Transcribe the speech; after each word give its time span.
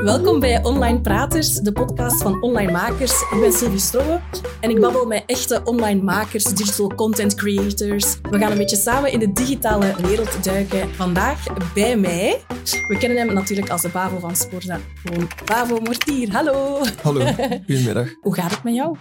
Welkom 0.00 0.40
bij 0.40 0.64
Online 0.64 1.00
Praters, 1.00 1.54
de 1.54 1.72
podcast 1.72 2.22
van 2.22 2.42
online 2.42 2.72
makers. 2.72 3.20
Ik 3.20 3.40
ben 3.40 3.52
Sylvie 3.52 3.78
Strobbe 3.78 4.20
en 4.60 4.70
ik 4.70 4.80
babbel 4.80 5.06
met 5.06 5.22
echte 5.26 5.60
online 5.64 6.02
makers, 6.02 6.44
digital 6.44 6.94
content 6.94 7.34
creators. 7.34 8.20
We 8.20 8.38
gaan 8.38 8.50
een 8.50 8.58
beetje 8.58 8.76
samen 8.76 9.12
in 9.12 9.18
de 9.18 9.32
digitale 9.32 9.94
wereld 10.02 10.44
duiken. 10.44 10.94
Vandaag 10.94 11.72
bij 11.74 11.96
mij. 11.96 12.40
We 12.88 12.96
kennen 12.98 13.18
hem 13.18 13.32
natuurlijk 13.34 13.70
als 13.70 13.82
de 13.82 13.88
Bavo 13.88 14.18
van 14.18 14.36
Sporza. 14.36 14.78
Gewoon 14.94 15.28
Bavo 15.44 15.80
Mortier. 15.80 16.32
Hallo. 16.32 16.80
Hallo, 17.02 17.20
goedemiddag. 17.66 18.08
Hoe 18.20 18.34
gaat 18.34 18.50
het 18.50 18.64
met 18.64 18.74
jou? 18.74 18.96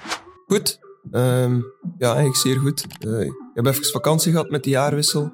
Goed. 0.47 0.79
Ehm, 1.11 1.55
ja, 1.97 2.07
eigenlijk 2.07 2.36
zeer 2.36 2.57
goed. 2.59 2.86
Eh, 3.00 3.21
ik 3.21 3.34
heb 3.54 3.66
even 3.66 3.86
vakantie 3.86 4.31
gehad 4.31 4.50
met 4.50 4.63
de 4.63 4.70
jaarwissel. 4.70 5.34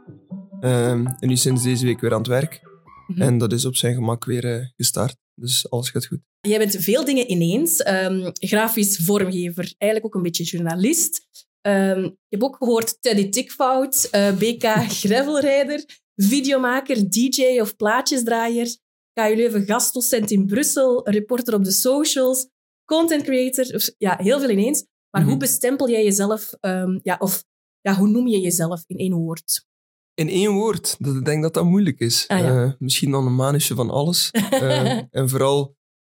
Ehm, 0.59 1.05
en 1.05 1.27
nu 1.27 1.35
sinds 1.37 1.63
deze 1.63 1.85
week 1.85 1.99
weer 1.99 2.11
aan 2.11 2.17
het 2.17 2.27
werk. 2.27 2.61
Mhm. 3.07 3.21
En 3.21 3.37
dat 3.37 3.51
is 3.51 3.65
op 3.65 3.75
zijn 3.75 3.93
gemak 3.93 4.25
weer 4.25 4.53
eh, 4.55 4.65
gestart. 4.75 5.23
Dus 5.35 5.69
alles 5.69 5.89
gaat 5.89 6.05
goed. 6.05 6.19
Jij 6.41 6.57
bent 6.57 6.75
veel 6.75 7.05
dingen 7.05 7.31
ineens. 7.31 7.81
Ehm, 7.83 8.29
grafisch 8.33 8.97
vormgever, 8.97 9.73
eigenlijk 9.77 10.05
ook 10.05 10.15
een 10.15 10.27
beetje 10.29 10.43
journalist. 10.43 11.27
Ehm, 11.61 12.01
je 12.01 12.15
hebt 12.29 12.43
ook 12.43 12.55
gehoord 12.57 13.01
Teddy 13.01 13.29
Tikfout, 13.29 14.07
eh, 14.11 14.37
BK 14.37 14.63
gravelrijder, 15.03 15.85
videomaker, 16.15 17.09
DJ 17.09 17.59
of 17.59 17.75
plaatjesdraaier, 17.75 18.77
KU 19.13 19.35
Leuven 19.35 19.65
gastdocent 19.65 20.31
in 20.31 20.45
Brussel, 20.45 21.09
reporter 21.09 21.53
op 21.53 21.63
de 21.63 21.71
socials, 21.71 22.47
content 22.85 23.23
creator. 23.23 23.93
Ja, 23.97 24.17
heel 24.21 24.39
veel 24.39 24.49
ineens. 24.49 24.85
Maar 25.09 25.21
Mhm. 25.21 25.29
hoe 25.29 25.39
bestempel 25.39 25.89
jij 25.89 26.03
jezelf, 26.03 26.53
ehm, 26.59 26.99
ja, 27.03 27.15
of 27.19 27.43
ja, 27.81 27.95
hoe 27.95 28.07
noem 28.07 28.27
je 28.27 28.39
jezelf 28.39 28.83
in 28.87 28.97
één 28.97 29.13
woord? 29.13 29.65
In 30.15 30.29
één 30.29 30.51
woord, 30.51 30.95
dat, 30.99 31.15
ik 31.15 31.25
denk 31.25 31.41
dat 31.41 31.53
dat 31.53 31.65
moeilijk 31.65 31.99
is. 31.99 32.27
Ah, 32.27 32.39
ja. 32.39 32.63
Eh, 32.63 32.71
misschien 32.79 33.11
dan 33.11 33.25
een 33.25 33.35
manusje 33.35 33.75
van 33.75 33.89
alles. 33.89 34.31
Eh, 34.49 35.03
en 35.09 35.29
vooral, 35.29 35.77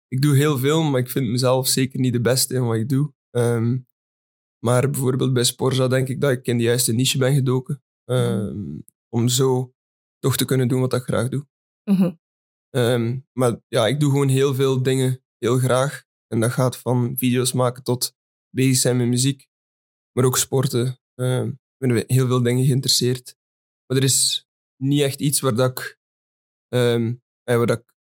ik 0.07 0.21
doe 0.21 0.35
heel 0.35 0.57
veel, 0.57 0.83
maar 0.83 0.99
ik 0.99 1.09
vind 1.09 1.27
mezelf 1.27 1.67
zeker 1.67 1.99
niet 1.99 2.13
de 2.13 2.21
beste 2.21 2.53
in 2.53 2.65
wat 2.65 2.75
ik 2.75 2.89
doe. 2.89 3.13
Ehm, 3.29 3.77
maar 4.65 4.89
bijvoorbeeld 4.89 5.33
bij 5.33 5.43
Sporza 5.43 5.87
denk 5.87 6.07
ik 6.07 6.21
dat 6.21 6.31
ik 6.31 6.47
in 6.47 6.57
de 6.57 6.63
juiste 6.63 6.93
niche 6.93 7.17
ben 7.17 7.33
gedoken. 7.33 7.83
Ehm, 8.05 8.79
Om 9.09 9.27
zo 9.27 9.73
toch 10.19 10.35
te 10.35 10.45
kunnen 10.45 10.67
doen 10.67 10.79
wat 10.79 10.93
ik 10.93 11.03
graag 11.03 11.29
doe. 11.29 11.47
Mhm. 11.83 12.11
Ehm, 12.69 13.19
maar 13.31 13.61
ja, 13.67 13.87
ik 13.87 13.99
doe 13.99 14.11
gewoon 14.11 14.27
heel 14.27 14.53
veel 14.53 14.83
dingen 14.83 15.23
heel 15.37 15.57
graag. 15.57 16.03
En 16.27 16.39
dat 16.39 16.51
gaat 16.51 16.77
van 16.77 17.17
video's 17.17 17.53
maken 17.53 17.83
tot 17.83 18.15
bezig 18.49 18.77
zijn 18.77 18.97
met 18.97 19.07
muziek. 19.07 19.47
Maar 20.11 20.25
ook 20.25 20.37
sporten. 20.37 20.99
Ehm, 21.15 21.47
ik 21.47 21.87
ben 21.87 22.03
heel 22.07 22.27
veel 22.27 22.43
dingen 22.43 22.65
geïnteresseerd. 22.65 23.37
Maar 23.87 23.97
er 23.97 24.03
is 24.03 24.45
niet 24.81 25.01
echt 25.01 25.19
iets 25.19 25.39
waar 25.39 25.55
dat 25.55 25.69
ik... 25.79 25.99
ehm, 26.67 27.13
eh, 27.43 27.57
waar 27.57 27.65
dat 27.67 27.77
ik 27.79 27.93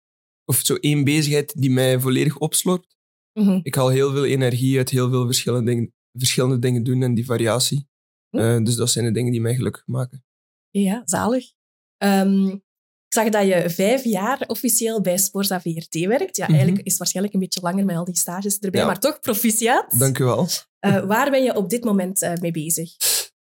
of 0.44 0.60
zo 0.64 0.74
één 0.74 1.04
bezigheid 1.04 1.60
die 1.60 1.70
mij 1.70 2.00
volledig 2.00 2.38
opslorpt. 2.38 2.96
Mhm. 3.38 3.60
Ik 3.62 3.74
haal 3.74 3.88
heel 3.88 4.10
veel 4.10 4.24
energie 4.24 4.78
uit 4.78 4.90
heel 4.90 5.10
veel 5.10 5.24
verschillende 5.24 5.70
dingen, 5.70 5.94
verschillende 6.18 6.58
dingen 6.58 6.82
doen 6.82 7.02
en 7.02 7.14
die 7.14 7.24
variatie. 7.24 7.88
Hm. 8.30 8.38
Eh, 8.38 8.62
dus 8.64 8.74
dat 8.76 8.90
zijn 8.90 9.04
de 9.04 9.10
dingen 9.10 9.32
die 9.32 9.40
mij 9.40 9.54
gelukkig 9.54 9.86
maken. 9.86 10.24
Ja, 10.70 11.02
zalig. 11.04 11.52
Ehm, 11.96 12.46
ik 12.48 12.62
zag 13.08 13.28
dat 13.28 13.46
je 13.46 13.70
vijf 13.70 14.04
jaar 14.04 14.44
officieel 14.46 15.00
bij 15.00 15.18
Sporza 15.18 15.60
VRT 15.60 15.94
werkt. 16.06 16.36
Ja, 16.36 16.44
Mhm. 16.44 16.54
eigenlijk 16.54 16.82
is 16.84 16.90
het 16.90 16.98
waarschijnlijk 16.98 17.34
een 17.34 17.40
beetje 17.40 17.60
langer 17.60 17.84
met 17.84 17.96
al 17.96 18.04
die 18.04 18.16
stages 18.16 18.58
erbij, 18.58 18.80
Ja. 18.80 18.86
maar 18.86 19.00
toch 19.00 19.20
proficiat. 19.20 19.94
Dank 19.98 20.18
u 20.18 20.24
wel. 20.24 20.48
Eh, 20.78 21.04
waar 21.06 21.30
ben 21.30 21.42
je 21.42 21.56
op 21.56 21.70
dit 21.70 21.84
moment 21.84 22.38
mee 22.40 22.50
bezig? 22.50 22.90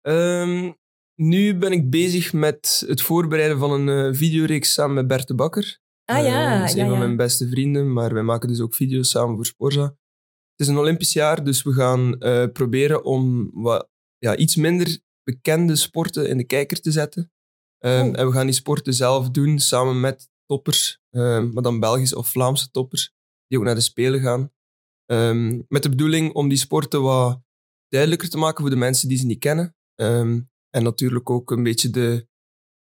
Ehm, 0.02 0.72
nu 1.16 1.58
ben 1.58 1.72
ik 1.72 1.90
bezig 1.90 2.34
met 2.34 2.84
het 2.88 3.02
voorbereiden 3.02 3.59
van 3.59 3.72
een 3.72 3.90
eh, 3.90 4.17
videoreeks 4.17 4.73
samen 4.73 4.95
met 4.95 5.08
Bert 5.08 5.28
de 5.28 5.36
Bakker. 5.36 5.80
Ah 6.06 6.23
ja, 6.26 6.59
dat 6.59 6.70
is 6.70 6.76
ja, 6.76 6.84
een 6.84 6.90
van 6.90 7.00
mijn 7.00 7.16
beste 7.16 7.50
vrienden, 7.50 7.94
maar 7.94 8.14
wij 8.14 8.23
maken 8.23 8.48
dus 8.48 8.59
ook 8.59 8.76
video's 8.76 9.09
samen 9.09 9.36
voor 9.36 9.45
Sporza. 9.45 9.84
Het 9.84 10.67
is 10.67 10.67
een 10.67 10.78
Olympisch 10.78 11.14
jaar, 11.14 11.44
dus 11.44 11.64
we 11.64 11.73
gaan 11.73 12.20
eh, 12.20 12.45
proberen 12.54 13.04
om 13.04 13.49
wat, 13.54 13.89
ja, 14.17 14.36
iets 14.36 14.55
minder 14.55 14.99
bekende 15.23 15.76
sporten 15.76 16.30
in 16.30 16.38
de 16.38 16.44
kijker 16.44 16.82
te 16.82 16.92
zetten. 16.92 17.32
Ehm, 17.78 18.08
Oh. 18.08 18.20
En 18.20 18.26
we 18.26 18.32
gaan 18.32 18.45
die 18.45 18.55
sporten 18.55 18.93
zelf 18.93 19.30
doen 19.30 19.60
samen 19.60 19.99
met 19.99 20.30
toppers, 20.45 20.99
ehm, 21.10 21.52
maar 21.52 21.64
dan 21.64 21.80
Belgische 21.80 22.17
of 22.17 22.30
Vlaamse 22.30 22.72
toppers, 22.72 23.14
die 23.48 23.58
ook 23.60 23.66
naar 23.66 23.76
de 23.76 23.82
Spelen 23.82 24.20
gaan. 24.20 24.52
Ehm, 25.05 25.61
met 25.67 25.83
de 25.83 25.89
bedoeling 25.89 26.33
om 26.33 26.49
die 26.49 26.58
sporten 26.58 27.02
wat 27.02 27.42
duidelijker 27.88 28.30
te 28.30 28.38
maken 28.38 28.61
voor 28.61 28.70
de 28.70 28.76
mensen 28.76 29.08
die 29.08 29.17
ze 29.17 29.26
niet 29.26 29.39
kennen. 29.39 29.76
En 30.71 30.83
natuurlijk 30.83 31.30
ook 31.30 31.52
een 31.52 31.64
beetje 31.64 31.89
de, 31.89 32.27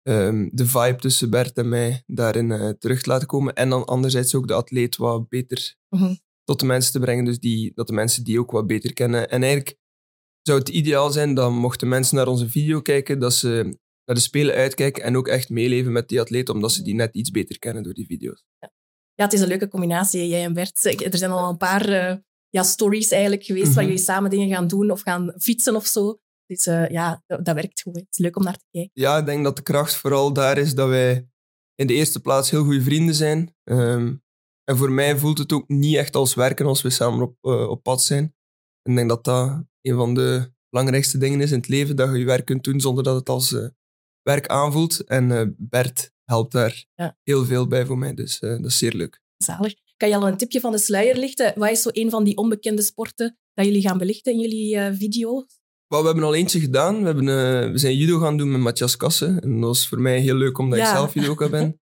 ehm, 0.01 0.49
de 0.51 0.65
vibe 0.65 0.95
tussen 0.99 1.29
Bert 1.29 1.57
en 1.57 1.69
mij 1.69 2.03
daarin 2.05 2.51
eh, 2.51 2.69
terug 2.69 3.01
te 3.01 3.09
laten 3.09 3.27
komen. 3.27 3.53
En 3.55 3.69
dan 3.69 3.85
anderzijds 3.85 4.35
ook 4.35 4.47
de 4.47 4.53
atleet 4.53 4.95
wat 4.97 5.29
beter 5.29 5.75
Mhm. 5.89 6.15
tot 6.43 6.59
de 6.59 6.65
mensen 6.65 6.91
te 6.91 6.99
brengen. 6.99 7.25
Dus 7.25 7.39
die, 7.39 7.71
dat 7.75 7.87
de 7.87 7.93
mensen 7.93 8.23
die 8.23 8.39
ook 8.39 8.51
wat 8.51 8.67
beter 8.67 8.93
kennen. 8.93 9.29
En 9.29 9.43
eigenlijk 9.43 9.77
zou 10.41 10.59
het 10.59 10.69
ideaal 10.69 11.11
zijn 11.11 11.33
dat 11.33 11.51
mochten 11.51 11.87
mensen 11.87 12.15
naar 12.15 12.27
onze 12.27 12.49
video 12.49 12.81
kijken, 12.81 13.19
dat 13.19 13.33
ze 13.33 13.77
naar 14.05 14.15
de 14.15 14.21
Spelen 14.21 14.55
uitkijken 14.55 15.03
en 15.03 15.17
ook 15.17 15.27
echt 15.27 15.49
meeleven 15.49 15.91
met 15.91 16.07
die 16.09 16.19
atleet, 16.21 16.49
omdat 16.49 16.71
ze 16.71 16.81
die 16.83 16.95
net 16.95 17.15
iets 17.15 17.31
beter 17.31 17.59
kennen 17.59 17.83
door 17.83 17.93
die 17.93 18.05
video's. 18.05 18.43
Ja, 19.15 19.23
het 19.23 19.33
is 19.33 19.39
een 19.41 19.47
leuke 19.47 19.67
combinatie, 19.67 20.27
jij 20.27 20.43
en 20.43 20.53
Bert. 20.53 20.85
Er 20.85 21.17
zijn 21.17 21.31
al 21.31 21.49
een 21.49 21.57
paar 21.57 21.89
eh, 21.89 22.15
ja, 22.49 22.63
stories 22.63 23.11
eigenlijk 23.11 23.43
geweest 23.43 23.65
waar 23.73 23.83
Mhm. 23.83 23.91
jullie 23.91 24.03
samen 24.05 24.29
dingen 24.29 24.49
gaan 24.49 24.67
doen 24.67 24.91
of 24.91 25.01
gaan 25.01 25.33
fietsen 25.37 25.75
of 25.75 25.85
zo. 25.85 26.19
Dus 26.55 26.65
eh, 26.65 26.89
ja, 26.89 27.23
dat, 27.27 27.45
dat 27.45 27.55
werkt 27.55 27.81
goed. 27.81 27.95
Het 27.95 28.07
is 28.09 28.17
leuk 28.17 28.35
om 28.35 28.43
naar 28.43 28.57
te 28.57 28.65
kijken. 28.71 28.91
Ja, 28.93 29.17
ik 29.17 29.25
denk 29.25 29.43
dat 29.43 29.55
de 29.55 29.61
kracht 29.61 29.95
vooral 29.95 30.33
daar 30.33 30.57
is 30.57 30.75
dat 30.75 30.87
wij 30.89 31.27
in 31.75 31.87
de 31.87 31.93
eerste 31.93 32.19
plaats 32.19 32.49
heel 32.49 32.63
goede 32.63 32.81
vrienden 32.81 33.15
zijn. 33.15 33.55
Ehm, 33.63 34.15
en 34.63 34.77
voor 34.77 34.91
mij 34.91 35.17
voelt 35.17 35.37
het 35.37 35.51
ook 35.53 35.67
niet 35.67 35.95
echt 35.95 36.15
als 36.15 36.33
werken 36.33 36.65
als 36.65 36.81
we 36.81 36.89
samen 36.89 37.21
op, 37.21 37.35
eh, 37.41 37.69
op 37.69 37.83
pad 37.83 38.03
zijn. 38.03 38.23
En 38.81 38.91
ik 38.91 38.95
denk 38.95 39.09
dat 39.09 39.23
dat 39.23 39.63
een 39.81 39.95
van 39.95 40.13
de 40.13 40.51
belangrijkste 40.69 41.17
dingen 41.17 41.41
is 41.41 41.51
in 41.51 41.57
het 41.57 41.67
leven, 41.67 41.95
dat 41.95 42.11
je 42.11 42.17
je 42.17 42.25
werk 42.25 42.45
kunt 42.45 42.63
doen 42.63 42.81
zonder 42.81 43.03
dat 43.03 43.15
het 43.15 43.29
als 43.29 43.53
eh, 43.53 43.67
werk 44.21 44.47
aanvoelt. 44.47 45.03
En 45.03 45.55
Bert 45.57 46.11
helpt 46.23 46.51
daar 46.51 46.85
Ja. 46.95 47.17
heel 47.23 47.45
veel 47.45 47.67
bij 47.67 47.85
voor 47.85 47.97
mij, 47.97 48.13
dus 48.13 48.39
dat 48.39 48.65
is 48.65 48.77
zeer 48.77 48.93
leuk. 48.93 49.21
Zalig. 49.37 49.73
Kan 49.97 50.09
je 50.09 50.15
al 50.15 50.27
een 50.27 50.37
tipje 50.37 50.59
van 50.59 50.71
de 50.71 50.77
sluier 50.77 51.15
lichten? 51.17 51.53
Wat 51.55 51.69
is 51.69 51.81
zo 51.81 51.89
een 51.91 52.09
van 52.09 52.23
die 52.23 52.37
onbekende 52.37 52.81
sporten 52.81 53.37
dat 53.53 53.65
jullie 53.65 53.81
gaan 53.81 53.97
belichten 53.97 54.33
in 54.33 54.39
jullie 54.39 54.77
eh, 54.77 54.93
video? 54.93 55.45
Maar 55.93 56.01
we 56.01 56.07
hebben 56.07 56.25
al 56.27 56.35
eentje 56.35 56.59
gedaan. 56.59 56.99
We, 56.99 57.05
hebben, 57.05 57.27
eh, 57.27 57.71
we 57.71 57.77
zijn 57.77 57.95
judo 57.97 58.19
gaan 58.19 58.37
doen 58.37 58.51
met 58.51 58.61
Matthias 58.61 58.97
Kassen. 58.97 59.41
En 59.41 59.51
dat 59.59 59.63
was 59.69 59.87
voor 59.87 60.01
mij 60.01 60.19
heel 60.19 60.35
leuk, 60.35 60.57
omdat 60.57 60.79
Ja. 60.79 60.89
ik 60.89 60.95
zelf 60.95 61.13
judoka 61.13 61.49
ben. 61.49 61.77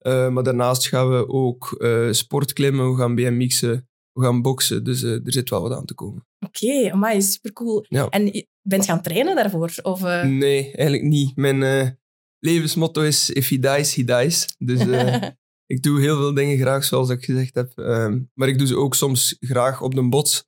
Eh, 0.00 0.28
maar 0.28 0.42
daarnaast 0.42 0.88
gaan 0.88 1.10
we 1.10 1.28
ook 1.28 1.72
eh 1.78 2.08
sportklimmen, 2.10 2.90
we 2.90 2.96
gaan 2.96 3.14
BMX'en, 3.14 3.88
we 4.12 4.22
gaan 4.22 4.42
boksen. 4.42 4.84
Dus 4.84 5.02
er 5.02 5.20
zit 5.24 5.50
wel 5.50 5.62
wat 5.62 5.72
aan 5.72 5.84
te 5.84 5.94
komen. 5.94 6.26
Oké, 6.46 6.96
maar 6.96 7.22
supercool. 7.22 7.84
Ja. 7.88 8.08
En 8.08 8.26
je 8.26 8.46
bent 8.62 8.84
gaan 8.84 9.02
trainen 9.02 9.36
daarvoor? 9.36 9.72
Of, 9.82 10.00
Nee, 10.24 10.72
eigenlijk 10.72 11.02
niet. 11.02 11.36
Mijn 11.36 11.98
levensmotto 12.38 13.02
is 13.02 13.30
if 13.30 13.48
he 13.48 13.58
dies, 13.58 13.94
he 13.94 14.04
dies. 14.04 14.54
Dus 14.58 14.80
ik 15.74 15.82
doe 15.82 16.00
heel 16.00 16.16
veel 16.16 16.34
dingen 16.34 16.58
graag, 16.58 16.84
zoals 16.84 17.08
ik 17.10 17.24
gezegd 17.24 17.54
heb. 17.54 17.78
Ehm, 17.78 18.20
maar 18.34 18.48
ik 18.48 18.58
doe 18.58 18.66
ze 18.66 18.76
ook 18.76 18.94
soms 18.94 19.36
graag 19.40 19.82
op 19.82 19.94
de 19.94 20.08
bots, 20.08 20.44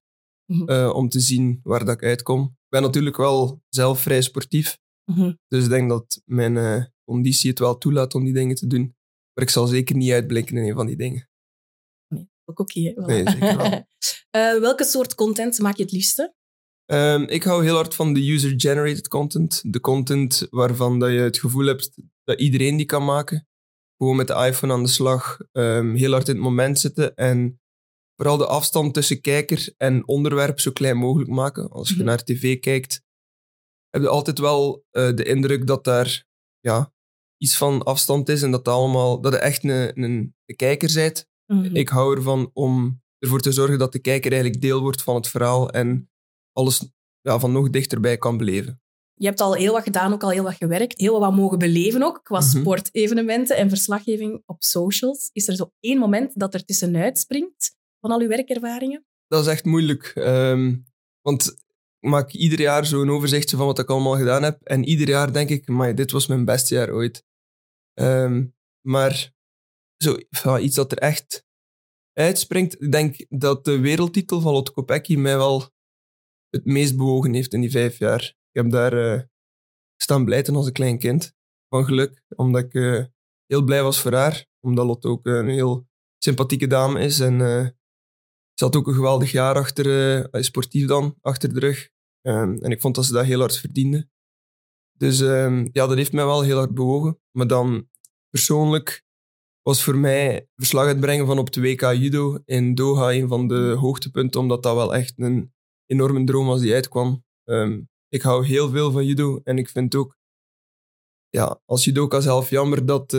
Mhm. 0.52 0.90
om 0.90 1.08
te 1.08 1.20
zien 1.20 1.60
waar 1.62 1.84
dat 1.84 1.94
ik 1.94 2.02
uitkom. 2.02 2.56
Ik 2.72 2.78
ben 2.78 2.86
natuurlijk 2.86 3.16
wel 3.16 3.62
zelf 3.68 4.00
vrij 4.00 4.22
sportief. 4.22 4.78
Mhm. 5.04 5.32
Dus 5.48 5.64
ik 5.64 5.70
denk 5.70 5.88
dat 5.88 6.22
mijn 6.24 6.56
eh, 6.56 6.84
conditie 7.04 7.50
het 7.50 7.58
wel 7.58 7.78
toelaat 7.78 8.14
om 8.14 8.24
die 8.24 8.32
dingen 8.32 8.56
te 8.56 8.66
doen. 8.66 8.96
Maar 9.32 9.44
ik 9.44 9.50
zal 9.50 9.66
zeker 9.66 9.96
niet 9.96 10.12
uitblinken 10.12 10.56
in 10.56 10.68
een 10.68 10.74
van 10.74 10.86
die 10.86 10.96
dingen. 10.96 11.28
Ook 12.44 12.58
oké. 12.58 12.80
Nee, 12.80 13.30
zeker 13.30 13.56
wel. 13.56 13.70
Eh, 14.30 14.58
welke 14.60 14.84
soort 14.84 15.14
content 15.14 15.58
maak 15.58 15.76
je 15.76 15.82
het 15.82 15.92
liefste? 15.92 16.34
Ehm, 16.84 17.22
ik 17.22 17.42
hou 17.42 17.64
heel 17.64 17.74
hard 17.74 17.94
van 17.94 18.12
de 18.12 18.30
user-generated 18.30 19.08
content. 19.08 19.62
De 19.72 19.80
content 19.80 20.46
waarvan 20.50 20.98
dat 20.98 21.10
je 21.10 21.18
het 21.18 21.38
gevoel 21.38 21.66
hebt 21.66 21.98
dat 22.24 22.40
iedereen 22.40 22.76
die 22.76 22.86
kan 22.86 23.04
maken. 23.04 23.48
Gewoon 23.96 24.16
met 24.16 24.26
de 24.26 24.34
iPhone 24.34 24.72
aan 24.72 24.82
de 24.82 24.88
slag, 24.88 25.38
ehm, 25.52 25.94
heel 25.94 26.12
hard 26.12 26.28
in 26.28 26.34
het 26.34 26.44
moment 26.44 26.78
zitten 26.78 27.14
en 27.14 27.61
vooral 28.22 28.38
de 28.40 28.46
afstand 28.46 28.94
tussen 28.94 29.20
kijker 29.20 29.74
en 29.76 30.08
onderwerp 30.08 30.60
zo 30.60 30.70
klein 30.70 30.96
mogelijk 30.96 31.30
maken. 31.30 31.70
Als 31.70 31.88
je 31.88 31.94
Mhm. 31.94 32.04
naar 32.04 32.24
tv 32.24 32.58
kijkt, 32.60 33.02
heb 33.90 34.02
je 34.02 34.08
altijd 34.08 34.38
wel 34.38 34.84
eh, 34.90 35.14
de 35.14 35.24
indruk 35.24 35.66
dat 35.66 35.84
daar 35.84 36.24
ja, 36.60 36.92
iets 37.36 37.56
van 37.56 37.82
afstand 37.82 38.28
is 38.28 38.42
en 38.42 38.50
dat, 38.50 38.64
dat, 38.64 38.74
allemaal, 38.74 39.20
dat 39.20 39.32
je 39.32 39.38
echt 39.38 39.64
een, 39.64 40.02
een, 40.02 40.34
een 40.46 40.56
kijker 40.56 40.92
bent. 40.94 41.26
Mhm. 41.46 41.76
Ik 41.76 41.88
hou 41.88 42.16
ervan 42.16 42.50
om 42.52 43.02
ervoor 43.18 43.40
te 43.40 43.52
zorgen 43.52 43.78
dat 43.78 43.92
de 43.92 43.98
kijker 43.98 44.32
eigenlijk 44.32 44.62
deel 44.62 44.80
wordt 44.80 45.02
van 45.02 45.14
het 45.14 45.28
verhaal 45.28 45.70
en 45.70 46.10
alles 46.52 46.90
ja, 47.20 47.38
van 47.38 47.52
nog 47.52 47.70
dichterbij 47.70 48.16
kan 48.18 48.36
beleven. 48.36 48.80
Je 49.14 49.26
hebt 49.26 49.40
al 49.40 49.54
heel 49.54 49.72
wat 49.72 49.82
gedaan, 49.82 50.12
ook 50.12 50.22
al 50.22 50.30
heel 50.30 50.42
wat 50.42 50.54
gewerkt. 50.54 51.00
Heel 51.00 51.20
wat 51.20 51.34
mogen 51.34 51.58
beleven 51.58 52.02
ook, 52.02 52.20
qua 52.24 52.38
Mhm. 52.38 52.48
sportevenementen 52.48 53.56
en 53.56 53.68
verslaggeving 53.68 54.42
op 54.46 54.62
socials. 54.62 55.30
Is 55.32 55.48
er 55.48 55.56
zo 55.56 55.70
één 55.80 55.98
moment 55.98 56.38
dat 56.38 56.54
er 56.54 56.64
tussenuit 56.64 57.18
springt 57.18 57.80
van 58.02 58.10
al 58.10 58.20
uw 58.20 58.28
werkervaringen? 58.28 59.06
Dat 59.26 59.44
is 59.44 59.50
echt 59.50 59.64
moeilijk, 59.64 60.12
ehm, 60.14 60.76
want 61.20 61.46
ik 62.00 62.08
maak 62.10 62.30
ieder 62.32 62.60
jaar 62.60 62.86
zo'n 62.86 63.10
overzichtje 63.10 63.56
van 63.56 63.66
wat 63.66 63.78
ik 63.78 63.90
allemaal 63.90 64.16
gedaan 64.16 64.42
heb. 64.42 64.62
En 64.62 64.84
ieder 64.84 65.08
jaar 65.08 65.32
denk 65.32 65.48
ik, 65.48 65.68
maar 65.68 65.94
dit 65.94 66.10
was 66.10 66.26
mijn 66.26 66.44
beste 66.44 66.74
jaar 66.74 66.90
ooit. 66.90 67.24
Ehm, 67.94 68.46
maar 68.86 69.32
zo, 69.96 70.16
iets 70.58 70.76
dat 70.76 70.92
er 70.92 70.98
echt 70.98 71.46
uitspringt. 72.12 72.82
Ik 72.82 72.92
denk 72.92 73.26
dat 73.28 73.64
de 73.64 73.78
wereldtitel 73.78 74.40
van 74.40 74.52
Lotte 74.52 74.72
Kopecky 74.72 75.16
mij 75.16 75.36
wel 75.36 75.70
het 76.48 76.64
meest 76.64 76.96
bewogen 76.96 77.34
heeft 77.34 77.52
in 77.52 77.60
die 77.60 77.70
vijf 77.70 77.98
jaar. 77.98 78.22
Ik 78.22 78.62
heb 78.62 78.70
daar 78.70 78.94
uh, 78.94 79.22
staan 79.96 80.24
blijten 80.24 80.54
als 80.54 80.66
een 80.66 80.72
klein 80.72 80.98
kind 80.98 81.34
van 81.68 81.84
geluk, 81.84 82.22
omdat 82.36 82.64
ik 82.64 82.74
uh, 82.74 83.04
heel 83.46 83.62
blij 83.62 83.82
was 83.82 84.00
voor 84.00 84.12
haar. 84.12 84.46
Omdat 84.60 84.86
Lotte 84.86 85.08
ook 85.08 85.26
een 85.26 85.48
heel 85.48 85.86
sympathieke 86.18 86.66
dame 86.66 87.00
is 87.00 87.20
en 87.20 87.38
uh, 87.40 87.68
had 88.60 88.76
ook 88.76 88.86
een 88.86 88.94
geweldig 88.94 89.30
jaar 89.30 89.54
achter, 89.54 90.28
sportief 90.44 90.86
dan, 90.86 91.16
achter 91.20 91.54
de 91.54 91.60
rug. 91.60 91.90
Um, 92.26 92.58
en 92.62 92.70
ik 92.70 92.80
vond 92.80 92.94
dat 92.94 93.04
ze 93.04 93.12
dat 93.12 93.24
heel 93.24 93.38
hard 93.38 93.58
verdiende. 93.58 94.08
Dus 94.98 95.20
um, 95.20 95.68
ja, 95.72 95.86
dat 95.86 95.96
heeft 95.96 96.12
mij 96.12 96.24
wel 96.24 96.42
heel 96.42 96.56
hard 96.56 96.74
bewogen. 96.74 97.20
Maar 97.30 97.46
dan 97.46 97.88
persoonlijk 98.28 99.04
was 99.62 99.82
voor 99.82 99.96
mij 99.96 100.48
verslag 100.56 100.86
uitbrengen 100.86 101.26
van 101.26 101.38
op 101.38 101.52
de 101.52 101.60
WK 101.60 101.80
Judo 101.80 102.38
in 102.44 102.74
Doha 102.74 103.12
een 103.12 103.28
van 103.28 103.48
de 103.48 103.74
hoogtepunten, 103.78 104.40
omdat 104.40 104.62
dat 104.62 104.74
wel 104.74 104.94
echt 104.94 105.12
een 105.16 105.52
enorme 105.86 106.24
droom 106.24 106.46
was 106.46 106.60
die 106.60 106.74
uitkwam. 106.74 107.24
Um, 107.44 107.90
ik 108.08 108.22
hou 108.22 108.46
heel 108.46 108.70
veel 108.70 108.90
van 108.90 109.06
judo 109.06 109.40
en 109.44 109.58
ik 109.58 109.68
vind 109.68 109.94
ook, 109.94 110.16
ja, 111.28 111.60
als 111.64 111.84
judoka 111.84 112.20
zelf 112.20 112.50
jammer 112.50 112.86
dat, 112.86 113.12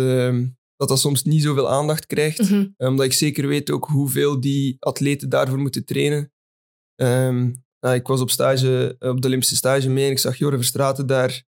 dat 0.88 0.98
dat 0.98 1.12
soms 1.12 1.24
niet 1.24 1.42
zoveel 1.42 1.70
aandacht 1.70 2.06
krijgt. 2.06 2.50
Mm 2.50 2.74
Omdat 2.78 3.06
ik 3.06 3.14
zeker 3.14 3.48
weet 3.48 3.72
ook 3.72 3.86
hoeveel 3.86 4.40
die 4.40 4.76
atleten 4.80 5.30
daarvoor 5.30 5.60
moeten 5.60 5.86
trainen. 5.86 6.32
Um, 6.96 7.64
nou, 7.80 7.96
ik 7.96 8.08
was 8.08 8.22
op, 8.22 8.30
stage, 8.30 8.96
op 9.00 9.22
de 9.22 9.28
Olympische 9.28 9.56
stage 9.56 9.90
mee 9.90 10.06
en 10.06 10.12
ik 10.12 10.20
zag 10.20 10.38
Jorre 10.38 10.58
Verstraten 10.58 11.08
daar 11.08 11.44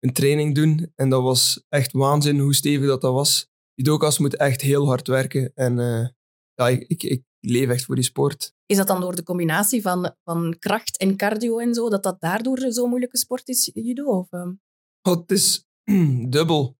een 0.00 0.12
training 0.12 0.54
doen. 0.54 0.92
En 0.94 1.08
dat 1.08 1.22
was 1.22 1.64
echt 1.68 1.92
waanzin 1.92 2.38
hoe 2.38 2.54
stevig 2.54 2.86
dat, 2.86 3.00
dat 3.00 3.12
was. 3.12 3.48
Judoka's 3.74 4.18
moeten 4.18 4.38
echt 4.38 4.60
heel 4.60 4.86
hard 4.86 5.06
werken. 5.06 5.52
En 5.54 5.78
uh, 5.78 6.08
ja, 6.54 6.68
ik, 6.68 6.84
ik, 6.88 7.02
ik 7.02 7.24
leef 7.40 7.68
echt 7.68 7.84
voor 7.84 7.94
die 7.94 8.04
sport. 8.04 8.54
Is 8.66 8.76
dat 8.76 8.86
dan 8.86 9.00
door 9.00 9.14
de 9.14 9.22
combinatie 9.22 9.82
van, 9.82 10.14
van 10.24 10.56
kracht 10.58 10.96
en 10.96 11.16
cardio 11.16 11.58
en 11.58 11.74
zo, 11.74 11.88
dat 11.88 12.02
dat 12.02 12.20
daardoor 12.20 12.72
zo'n 12.72 12.88
moeilijke 12.88 13.18
sport 13.18 13.48
is, 13.48 13.70
judo? 13.74 14.04
Of, 14.04 14.28
oh, 14.32 14.56
het 15.02 15.30
is 15.30 15.66
dubbel. 16.28 16.78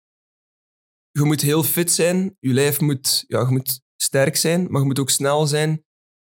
Je 1.11 1.23
moet 1.23 1.41
heel 1.41 1.63
fit 1.63 1.91
zijn. 1.91 2.37
Je 2.39 2.53
lijf 2.53 2.81
moet, 2.81 3.23
ja, 3.27 3.39
je 3.39 3.51
moet 3.51 3.81
sterk 4.01 4.35
zijn, 4.35 4.71
maar 4.71 4.81
je 4.81 4.87
moet 4.87 4.99
ook 4.99 5.09
snel 5.09 5.47
zijn. 5.47 5.71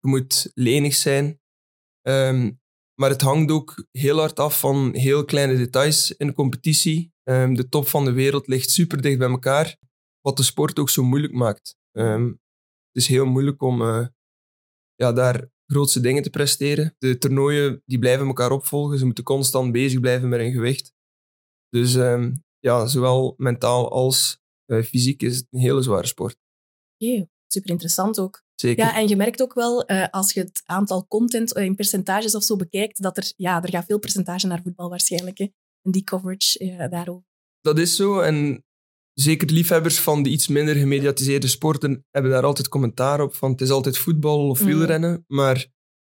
Je 0.01 0.09
moet 0.09 0.51
lenig 0.55 0.95
zijn. 0.95 1.41
Um, 2.09 2.61
maar 3.01 3.11
het 3.11 3.21
hangt 3.21 3.51
ook 3.51 3.87
heel 3.91 4.19
hard 4.19 4.39
af 4.41 4.61
van 4.61 4.95
heel 4.95 5.25
kleine 5.25 5.57
details 5.57 6.17
in 6.17 6.27
de 6.27 6.33
competitie. 6.33 7.15
Um, 7.29 7.55
de 7.55 7.69
top 7.69 7.89
van 7.89 8.05
de 8.05 8.13
wereld 8.13 8.47
ligt 8.47 8.71
super 8.71 9.03
dicht 9.03 9.19
bij 9.19 9.29
elkaar, 9.29 9.77
wat 10.21 10.37
de 10.37 10.43
sport 10.43 10.79
ook 10.79 10.91
zo 10.91 11.03
moeilijk 11.03 11.33
maakt. 11.33 11.77
Um, 11.93 12.29
het 12.93 13.03
is 13.03 13.07
heel 13.07 13.27
moeilijk 13.27 13.63
om 13.63 13.83
uh, 13.83 14.07
ja, 14.95 15.13
daar 15.13 15.51
grootste 15.67 16.01
dingen 16.01 16.23
te 16.23 16.31
presteren. 16.31 16.95
De 16.99 17.19
toernooien 17.19 17.83
die 17.87 17.99
blijven 17.99 18.27
elkaar 18.27 18.51
opvolgen. 18.51 18.99
Ze 18.99 19.05
moeten 19.05 19.25
constant 19.25 19.73
bezig 19.73 20.01
blijven 20.01 20.29
met 20.29 20.41
hun 20.41 20.53
gewicht. 20.53 20.95
Dus 21.69 21.93
ja, 22.59 22.87
zowel 22.87 23.35
mentaal 23.37 23.91
als 23.91 24.45
uh, 24.67 24.83
fysiek 24.83 25.23
is 25.23 25.37
het 25.37 25.47
een 25.51 25.61
hele 25.61 25.83
zware 25.83 26.07
sport. 26.07 26.37
Oké, 26.99 27.29
super 27.47 27.71
interessant 27.71 28.19
ook. 28.19 28.45
Zeker. 28.55 28.85
Ja, 28.85 28.97
en 28.97 29.09
je 29.09 29.17
merkt 29.17 29.43
ook 29.43 29.55
wel, 29.55 29.91
uh, 29.91 30.09
als 30.11 30.33
je 30.33 30.41
het 30.41 30.63
aantal 30.65 31.07
content 31.07 31.53
in 31.53 31.75
percentages 31.75 32.35
of 32.35 32.45
zo 32.45 32.57
bekijkt, 32.57 33.03
dat 33.03 33.17
er, 33.17 33.33
ja, 33.37 33.63
er 33.63 33.71
gaat 33.71 33.85
veel 33.85 33.99
percentage 33.99 34.47
naar 34.47 34.63
voetbal 34.63 34.89
waarschijnlijk. 34.89 35.39
Hè? 35.39 35.45
En 35.83 35.91
die 35.91 36.05
coverage 36.05 36.65
uh, 36.65 36.89
daarover. 36.91 37.25
Dat 37.61 37.79
is 37.79 37.97
zo. 37.97 38.21
En 38.21 38.65
zeker 39.13 39.51
liefhebbers 39.51 40.01
van 40.01 40.23
de 40.23 40.31
iets 40.31 40.49
minder 40.49 40.75
gemediatiseerde 40.75 41.47
sporten 41.47 42.05
hebben 42.11 42.31
daar 42.31 42.45
altijd 42.45 42.69
commentaar 42.69 43.21
op. 43.21 43.35
Van 43.35 43.51
het 43.51 43.61
is 43.61 43.71
altijd 43.71 43.99
voetbal 43.99 44.49
of 44.49 44.61
mhm. 44.61 44.69
wielrennen. 44.69 45.11
Mm. 45.11 45.37
Maar 45.37 45.67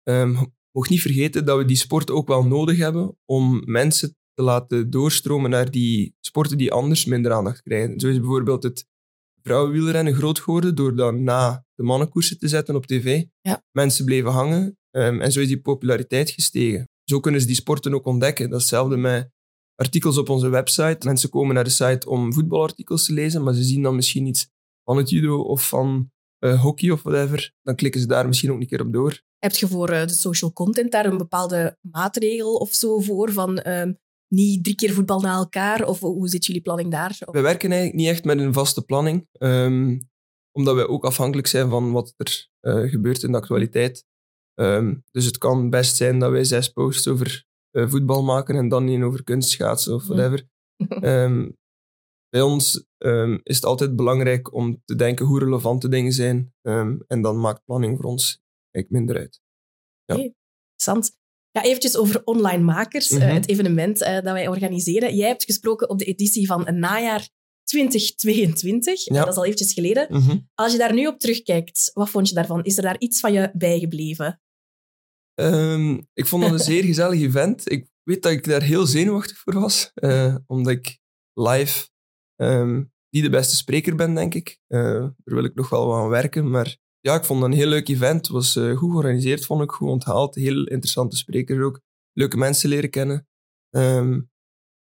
um, 0.04 0.54
mocht 0.72 0.90
niet 0.90 1.02
vergeten 1.02 1.46
dat 1.46 1.58
we 1.58 1.66
die 1.66 1.78
sport 1.78 2.12
ook 2.12 2.28
wel 2.28 2.46
nodig 2.46 2.78
hebben 2.78 3.18
om 3.26 3.62
mensen 3.66 4.18
te 4.40 4.46
laten 4.46 4.90
doorstromen 4.90 5.50
naar 5.50 5.72
die 5.72 6.16
sporten 6.20 6.58
die 6.58 6.72
anders 6.72 7.06
minder 7.06 7.32
aandacht 7.32 7.62
krijgen. 7.62 8.00
Zo 8.00 8.08
is 8.08 8.18
bijvoorbeeld 8.18 8.64
het 8.64 8.86
vrouwenwielrennen 9.42 10.14
groot 10.14 10.40
geworden 10.40 10.76
door 10.76 10.96
dan 10.96 11.24
na 11.24 11.66
de 11.76 11.84
mannenkoersen 11.84 12.40
te 12.40 12.48
zetten 12.48 12.76
op 12.76 12.86
tv. 12.86 13.24
Ja. 13.42 13.64
Mensen 13.72 14.06
bleven 14.06 14.32
hangen 14.32 14.78
um, 14.92 15.22
en 15.22 15.32
zo 15.32 15.40
is 15.40 15.48
die 15.48 15.62
populariteit 15.62 16.30
gestegen. 16.30 16.90
Zo 17.04 17.20
kunnen 17.20 17.42
ze 17.42 17.48
die 17.48 17.56
sporten 17.56 17.94
ook 17.94 18.06
ontdekken. 18.06 18.50
Dat 18.50 18.60
is 18.60 18.70
hetzelfde 18.70 18.98
met 18.98 19.32
artikels 19.76 20.18
op 20.18 20.30
onze 20.30 20.50
website. 20.50 21.08
Mensen 21.08 21.30
komen 21.30 21.56
naar 21.56 21.64
de 21.64 21.70
site 21.70 22.10
om 22.10 22.34
voetbalartikels 22.34 23.06
te 23.06 23.14
lezen, 23.14 23.44
maar 23.44 23.54
ze 23.54 23.64
zien 23.64 23.82
dan 23.82 23.96
misschien 23.96 24.26
iets 24.26 24.50
van 24.84 24.98
het 24.98 25.10
judo 25.10 25.42
of 25.42 25.68
van 25.68 26.12
uh, 26.40 26.62
hockey 26.62 26.92
of 26.92 27.02
whatever. 27.02 27.54
Dan 27.62 27.76
klikken 27.76 28.02
ze 28.02 28.08
daar 28.08 28.28
misschien 28.28 28.52
ook 28.52 28.60
een 28.60 28.68
keer 28.68 28.82
op 28.82 28.94
door. 28.94 29.22
Heb 29.38 29.56
je 29.56 29.68
voor 29.68 29.90
uh, 29.92 30.02
de 30.02 30.14
social 30.14 30.54
content 30.54 30.92
daar 30.92 31.06
een 31.06 31.18
bepaalde 31.18 31.78
maatregel 31.82 32.56
of 32.56 32.74
zo 32.74 33.00
voor? 33.00 33.32
Van 33.32 33.68
um, 33.68 33.98
niet 34.30 34.64
drie 34.64 34.76
keer 34.76 34.94
voetbal 34.94 35.20
na 35.20 35.34
elkaar? 35.34 35.88
Of 35.88 36.00
hoe 36.00 36.28
zit 36.28 36.46
jullie 36.46 36.62
planning 36.62 36.92
daar? 36.92 37.18
We 37.32 37.42
werken 37.42 37.72
eigenlijk 37.72 38.02
niet 38.02 38.10
echt 38.10 38.24
met 38.24 38.40
een 38.40 38.54
vaste 38.54 38.82
planning. 38.82 39.28
Um, 39.40 40.10
omdat 40.52 40.76
wij 40.76 40.88
ook 40.88 41.06
afhankelijk 41.06 41.48
zijn 41.48 41.70
van 41.70 41.92
wat 41.92 42.14
er 42.18 42.50
uh, 42.62 42.90
gebeurt 42.90 43.24
in 43.24 43.32
de 43.32 43.38
actualiteit. 43.38 44.06
Um, 44.60 45.04
dus 45.12 45.26
het 45.26 45.38
kan 45.38 45.70
best 45.70 45.96
zijn 45.96 46.20
dat 46.20 46.32
wij 46.32 46.44
zes 46.44 46.70
posts 46.70 47.08
over 47.08 47.46
uh, 47.72 47.90
voetbal 47.90 48.24
maken 48.24 48.56
en 48.56 48.70
dan 48.70 48.88
één 48.88 49.04
over 49.04 49.24
kunstschaatsen 49.24 49.94
of 49.94 50.08
whatever. 50.08 50.48
um, 51.02 51.58
bij 52.30 52.42
ons 52.42 52.88
is 53.44 53.56
het 53.56 53.66
altijd 53.66 53.96
belangrijk 53.96 54.54
om 54.54 54.82
te 54.86 54.96
denken 54.96 55.26
hoe 55.26 55.40
relevant 55.40 55.82
de 55.82 55.90
dingen 55.90 56.12
zijn. 56.12 56.54
en 57.08 57.22
dan 57.22 57.40
maakt 57.40 57.64
planning 57.66 57.98
voor 57.98 58.06
ons 58.06 58.42
eigenlijk 58.72 58.90
minder 58.90 59.18
uit. 59.18 59.42
Ja. 60.06 60.16
Interessant. 60.16 61.18
Ja, 61.52 61.64
eventjes 61.64 61.98
over 61.98 62.22
Online 62.24 62.64
Makers, 62.64 63.10
mm 63.10 63.20
-hmm. 63.20 63.28
uh, 63.28 63.34
het 63.34 63.50
evenement 63.50 64.00
dat 64.00 64.24
wij 64.24 64.48
organiseren. 64.48 65.16
Jij 65.16 65.28
hebt 65.28 65.44
gesproken 65.44 65.90
op 65.90 65.98
de 66.00 66.06
editie 66.06 66.48
van 66.48 66.68
een 66.68 66.80
najaar 66.80 67.30
2022. 67.64 69.06
Ja. 69.06 69.20
Dat 69.20 69.28
is 69.28 69.36
al 69.36 69.46
eventjes 69.46 69.74
geleden. 69.74 70.08
Mhm. 70.10 70.38
Als 70.56 70.72
je 70.72 70.78
daar 70.78 70.94
nu 70.94 71.08
op 71.08 71.20
terugkijkt, 71.20 71.92
wat 71.94 72.10
vond 72.10 72.30
je 72.30 72.36
daarvan? 72.36 72.64
Is 72.64 72.78
er 72.78 72.84
daar 72.84 73.00
iets 73.00 73.20
van 73.20 73.34
je 73.34 73.52
bijgebleven? 73.54 74.42
Um, 75.40 76.08
ik 76.14 76.28
vond 76.28 76.44
dat 76.44 76.52
een 76.52 76.60
zeer 76.60 76.84
gezellig 76.94 77.22
event. 77.22 77.72
Ik 77.72 77.88
weet 78.04 78.24
dat 78.24 78.32
ik 78.32 78.44
daar 78.44 78.62
heel 78.62 78.86
zenuwachtig 78.86 79.38
voor 79.38 79.54
was, 79.54 79.92
uh, 79.96 80.36
omdat 80.48 80.74
ik 80.74 81.00
live 81.34 81.88
um, 82.36 82.92
niet 83.10 83.24
de 83.24 83.30
beste 83.30 83.56
spreker 83.56 83.96
ben, 83.96 84.14
denk 84.14 84.34
ik. 84.34 84.60
Uh, 84.68 84.82
daar 85.00 85.14
wil 85.24 85.44
ik 85.44 85.56
nog 85.56 85.70
wel 85.70 85.96
aan 85.96 86.10
werken, 86.10 86.50
maar 86.50 86.78
ja, 87.00 87.16
ik 87.16 87.24
vond 87.24 87.42
het 87.42 87.52
een 87.52 87.58
heel 87.58 87.68
leuk 87.68 87.88
event. 87.88 88.18
Het 88.18 88.36
was 88.36 88.56
uh, 88.56 88.78
goed 88.78 88.92
georganiseerd, 88.92 89.46
vond 89.46 89.62
ik, 89.62 89.72
goed 89.72 89.90
onthaald. 89.90 90.36
Heel 90.36 90.66
interessante 90.66 91.16
sprekers 91.16 91.60
ook. 91.60 91.82
Leuke 92.14 92.38
mensen 92.38 92.70
leren 92.70 92.90
kennen. 92.90 93.28
Um, 93.76 94.30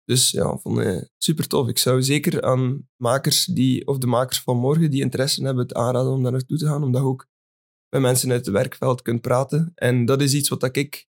dus 0.03 0.31
ja, 0.31 0.57
vond 0.57 0.77
het 0.77 1.11
super 1.17 1.47
tof. 1.47 1.67
Ik 1.67 1.77
zou 1.77 2.03
zeker 2.03 2.41
aan 2.41 2.89
makers 2.95 3.45
die, 3.45 3.87
of 3.87 3.97
de 3.97 4.07
makers 4.07 4.41
van 4.41 4.57
morgen 4.57 4.91
die 4.91 5.01
interesse 5.01 5.43
hebben, 5.43 5.63
het 5.63 5.73
aanraden 5.73 6.11
om 6.11 6.23
daar 6.23 6.31
naartoe 6.31 6.57
te 6.57 6.65
gaan, 6.65 6.83
omdat 6.83 7.01
je 7.01 7.07
ook 7.07 7.27
met 7.89 8.01
mensen 8.01 8.31
uit 8.31 8.45
het 8.45 8.55
werkveld 8.55 9.01
kunt 9.01 9.21
praten. 9.21 9.71
En 9.75 10.05
dat 10.05 10.21
is 10.21 10.33
iets 10.33 10.49
wat 10.49 10.75
ik, 10.75 11.07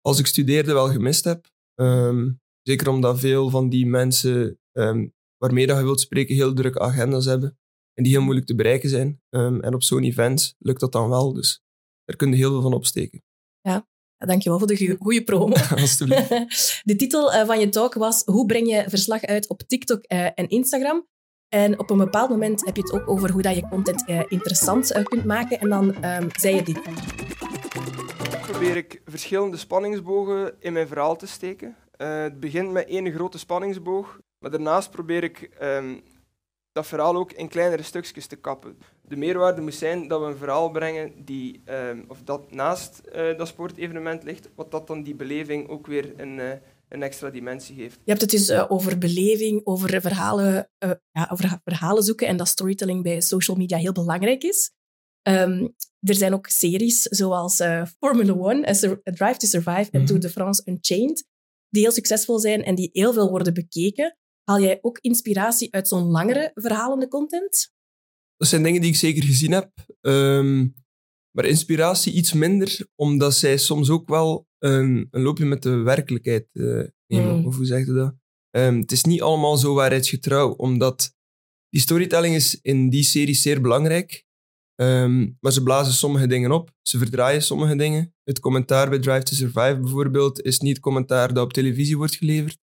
als 0.00 0.18
ik 0.18 0.26
studeerde, 0.26 0.72
wel 0.72 0.90
gemist 0.90 1.24
heb. 1.24 1.52
Um, 1.80 2.40
zeker 2.62 2.88
omdat 2.88 3.20
veel 3.20 3.50
van 3.50 3.68
die 3.68 3.86
mensen 3.86 4.58
um, 4.72 5.14
waarmee 5.36 5.66
dat 5.66 5.78
je 5.78 5.84
wilt 5.84 6.00
spreken 6.00 6.34
heel 6.34 6.54
drukke 6.54 6.80
agendas 6.80 7.24
hebben 7.24 7.58
en 7.94 8.02
die 8.02 8.12
heel 8.12 8.22
moeilijk 8.22 8.46
te 8.46 8.54
bereiken 8.54 8.88
zijn. 8.88 9.20
Um, 9.30 9.60
en 9.60 9.74
op 9.74 9.82
zo'n 9.82 10.02
event 10.02 10.54
lukt 10.58 10.80
dat 10.80 10.92
dan 10.92 11.08
wel, 11.08 11.32
dus 11.32 11.62
daar 12.04 12.16
kun 12.16 12.30
je 12.30 12.36
heel 12.36 12.50
veel 12.50 12.62
van 12.62 12.74
opsteken. 12.74 13.22
Ja, 13.60 13.86
Dankjewel 14.26 14.58
voor 14.58 14.68
de 14.68 14.96
goede 14.98 15.24
promo. 15.24 15.54
de 16.90 16.96
titel 16.96 17.32
eh, 17.32 17.46
van 17.46 17.60
je 17.60 17.68
talk 17.68 17.94
was 17.94 18.22
Hoe 18.24 18.46
breng 18.46 18.68
je 18.70 18.84
verslag 18.88 19.22
uit 19.22 19.48
op 19.48 19.62
TikTok 19.62 20.02
eh, 20.02 20.24
en 20.24 20.48
Instagram? 20.48 21.06
En 21.48 21.78
op 21.78 21.90
een 21.90 21.98
bepaald 21.98 22.30
moment 22.30 22.64
heb 22.64 22.76
je 22.76 22.82
het 22.82 22.92
ook 22.92 23.08
over 23.08 23.30
hoe 23.30 23.42
dat 23.42 23.54
je 23.54 23.68
content 23.68 24.06
eh, 24.06 24.22
interessant 24.28 25.02
kunt 25.02 25.24
maken. 25.24 25.60
En 25.60 25.68
dan 25.68 26.04
um, 26.04 26.28
zei 26.32 26.54
je 26.54 26.62
dit. 26.62 26.80
Probeer 28.46 28.76
ik 28.76 29.02
verschillende 29.04 29.56
spanningsbogen 29.56 30.54
in 30.58 30.72
mijn 30.72 30.86
verhaal 30.86 31.16
te 31.16 31.26
steken. 31.26 31.76
het 31.96 32.40
begint 32.40 32.70
met 32.70 32.88
één 32.88 33.12
grote 33.12 33.38
spanningsboog. 33.38 34.18
Maar 34.38 34.50
daarnaast 34.50 34.90
probeer 34.90 35.24
ik 35.24 35.50
um, 35.62 36.02
dat 36.74 36.86
verhaal 36.86 37.16
ook 37.16 37.32
in 37.32 37.48
kleinere 37.48 37.82
stukjes 37.82 38.26
te 38.26 38.36
kappen. 38.36 38.78
De 39.02 39.16
meerwaarde 39.16 39.60
moet 39.60 39.74
zijn 39.74 40.08
dat 40.08 40.20
we 40.20 40.26
een 40.26 40.36
verhaal 40.36 40.70
brengen 40.70 41.24
die, 41.24 41.62
uh, 41.68 41.90
of 42.08 42.22
dat 42.24 42.52
naast 42.52 43.00
uh, 43.14 43.38
dat 43.38 43.48
sportevenement 43.48 44.22
ligt, 44.22 44.48
wat 44.54 44.70
dat 44.70 44.86
dan 44.86 45.02
die 45.02 45.14
beleving 45.14 45.68
ook 45.68 45.86
weer 45.86 46.20
een, 46.20 46.38
uh, 46.38 46.52
een 46.88 47.02
extra 47.02 47.30
dimensie 47.30 47.76
geeft. 47.76 47.94
Je 47.94 48.10
hebt 48.10 48.20
het 48.20 48.30
dus 48.30 48.48
uh, 48.48 48.64
over 48.68 48.98
beleving, 48.98 49.60
over 49.64 50.00
verhalen, 50.00 50.70
ja, 51.12 51.28
over 51.32 51.60
verhalen 51.64 52.02
zoeken 52.02 52.26
en 52.26 52.36
dat 52.36 52.48
storytelling 52.48 53.02
bij 53.02 53.20
social 53.20 53.56
media 53.56 53.76
heel 53.76 53.92
belangrijk 53.92 54.42
is. 54.42 54.72
Um, 55.28 55.74
er 56.00 56.14
zijn 56.14 56.34
ook 56.34 56.46
series 56.46 57.02
zoals 57.02 57.56
Formula 57.98 58.32
One, 58.32 58.68
A, 58.68 58.72
Drive 59.02 59.36
to 59.36 59.46
Survive 59.46 59.70
en 59.70 59.88
mm 59.90 59.90
-hmm. 59.90 60.06
Tour 60.06 60.20
de 60.20 60.30
France 60.30 60.62
Unchained, 60.64 61.26
die 61.68 61.82
heel 61.82 61.92
succesvol 61.92 62.38
zijn 62.38 62.64
en 62.64 62.74
die 62.74 62.90
heel 62.92 63.12
veel 63.12 63.30
worden 63.30 63.54
bekeken. 63.54 64.16
Haal 64.44 64.60
jij 64.60 64.78
ook 64.80 64.98
inspiratie 64.98 65.72
uit 65.74 65.88
zo'n 65.88 66.10
langere 66.10 66.50
verhalende 66.54 67.08
content? 67.08 67.72
Dat 68.36 68.48
zijn 68.48 68.62
dingen 68.62 68.80
die 68.80 68.90
ik 68.90 68.96
zeker 68.96 69.22
gezien 69.22 69.52
heb. 69.52 69.70
Um, 70.00 70.74
Maar 71.36 71.44
inspiratie 71.44 72.12
iets 72.12 72.32
minder, 72.32 72.86
omdat 72.94 73.34
zij 73.34 73.56
soms 73.56 73.90
ook 73.90 74.08
wel 74.08 74.46
een, 74.58 75.08
een 75.10 75.22
loopje 75.22 75.44
met 75.44 75.62
de 75.62 75.70
werkelijkheid 75.70 76.48
uh, 76.52 76.88
nemen. 77.06 77.38
Mm. 77.38 77.46
Of 77.46 77.56
hoe 77.56 77.64
zeg 77.64 77.86
je 77.86 77.92
dat? 77.92 78.14
Um, 78.56 78.78
het 78.80 78.92
is 78.92 79.04
niet 79.04 79.22
allemaal 79.22 79.56
zo 79.56 79.74
waarheidsgetrouw, 79.74 80.50
omdat 80.50 81.14
die 81.68 81.80
storytelling 81.80 82.34
is 82.34 82.60
in 82.60 82.90
die 82.90 83.02
serie 83.02 83.34
zeer 83.34 83.60
belangrijk. 83.60 84.24
Um, 84.80 85.36
maar 85.40 85.52
ze 85.52 85.62
blazen 85.62 85.92
sommige 85.92 86.26
dingen 86.26 86.52
op, 86.52 86.70
ze 86.82 86.98
verdraaien 86.98 87.42
sommige 87.42 87.76
dingen. 87.76 88.14
Het 88.22 88.40
commentaar 88.40 88.88
bij 88.88 88.98
Drive 88.98 89.22
to 89.22 89.34
Survive 89.34 89.78
bijvoorbeeld 89.80 90.40
is 90.42 90.58
niet 90.58 90.80
commentaar 90.80 91.34
dat 91.34 91.44
op 91.44 91.52
televisie 91.52 91.96
wordt 91.96 92.14
geleverd. 92.14 92.58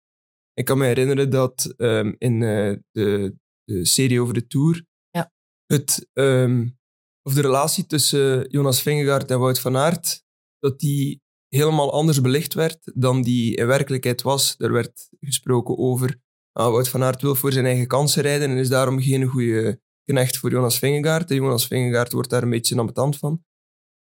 Ik 0.53 0.65
kan 0.65 0.77
me 0.77 0.85
herinneren 0.85 1.29
dat 1.29 1.73
um, 1.77 2.15
in 2.17 2.41
uh, 2.41 2.77
de, 2.91 3.35
de, 3.63 3.85
serie 3.85 4.21
over 4.21 4.33
de 4.33 4.47
Tour 4.47 4.85
ja. 5.09 5.31
het, 5.65 6.09
um, 6.13 6.77
of 7.21 7.33
de 7.33 7.41
relatie 7.41 7.85
tussen 7.85 8.49
Jonas 8.49 8.81
Vingegaard 8.81 9.31
en 9.31 9.39
Wout 9.39 9.59
van 9.59 9.77
Aert, 9.77 10.23
dat 10.59 10.79
die 10.79 11.21
helemaal 11.47 11.91
anders 11.91 12.21
belicht 12.21 12.53
werd 12.53 12.91
dan 12.93 13.21
die 13.21 13.55
in 13.55 13.67
werkelijkheid 13.67 14.21
was. 14.21 14.55
Er 14.57 14.71
werd 14.71 15.09
gesproken 15.19 15.77
over 15.77 16.19
ah, 16.51 16.71
Wout 16.71 16.89
van 16.89 17.03
Aert 17.03 17.21
wil 17.21 17.35
voor 17.35 17.51
zijn 17.51 17.65
eigen 17.65 17.87
kansen 17.87 18.21
rijden 18.21 18.49
en 18.49 18.57
is 18.57 18.69
daarom 18.69 19.01
geen 19.01 19.25
goede 19.25 19.81
knecht 20.03 20.37
voor 20.37 20.51
Jonas 20.51 20.79
Vingegaard. 20.79 21.29
En 21.29 21.35
Jonas 21.35 21.67
Vingegaard 21.67 22.11
wordt 22.11 22.29
daar 22.29 22.43
een 22.43 22.49
beetje 22.49 22.77
ambetant 22.77 23.17
van. 23.17 23.43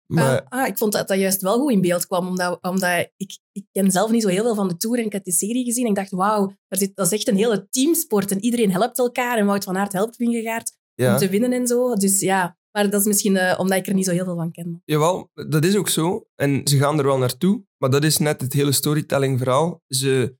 Maar, 0.07 0.43
ah, 0.43 0.61
ah, 0.61 0.67
ik 0.67 0.79
vond 0.79 0.93
dat 0.93 1.09
dat 1.09 1.19
juist 1.19 1.41
wel 1.41 1.59
goed 1.59 1.73
in 1.73 1.81
beeld 1.81 2.07
kwam, 2.07 2.27
omdat, 2.27 2.59
omdat 2.61 3.11
ik, 3.17 3.39
ik 3.53 3.65
ken 3.73 3.91
zelf 3.91 4.11
niet 4.11 4.23
zo 4.23 4.29
heel 4.29 4.43
veel 4.43 4.55
van 4.55 4.69
de 4.69 4.77
Tour 4.77 4.99
en 4.99 5.05
ik 5.05 5.13
had 5.13 5.25
die 5.25 5.33
serie 5.33 5.65
gezien 5.65 5.85
en 5.85 5.91
ik 5.91 5.97
dacht, 5.97 6.11
wauw, 6.11 6.57
dat 6.69 7.07
is 7.07 7.13
echt 7.13 7.29
een 7.29 7.37
hele 7.37 7.67
teamsport 7.71 8.31
en 8.31 8.45
iedereen 8.45 8.71
helpt 8.71 8.99
elkaar 8.99 9.39
en 9.39 9.47
Wout 9.47 9.65
van 9.65 9.77
Aert 9.77 9.93
helpt 9.93 10.17
Vingegaard 10.17 10.73
ja. 10.95 11.13
om 11.13 11.19
te 11.19 11.29
winnen 11.29 11.53
en 11.53 11.67
zo. 11.67 11.95
Dus 11.95 12.21
ja, 12.21 12.59
maar 12.73 12.91
dat 12.91 13.01
is 13.01 13.07
misschien 13.07 13.35
uh, 13.35 13.55
omdat 13.59 13.79
ik 13.79 13.87
er 13.87 13.95
niet 13.95 14.05
zo 14.05 14.13
heel 14.13 14.25
veel 14.25 14.37
van 14.37 14.53
ken. 14.53 14.83
Jawel, 14.85 15.31
dat 15.33 15.65
is 15.65 15.77
ook 15.77 15.89
zo. 15.89 16.27
En 16.35 16.61
ze 16.65 16.79
gaan 16.79 16.99
er 16.99 17.05
wel 17.05 17.19
naartoe, 17.19 17.65
maar 17.77 17.91
dat 17.91 18.05
is 18.05 18.19
net 18.19 18.41
het 18.41 18.53
hele 18.53 18.73
storytelling-verhaal. 18.73 19.83
Ze 19.89 20.37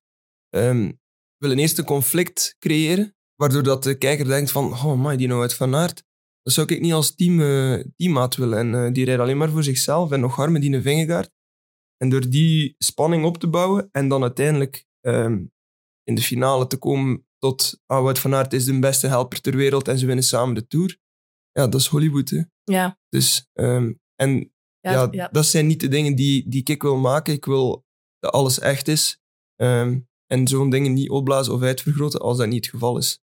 um, 0.51 1.01
willen 1.37 1.59
eerst 1.59 1.79
een 1.79 1.85
conflict 1.85 2.57
creëren, 2.59 3.17
waardoor 3.35 3.63
dat 3.63 3.83
de 3.83 3.99
kijker 3.99 4.27
denkt 4.27 4.51
van, 4.51 4.73
oh 4.73 5.05
my, 5.05 5.17
die 5.17 5.29
nou 5.29 5.41
uit 5.41 5.55
Van 5.55 5.75
Aert, 5.75 6.05
dat 6.47 6.55
zou 6.55 6.75
ik 6.75 6.81
niet 6.81 6.93
als 6.93 7.15
team, 7.15 7.41
uh, 7.41 7.85
teammaat 7.97 8.37
willen. 8.37 8.59
En 8.59 8.87
uh, 8.87 8.93
die 8.93 9.05
rijdt 9.05 9.21
alleen 9.21 9.37
maar 9.37 9.51
voor 9.51 9.63
zichzelf 9.63 10.11
en 10.11 10.21
nog 10.21 10.37
harm 10.37 10.61
die 10.61 10.81
Vingegaard. 10.81 11.31
En 11.97 12.09
door 12.09 12.29
die 12.29 12.75
spanning 12.79 13.25
op 13.25 13.39
te 13.39 13.49
bouwen 13.49 13.89
en 13.93 14.09
dan 14.09 14.23
uiteindelijk 14.23 14.87
um, 15.01 15.53
in 16.03 16.15
de 16.15 16.23
finale 16.23 16.67
te 16.67 16.77
komen 16.77 17.27
tot 17.39 17.81
ah, 17.87 18.03
Wout 18.03 18.19
van 18.19 18.35
Aert 18.35 18.53
is 18.53 18.65
de 18.65 18.79
beste 18.79 19.07
helper 19.07 19.41
ter 19.41 19.57
wereld 19.57 19.89
en 19.89 19.99
ze 19.99 20.07
winnen 20.07 20.25
samen 20.25 20.55
de 20.55 20.67
Tour. 20.67 20.99
Ja, 21.53 21.67
dat 21.67 21.81
is 21.81 21.87
Hollywood. 21.87 22.31
Hè. 22.31 22.43
Ja. 22.65 22.99
Dus, 23.09 23.49
um, 23.53 24.01
en 24.15 24.53
ja, 24.81 24.93
ja, 24.93 25.09
ja, 25.11 25.29
dat 25.29 25.47
zijn 25.47 25.67
niet 25.67 25.81
de 25.81 25.89
dingen 25.89 26.15
die, 26.15 26.49
die 26.49 26.63
ik 26.65 26.83
wil 26.83 26.97
maken. 26.97 27.35
Ik 27.35 27.45
wil 27.45 27.85
dat 28.19 28.33
alles 28.33 28.59
echt 28.59 28.89
is. 28.89 29.21
Um, 29.63 30.09
en 30.27 30.49
zo'n 30.49 30.71
dingen 30.71 30.93
niet 30.93 31.11
opblazen 31.11 31.55
of 31.55 31.63
uitvergroten 31.63 32.21
als 32.21 32.39
dat 32.39 32.49
niet 32.49 32.65
het 32.65 32.75
geval 32.75 32.99
is. 32.99 33.21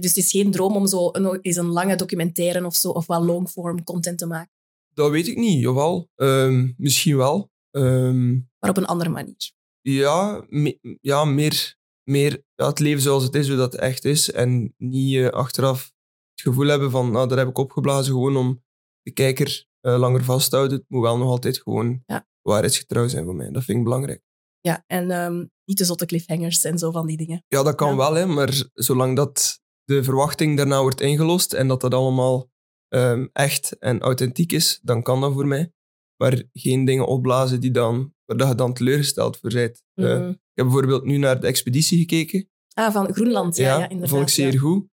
Dus 0.00 0.14
het 0.14 0.24
is 0.24 0.30
geen 0.30 0.50
droom 0.50 0.76
om 0.76 0.86
zo 0.86 1.08
een, 1.12 1.38
eens 1.40 1.56
een 1.56 1.66
lange 1.66 1.96
documentaire 1.96 2.66
of 2.66 2.74
zo, 2.74 2.90
of 2.90 3.06
wel 3.06 3.24
longform 3.24 3.84
content 3.84 4.18
te 4.18 4.26
maken? 4.26 4.50
Dat 4.94 5.10
weet 5.10 5.28
ik 5.28 5.36
niet, 5.36 5.60
jawel. 5.60 6.08
Um, 6.16 6.74
misschien 6.76 7.16
wel. 7.16 7.50
Um, 7.70 8.50
maar 8.58 8.70
op 8.70 8.76
een 8.76 8.84
andere 8.84 9.10
manier? 9.10 9.52
Ja, 9.80 10.44
me, 10.48 10.98
ja 11.00 11.24
meer, 11.24 11.76
meer 12.02 12.44
ja, 12.54 12.66
het 12.66 12.78
leven 12.78 13.02
zoals 13.02 13.24
het 13.24 13.34
is, 13.34 13.48
hoe 13.48 13.56
dat 13.56 13.74
echt 13.74 14.04
is. 14.04 14.30
En 14.30 14.74
niet 14.76 15.12
uh, 15.12 15.28
achteraf 15.28 15.92
het 16.30 16.40
gevoel 16.40 16.66
hebben 16.66 16.90
van, 16.90 17.10
nou, 17.10 17.28
dat 17.28 17.38
heb 17.38 17.48
ik 17.48 17.58
opgeblazen 17.58 18.12
gewoon 18.12 18.36
om 18.36 18.62
de 19.02 19.10
kijker 19.10 19.66
uh, 19.80 19.98
langer 19.98 20.24
vast 20.24 20.50
te 20.50 20.56
houden. 20.56 20.78
Het 20.78 20.86
moet 20.88 21.02
wel 21.02 21.18
nog 21.18 21.28
altijd 21.28 21.58
gewoon 21.58 22.02
ja. 22.06 22.28
waarheidsgetrouw 22.42 23.08
zijn 23.08 23.24
voor 23.24 23.34
mij. 23.34 23.50
Dat 23.50 23.64
vind 23.64 23.78
ik 23.78 23.84
belangrijk. 23.84 24.22
Ja, 24.60 24.84
en 24.86 25.10
um, 25.10 25.50
niet 25.64 25.76
te 25.76 25.84
zotte 25.84 26.06
cliffhangers 26.06 26.64
en 26.64 26.78
zo 26.78 26.90
van 26.90 27.06
die 27.06 27.16
dingen. 27.16 27.44
Ja, 27.48 27.62
dat 27.62 27.74
kan 27.74 27.90
ja. 27.90 27.96
wel, 27.96 28.14
hè, 28.14 28.26
maar 28.26 28.64
zolang 28.72 29.16
dat 29.16 29.60
de 29.84 30.04
verwachting 30.04 30.56
daarna 30.56 30.80
wordt 30.80 31.00
ingelost 31.00 31.52
en 31.52 31.68
dat 31.68 31.80
dat 31.80 31.94
allemaal 31.94 32.50
um, 32.88 33.30
echt 33.32 33.78
en 33.78 34.00
authentiek 34.00 34.52
is, 34.52 34.80
dan 34.82 35.02
kan 35.02 35.20
dat 35.20 35.32
voor 35.32 35.46
mij. 35.46 35.72
Maar 36.16 36.42
geen 36.52 36.84
dingen 36.84 37.06
opblazen 37.06 37.60
die 37.60 37.70
dan, 37.70 38.14
waar 38.24 38.48
je 38.48 38.54
dan 38.54 38.72
teleurgesteld 38.74 39.36
voor 39.36 39.52
bent. 39.52 39.82
Mm 39.94 40.04
-hmm. 40.04 40.22
uh, 40.22 40.28
ik 40.28 40.38
heb 40.54 40.64
bijvoorbeeld 40.66 41.04
nu 41.04 41.16
naar 41.16 41.40
de 41.40 41.46
expeditie 41.46 41.98
gekeken. 41.98 42.50
Ah, 42.74 42.92
van 42.92 43.14
Groenland, 43.14 43.56
ja, 43.56 43.64
ja, 43.64 43.78
ja 43.78 43.82
inderdaad. 43.82 44.08
vond 44.08 44.22
ik 44.22 44.28
zeer 44.28 44.52
ja. 44.52 44.58
goed. 44.58 44.86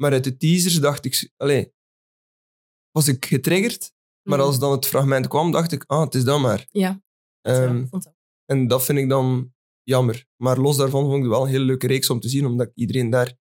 Maar 0.00 0.12
uit 0.12 0.24
de 0.24 0.36
teasers 0.36 0.80
dacht 0.80 1.04
ik... 1.04 1.30
Allez, 1.36 1.66
was 2.90 3.08
ik 3.08 3.24
getriggerd, 3.24 3.92
maar 4.22 4.38
Mhm. 4.38 4.46
als 4.46 4.58
dan 4.58 4.72
het 4.72 4.86
fragment 4.86 5.28
kwam, 5.28 5.50
dacht 5.50 5.72
ik, 5.72 5.84
ah, 5.86 6.00
het 6.00 6.14
is 6.14 6.24
dat 6.24 6.40
maar. 6.40 6.66
Ja, 6.70 7.04
Um, 7.48 7.86
dat. 7.90 8.14
en 8.44 8.66
dat 8.66 8.84
vind 8.84 8.98
ik 8.98 9.08
dan 9.08 9.54
jammer. 9.82 10.26
Maar 10.36 10.58
los 10.58 10.76
daarvan 10.76 11.02
vond 11.02 11.14
ik 11.16 11.20
het 11.22 11.30
wel 11.30 11.42
een 11.42 11.48
hele 11.48 11.64
leuke 11.64 11.86
reeks 11.86 12.10
om 12.10 12.20
te 12.20 12.28
zien, 12.28 12.46
omdat 12.46 12.70
iedereen 12.74 13.10
daar 13.10 13.36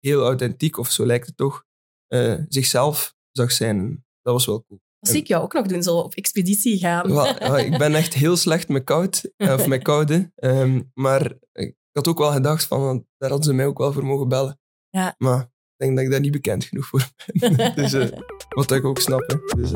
heel 0.00 0.22
authentiek, 0.22 0.78
of 0.78 0.90
zo 0.90 1.06
lijkt 1.06 1.26
het 1.26 1.36
toch, 1.36 1.64
eh, 2.06 2.34
zichzelf 2.48 3.14
zag 3.32 3.52
zijn. 3.52 4.04
Dat 4.22 4.32
was 4.32 4.46
wel 4.46 4.64
cool. 4.64 4.80
Dat 5.00 5.10
zie 5.10 5.20
ik 5.20 5.26
jou 5.26 5.42
ook 5.42 5.52
nog 5.52 5.66
doen, 5.66 5.82
zo 5.82 5.96
op 5.96 6.14
expeditie 6.14 6.78
gaan. 6.78 7.10
Ik 7.58 7.78
ben 7.78 7.94
echt 7.94 8.14
heel 8.14 8.36
slecht 8.36 8.68
met 8.68 8.84
koud, 8.84 9.30
eh, 9.36 9.52
of 9.52 9.66
met 9.66 9.82
koude. 9.82 10.32
Ehm, 10.34 10.82
maar 10.94 11.32
ik 11.52 11.74
had 11.92 12.08
ook 12.08 12.18
wel 12.18 12.32
gedacht 12.32 12.64
van, 12.64 13.06
daar 13.16 13.30
hadden 13.30 13.48
ze 13.48 13.52
mij 13.52 13.66
ook 13.66 13.78
wel 13.78 13.92
voor 13.92 14.04
mogen 14.04 14.28
bellen. 14.28 14.60
Ja. 14.90 15.14
Maar 15.18 15.42
ik 15.42 15.50
denk 15.76 15.96
dat 15.96 16.04
ik 16.04 16.10
daar 16.10 16.20
niet 16.20 16.32
bekend 16.32 16.64
genoeg 16.64 16.86
voor 16.86 17.08
ben. 17.32 17.74
dus, 17.82 17.92
eh, 17.92 18.18
wat 18.48 18.70
ik 18.70 18.84
ook 18.84 19.00
snap. 19.00 19.24
Hè. 19.26 19.62
Dus, 19.62 19.70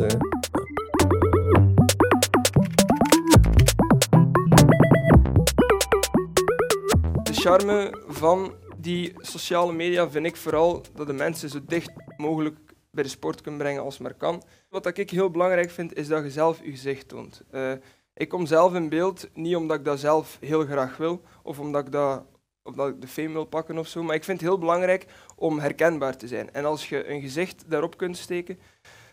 De 7.22 7.32
charme 7.32 8.04
van 8.08 8.54
die 8.82 9.12
sociale 9.16 9.72
media 9.72 10.10
vind 10.10 10.26
ik 10.26 10.36
vooral 10.36 10.82
dat 10.94 11.06
de 11.06 11.12
mensen 11.12 11.48
zo 11.48 11.58
dicht 11.66 11.92
mogelijk 12.16 12.58
bij 12.90 13.02
de 13.02 13.08
sport 13.08 13.40
kunnen 13.40 13.60
brengen 13.60 13.82
als 13.82 13.98
maar 13.98 14.14
kan. 14.14 14.42
Wat 14.68 14.98
ik 14.98 15.10
heel 15.10 15.30
belangrijk 15.30 15.70
vind, 15.70 15.94
is 15.94 16.08
dat 16.08 16.24
je 16.24 16.30
zelf 16.30 16.60
je 16.62 16.70
gezicht 16.70 17.08
toont. 17.08 17.42
Uh, 17.52 17.72
ik 18.14 18.28
kom 18.28 18.46
zelf 18.46 18.74
in 18.74 18.88
beeld, 18.88 19.28
niet 19.34 19.56
omdat 19.56 19.78
ik 19.78 19.84
dat 19.84 20.00
zelf 20.00 20.36
heel 20.40 20.64
graag 20.64 20.96
wil, 20.96 21.22
of 21.42 21.58
omdat 21.58 21.86
ik, 21.86 21.92
dat, 21.92 22.24
omdat 22.62 22.88
ik 22.88 23.00
de 23.00 23.06
fame 23.06 23.32
wil 23.32 23.44
pakken 23.44 23.78
of 23.78 23.88
zo, 23.88 24.02
maar 24.02 24.14
ik 24.14 24.24
vind 24.24 24.40
het 24.40 24.48
heel 24.48 24.58
belangrijk 24.58 25.06
om 25.36 25.58
herkenbaar 25.58 26.16
te 26.16 26.26
zijn. 26.26 26.52
En 26.52 26.64
als 26.64 26.88
je 26.88 27.08
een 27.08 27.20
gezicht 27.20 27.64
daarop 27.70 27.96
kunt 27.96 28.16
steken, 28.16 28.58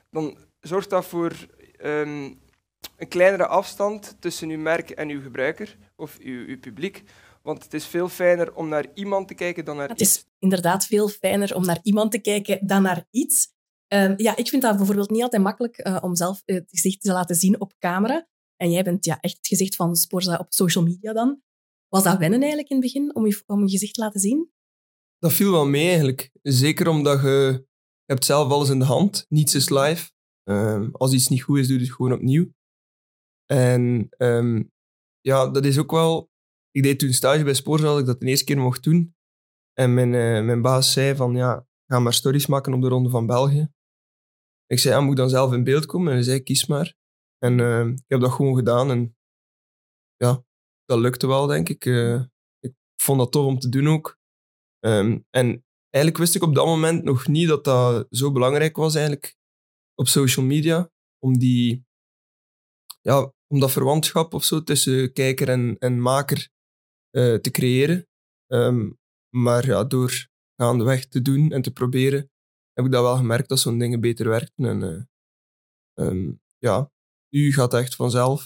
dan 0.10 0.38
zorgt 0.60 0.90
dat 0.90 1.06
voor 1.06 1.32
um, 1.84 2.40
een 2.98 3.08
kleinere 3.08 3.48
afstand 3.48 4.16
tussen 4.20 4.50
uw 4.50 4.60
merk 4.60 4.90
en 4.90 5.10
uw 5.10 5.22
gebruiker, 5.22 5.78
of 5.96 6.18
uw, 6.18 6.48
uw 6.48 6.60
publiek. 6.60 7.04
Want 7.42 7.64
het 7.64 7.74
is 7.74 7.86
veel 7.86 8.10
fijner 8.10 8.56
om 8.56 8.70
naar 8.70 8.86
iemand 8.94 9.28
te 9.28 9.34
kijken 9.34 9.66
dan 9.66 9.78
naar 9.78 9.90
Het 9.90 10.02
is 10.02 10.26
inderdaad 10.40 10.86
veel 10.86 11.08
fijner 11.08 11.56
om 11.56 11.66
naar 11.66 11.80
iemand 11.84 12.12
te 12.12 12.20
kijken 12.20 12.68
dan 12.68 12.82
naar 12.82 13.08
iets. 13.12 13.54
Um, 13.94 14.14
ja, 14.18 14.36
ik 14.36 14.48
vind 14.48 14.62
dat 14.62 14.78
bijvoorbeeld 14.78 15.10
niet 15.10 15.22
altijd 15.22 15.42
makkelijk 15.42 15.88
uh, 15.88 15.98
om 16.02 16.16
zelf 16.16 16.42
het 16.46 16.70
gezicht 16.70 17.02
te 17.02 17.12
laten 17.12 17.36
zien 17.36 17.60
op 17.60 17.74
camera. 17.80 18.28
En 18.56 18.72
jij 18.72 18.84
bent 18.84 19.06
ja, 19.06 19.20
echt 19.20 19.38
het 19.38 19.48
gezicht 19.48 19.76
van 19.76 19.96
Sporza 19.96 20.38
op 20.38 20.54
social 20.54 20.84
media 20.84 21.14
dan. 21.14 21.42
Was 21.88 22.04
dat 22.04 22.18
wennen 22.18 22.40
eigenlijk 22.40 22.70
in 22.70 22.76
het 22.76 22.86
begin, 22.86 23.16
om 23.16 23.28
je, 23.28 23.44
om 23.46 23.64
je 23.64 23.70
gezicht 23.70 23.94
te 23.94 24.02
laten 24.02 24.20
zien? 24.20 24.52
Dat 25.18 25.34
viel 25.34 25.52
wel 25.52 25.66
mee 25.66 25.88
eigenlijk. 25.88 26.30
Zeker 26.42 26.88
omdat 26.88 27.22
je, 27.22 27.66
je 28.06 28.14
hebt 28.14 28.26
zelf 28.26 28.52
alles 28.52 28.70
in 28.70 28.80
de 28.80 28.86
hand. 28.86 29.26
Niets 29.30 29.56
is 29.56 29.70
live. 29.70 30.12
Um, 30.44 30.90
als 30.92 31.14
iets 31.14 31.28
niet 31.28 31.44
goed 31.44 31.58
is, 31.58 31.68
doe 31.68 31.78
je 31.78 31.84
het 31.84 31.94
gewoon 31.94 32.14
opnieuw. 32.14 32.52
En 33.46 34.10
um, 34.18 34.72
ja, 35.22 35.48
dat 35.48 35.66
is 35.66 35.78
ook 35.78 35.92
wel... 35.92 36.29
Ik 36.80 36.86
deed 36.86 37.00
toen 37.00 37.14
stage 37.14 37.44
bij 37.44 37.54
Sporza, 37.54 37.86
dat 37.86 38.00
ik 38.00 38.06
dat 38.06 38.20
de 38.20 38.26
eerste 38.26 38.46
keer 38.46 38.58
mocht 38.58 38.84
doen. 38.84 39.16
En 39.74 39.94
mijn, 39.94 40.14
uh, 40.14 40.46
mijn 40.46 40.62
baas 40.62 40.94
zei 40.94 41.16
van, 41.16 41.36
ja, 41.36 41.68
ga 41.86 42.00
maar 42.00 42.14
stories 42.14 42.48
maken 42.48 42.74
op 42.74 42.82
de 42.82 42.88
Ronde 42.88 43.10
van 43.10 43.26
België. 43.26 43.72
Ik 44.66 44.80
zei, 44.80 44.96
ja, 44.96 45.02
moet 45.02 45.12
ik 45.12 45.18
dan 45.18 45.30
zelf 45.30 45.54
in 45.54 45.64
beeld 45.64 45.86
komen? 45.86 46.08
En 46.08 46.14
hij 46.14 46.24
zei, 46.24 46.44
kies 46.44 46.66
maar. 46.66 46.96
En 47.38 47.60
uh, 47.60 47.88
ik 47.88 48.04
heb 48.08 48.20
dat 48.20 48.32
gewoon 48.32 48.56
gedaan. 48.56 48.92
En 48.92 49.18
ja, 50.16 50.44
dat 50.86 51.00
lukte 51.00 51.28
wel, 51.28 51.48
denk 51.48 51.70
ik. 51.70 51.86
Uh, 51.86 52.24
ik 52.60 52.74
vond 53.02 53.20
dat 53.20 53.32
tof 53.32 53.46
om 53.46 53.60
te 53.60 53.70
doen 53.70 53.88
ook. 53.88 54.18
Um, 54.86 55.26
en 55.30 55.66
eigenlijk 55.90 56.24
wist 56.24 56.36
ik 56.36 56.44
op 56.44 56.56
dat 56.56 56.66
moment 56.66 57.04
nog 57.04 57.28
niet 57.28 57.48
dat 57.48 57.64
dat 57.64 58.08
zo 58.10 58.32
belangrijk 58.32 58.76
was 58.76 58.96
eigenlijk 58.96 59.36
op 59.96 60.08
social 60.08 60.46
media. 60.46 60.92
Om 61.24 61.38
die... 61.38 61.86
Ja, 63.02 63.34
om 63.48 63.60
dat 63.60 63.72
verwantschap 63.72 64.34
of 64.34 64.44
zo 64.44 64.64
tussen 64.64 65.14
kijker 65.14 65.50
en, 65.50 65.78
en 65.80 66.02
maker 66.02 66.58
uh, 67.12 67.36
te 67.36 67.52
creëren. 67.52 68.08
Um, 68.48 68.98
maar 69.36 69.66
ja, 69.66 69.84
door 69.84 70.28
gaandeweg 70.56 71.08
te 71.08 71.22
doen 71.22 71.52
en 71.52 71.62
te 71.62 71.72
proberen, 71.72 72.32
heb 72.74 72.86
ik 72.86 72.92
dat 72.92 73.04
wel 73.04 73.16
gemerkt 73.18 73.50
dat 73.50 73.60
zo'n 73.60 73.78
dingen 73.78 74.00
beter 74.02 74.28
werken. 74.30 74.66
En 74.66 74.82
uh, 74.82 76.08
um, 76.08 76.42
ja, 76.58 76.92
nu 77.30 77.54
gaat 77.54 77.72
het 77.72 77.82
echt 77.82 77.96
vanzelf. 77.96 78.44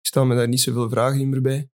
Ik 0.00 0.06
stel 0.06 0.24
me 0.26 0.34
daar 0.34 0.48
niet 0.48 0.60
zoveel 0.60 0.88
vragen 0.90 1.28
meer 1.28 1.40
bij. 1.42 1.70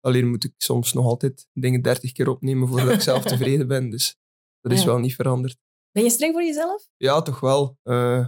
Alleen 0.00 0.28
moet 0.28 0.44
ik 0.44 0.54
soms 0.56 0.92
nog 0.92 1.04
altijd 1.04 1.46
dingen 1.52 1.82
dertig 1.82 2.12
keer 2.12 2.28
opnemen 2.28 2.68
voordat 2.68 2.94
ik 2.94 3.00
zelf 3.10 3.22
tevreden 3.24 3.68
ben. 3.68 3.90
Dus 3.90 4.16
dat 4.60 4.72
is 4.72 4.80
Ja. 4.80 4.86
wel 4.86 4.98
niet 4.98 5.14
veranderd. 5.14 5.58
Ben 5.90 6.02
je 6.02 6.10
streng 6.10 6.32
voor 6.32 6.42
jezelf? 6.42 6.88
Ja, 6.96 7.22
toch 7.22 7.40
wel. 7.40 7.78
Uh, 7.82 8.26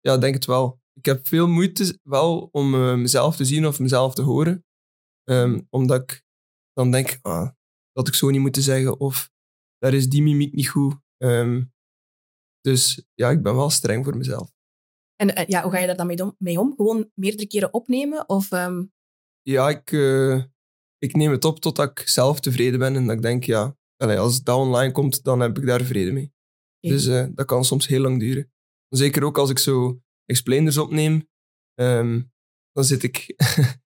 ja, 0.00 0.18
denk 0.18 0.34
het 0.34 0.44
wel. 0.44 0.80
ik 0.92 1.04
heb 1.04 1.26
veel 1.26 1.48
moeite 1.48 1.98
wel 2.02 2.48
om 2.52 2.74
eh, 2.74 2.94
mezelf 2.94 3.36
te 3.36 3.44
zien 3.44 3.66
of 3.66 3.78
mezelf 3.78 4.14
te 4.14 4.22
horen. 4.22 4.64
Ehm, 5.24 5.60
omdat 5.70 6.02
ik 6.02 6.23
dan 6.74 6.90
denk, 6.90 7.18
ah, 7.22 7.48
dat 7.92 8.08
ik 8.08 8.14
zo 8.14 8.30
niet 8.30 8.40
moeten 8.40 8.62
zeggen. 8.62 9.00
Of 9.00 9.30
daar 9.78 9.94
is 9.94 10.08
die 10.08 10.22
mimiek 10.22 10.52
niet 10.54 10.68
goed. 10.68 10.94
Ehm, 11.16 11.64
dus 12.60 13.04
ja, 13.14 13.30
ik 13.30 13.42
ben 13.42 13.56
wel 13.56 13.70
streng 13.70 14.04
voor 14.04 14.16
mezelf. 14.16 14.52
En 15.16 15.34
eh, 15.34 15.46
ja, 15.46 15.62
hoe 15.62 15.72
ga 15.72 15.78
je 15.78 15.86
daar 15.86 15.96
dan 15.96 16.06
mee 16.06 16.22
om? 16.22 16.34
mee 16.38 16.60
om? 16.60 16.74
Gewoon 16.76 17.10
meerdere 17.14 17.46
keren 17.46 17.72
opnemen? 17.74 18.28
Of, 18.28 18.50
ehm, 18.50 18.84
Ja, 19.42 19.68
ik, 19.68 19.92
eh, 19.92 20.42
ik 20.98 21.14
neem 21.14 21.30
het 21.30 21.44
op 21.44 21.60
totdat 21.60 21.90
ik 21.90 22.08
zelf 22.08 22.40
tevreden 22.40 22.78
ben. 22.78 22.96
En 22.96 23.06
dat 23.06 23.16
ik 23.16 23.22
denk, 23.22 23.44
ja, 23.44 23.76
als 23.96 24.36
het 24.36 24.48
online 24.48 24.92
komt, 24.92 25.24
dan 25.24 25.40
heb 25.40 25.58
ik 25.58 25.66
daar 25.66 25.82
vrede 25.84 26.12
mee. 26.12 26.32
Dus 26.80 27.06
eh, 27.06 27.26
dat 27.34 27.46
kan 27.46 27.64
soms 27.64 27.86
heel 27.86 28.00
lang 28.00 28.18
duren. 28.20 28.52
Zeker 28.88 29.24
ook 29.24 29.38
als 29.38 29.50
ik 29.50 29.58
zo 29.58 30.02
explainers 30.24 30.78
opneem. 30.78 31.28
ehm, 31.74 32.22
dan 32.72 32.84
zit 32.84 33.02
ik 33.02 33.34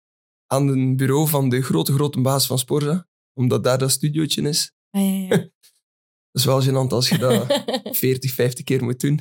aan 0.46 0.66
het 0.66 0.96
bureau 0.96 1.28
van 1.28 1.48
de 1.48 1.62
grote, 1.62 1.92
grote 1.92 2.20
baas 2.20 2.46
van 2.46 2.58
Sporza. 2.58 3.08
Omdat 3.32 3.64
daar 3.64 3.78
dat 3.78 3.90
studiootje 3.90 4.42
is. 4.42 4.72
ah, 4.90 5.02
ja, 5.02 5.36
ja. 5.36 5.36
Dat 6.34 6.42
is 6.42 6.44
wel 6.44 6.62
gênant 6.62 6.92
als 6.92 7.08
je 7.08 7.18
dat 7.18 7.62
40, 7.96 8.32
50 8.32 8.64
keer 8.64 8.84
moet 8.84 9.00
doen. 9.00 9.20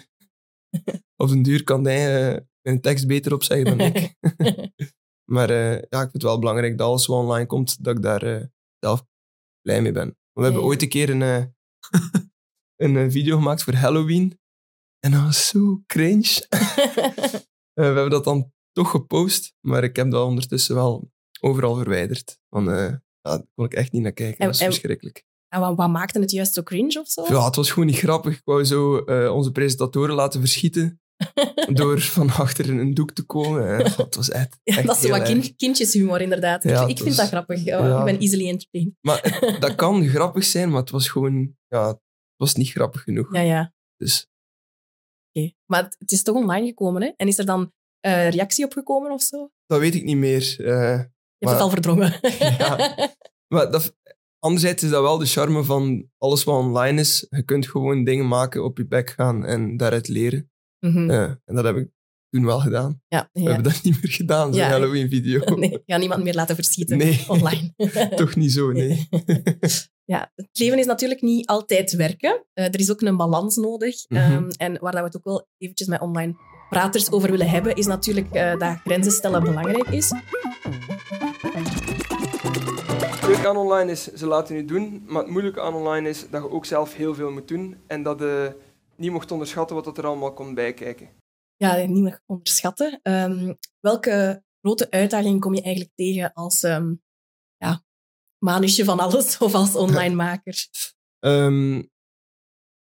Op 1.15 1.29
den 1.29 1.41
duur 1.41 1.63
kan 1.63 1.85
hij 1.85 2.47
een 2.61 2.81
tekst 2.81 3.07
beter 3.07 3.33
opzeggen 3.33 3.77
dan 3.77 3.87
ik. 3.87 4.13
Maar 5.31 5.49
eh, 5.49 5.71
ja, 5.71 6.01
ik 6.01 6.09
vind 6.09 6.13
het 6.13 6.23
wel 6.23 6.39
belangrijk 6.39 6.77
dat 6.77 6.87
alles 6.87 7.05
wat 7.05 7.19
online 7.19 7.45
komt, 7.45 7.83
dat 7.83 7.95
ik 7.95 8.01
daar 8.01 8.23
eh, 8.23 8.45
zelf 8.79 9.05
blij 9.61 9.81
mee 9.81 9.91
ben. 9.91 10.17
We 10.31 10.43
hebben 10.43 10.63
ooit 10.63 10.81
een 10.81 10.89
keer 10.89 11.09
een, 11.09 11.55
een 12.75 13.11
video 13.11 13.37
gemaakt 13.37 13.63
voor 13.63 13.73
Halloween. 13.73 14.39
En 14.99 15.11
dat 15.11 15.21
was 15.21 15.47
zo 15.47 15.83
cringe. 15.85 16.45
We 17.73 17.83
hebben 17.83 18.09
dat 18.09 18.23
dan 18.23 18.51
toch 18.71 18.89
gepost, 18.89 19.55
maar 19.61 19.83
ik 19.83 19.95
heb 19.95 20.11
dat 20.11 20.27
ondertussen 20.27 20.75
wel 20.75 21.12
overal 21.43 21.75
verwijderd. 21.75 22.39
Want 22.49 22.67
eh, 22.67 22.75
ja, 22.75 22.97
daar 23.21 23.43
kon 23.55 23.65
ik 23.65 23.73
echt 23.73 23.91
niet 23.91 24.01
naar 24.01 24.11
kijken. 24.11 24.37
En- 24.39 24.45
Dat 24.45 24.55
is 24.55 24.61
verschrikkelijk. 24.63 25.23
en 25.47 25.59
wat, 25.59 25.75
wat 25.75 25.89
maakte 25.89 26.19
het 26.19 26.31
juist 26.31 26.53
zo 26.53 26.63
cringe 26.63 26.99
of 26.99 27.07
zo? 27.07 27.25
Ja, 27.27 27.45
het 27.45 27.55
was 27.55 27.71
gewoon 27.71 27.85
niet 27.87 27.97
grappig. 27.97 28.35
Ik 28.37 28.41
wou 28.43 28.65
zo 28.65 28.97
eh, 29.05 29.33
onze 29.35 29.51
presentatoren 29.51 30.15
laten 30.15 30.39
verschieten 30.39 31.01
door 31.73 32.01
van 32.01 32.29
achter 32.29 32.65
in 32.69 32.77
een 32.77 32.93
doek 32.93 33.11
te 33.11 33.23
komen. 33.23 33.67
En 33.77 33.91
het 33.95 34.15
was 34.15 34.29
echt, 34.29 34.59
Ja, 34.63 34.75
echt 34.77 34.87
dat 34.87 35.03
is 35.03 35.09
wat 35.09 35.23
kind, 35.23 35.55
kindjeshumor, 35.55 36.21
inderdaad. 36.21 36.63
Ja, 36.63 36.81
ik, 36.87 36.97
vind 36.97 37.07
was- 37.07 37.17
dat 37.17 37.27
grappig. 37.27 37.63
Ja. 37.63 37.99
Ik 37.99 38.05
ben 38.05 38.19
easily 38.19 38.47
entertained. 38.47 38.93
Maar 39.01 39.19
het- 39.21 39.61
dat 39.61 39.75
kan 39.75 40.07
grappig 40.07 40.43
zijn, 40.43 40.69
maar 40.69 40.79
het 40.81 40.89
was 40.89 41.07
gewoon... 41.09 41.55
Ja, 41.67 41.87
het 41.87 41.99
was 42.35 42.55
niet 42.55 42.69
grappig 42.69 43.03
genoeg. 43.03 43.33
Ja, 43.33 43.41
ja. 43.41 43.73
Dus 43.97 44.27
Oké. 45.35 45.51
Maar 45.65 45.83
het, 45.97 46.11
is 46.11 46.23
toch 46.23 46.35
online 46.35 46.67
gekomen, 46.67 47.01
hè? 47.01 47.11
En 47.15 47.27
is 47.27 47.37
er 47.37 47.45
dan 47.45 47.71
eh, 47.99 48.29
reactie 48.29 48.65
op 48.65 48.73
gekomen 48.73 49.11
of 49.11 49.21
zo? 49.21 49.49
dat 49.65 49.79
weet 49.79 49.95
ik 49.95 50.03
niet 50.03 50.17
meer. 50.17 50.55
Je 51.43 51.49
hebt 51.49 51.51
het 51.51 51.61
al 51.61 51.69
verdrongen. 51.69 52.19
Ja. 52.57 52.95
maar 53.53 53.71
dat, 53.71 53.95
anderzijds 54.39 54.83
is 54.83 54.89
dat 54.89 55.01
wel 55.01 55.17
de 55.17 55.25
charme 55.25 55.63
van 55.63 56.09
alles 56.17 56.43
wat 56.43 56.55
online 56.55 56.99
is. 56.99 57.25
Je 57.29 57.43
kunt 57.43 57.67
gewoon 57.67 58.03
dingen 58.03 58.27
maken, 58.27 58.63
op 58.63 58.77
je 58.77 58.87
bek 58.87 59.09
gaan 59.09 59.45
en 59.45 59.77
daaruit 59.77 60.07
leren. 60.07 60.51
Mhm. 60.79 61.09
Eh, 61.09 61.23
en 61.23 61.55
dat 61.55 61.63
heb 61.63 61.75
ik 61.75 61.89
toen 62.29 62.45
wel 62.45 62.59
gedaan. 62.59 63.01
ja, 63.07 63.29
We 63.33 63.41
ja. 63.41 63.45
hebben 63.51 63.71
dat 63.71 63.83
niet 63.83 64.01
meer 64.01 64.11
gedaan, 64.11 64.53
zo'n 64.53 64.63
Ja. 64.63 64.69
Halloween-video. 64.69 65.39
Nee, 65.55 65.71
ik 65.71 65.81
ga 65.85 65.97
niemand 65.97 66.23
meer 66.23 66.33
laten 66.33 66.55
verschieten 66.55 66.97
Nee. 66.97 67.25
online. 67.27 67.73
Toch 68.15 68.35
niet 68.35 68.51
zo, 68.51 68.71
nee. 68.71 69.07
Ja, 70.05 70.31
het 70.35 70.49
leven 70.59 70.79
is 70.79 70.85
natuurlijk 70.85 71.21
niet 71.21 71.47
altijd 71.47 71.91
werken. 71.95 72.45
Eh, 72.53 72.65
er 72.65 72.79
is 72.79 72.91
ook 72.91 73.01
een 73.01 73.17
balans 73.17 73.55
nodig. 73.55 73.95
Mhm. 74.09 74.21
Ehm, 74.21 74.49
en 74.57 74.77
waar 74.79 74.91
dat 74.91 75.01
we 75.01 75.07
het 75.07 75.17
ook 75.17 75.23
wel 75.23 75.47
eventjes 75.57 75.87
met 75.87 76.01
online 76.01 76.35
praters 76.69 77.11
over 77.11 77.31
willen 77.31 77.49
hebben, 77.49 77.75
is 77.75 77.85
natuurlijk 77.85 78.31
eh, 78.31 78.57
dat 78.57 78.77
grenzen 78.83 79.11
stellen 79.11 79.43
belangrijk 79.43 79.87
is. 79.87 80.11
Het 81.43 83.27
leuke 83.27 83.47
aan 83.47 83.57
online 83.57 83.91
is, 83.91 84.13
ze 84.13 84.25
laten 84.25 84.55
je 84.55 84.65
doen, 84.65 85.03
maar 85.07 85.21
het 85.21 85.31
moeilijke 85.31 85.61
aan 85.61 85.73
online 85.73 86.09
is 86.09 86.29
dat 86.29 86.41
je 86.41 86.49
ook 86.49 86.65
zelf 86.65 86.93
heel 86.93 87.15
veel 87.15 87.31
moet 87.31 87.47
doen 87.47 87.77
en 87.87 88.03
dat 88.03 88.19
je 88.19 88.55
niet 88.95 89.11
mocht 89.11 89.31
onderschatten 89.31 89.75
wat 89.75 89.97
er 89.97 90.05
allemaal 90.05 90.33
komt 90.33 90.55
bijkijken. 90.55 91.09
Ja, 91.55 91.75
niet 91.75 92.03
meer 92.03 92.21
onderschatten. 92.25 92.99
Ehm, 93.01 93.53
welke 93.79 94.43
grote 94.61 94.91
uitdaging 94.91 95.39
kom 95.39 95.53
je 95.53 95.61
eigenlijk 95.61 95.95
tegen 95.95 96.33
als 96.33 96.63
ehm, 96.63 96.93
ja, 97.57 97.83
manusje 98.37 98.83
van 98.83 98.99
alles 98.99 99.37
of 99.45 99.53
als 99.53 99.75
online 99.75 100.15
maker? 100.15 100.55
Ehm, 101.19 101.83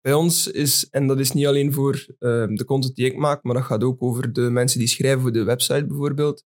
bij 0.01 0.13
ons 0.13 0.47
is, 0.47 0.89
en 0.89 1.07
dat 1.07 1.19
is 1.19 1.31
niet 1.31 1.45
alleen 1.45 1.73
voor 1.73 2.05
ehm, 2.19 2.55
de 2.55 2.65
content 2.65 2.95
die 2.95 3.05
ik 3.05 3.17
maak, 3.17 3.43
maar 3.43 3.55
dat 3.55 3.63
gaat 3.63 3.83
ook 3.83 4.03
over 4.03 4.33
de 4.33 4.41
mensen 4.41 4.79
die 4.79 4.87
schrijven 4.87 5.21
voor 5.21 5.31
de 5.31 5.43
website 5.43 5.85
bijvoorbeeld. 5.85 6.43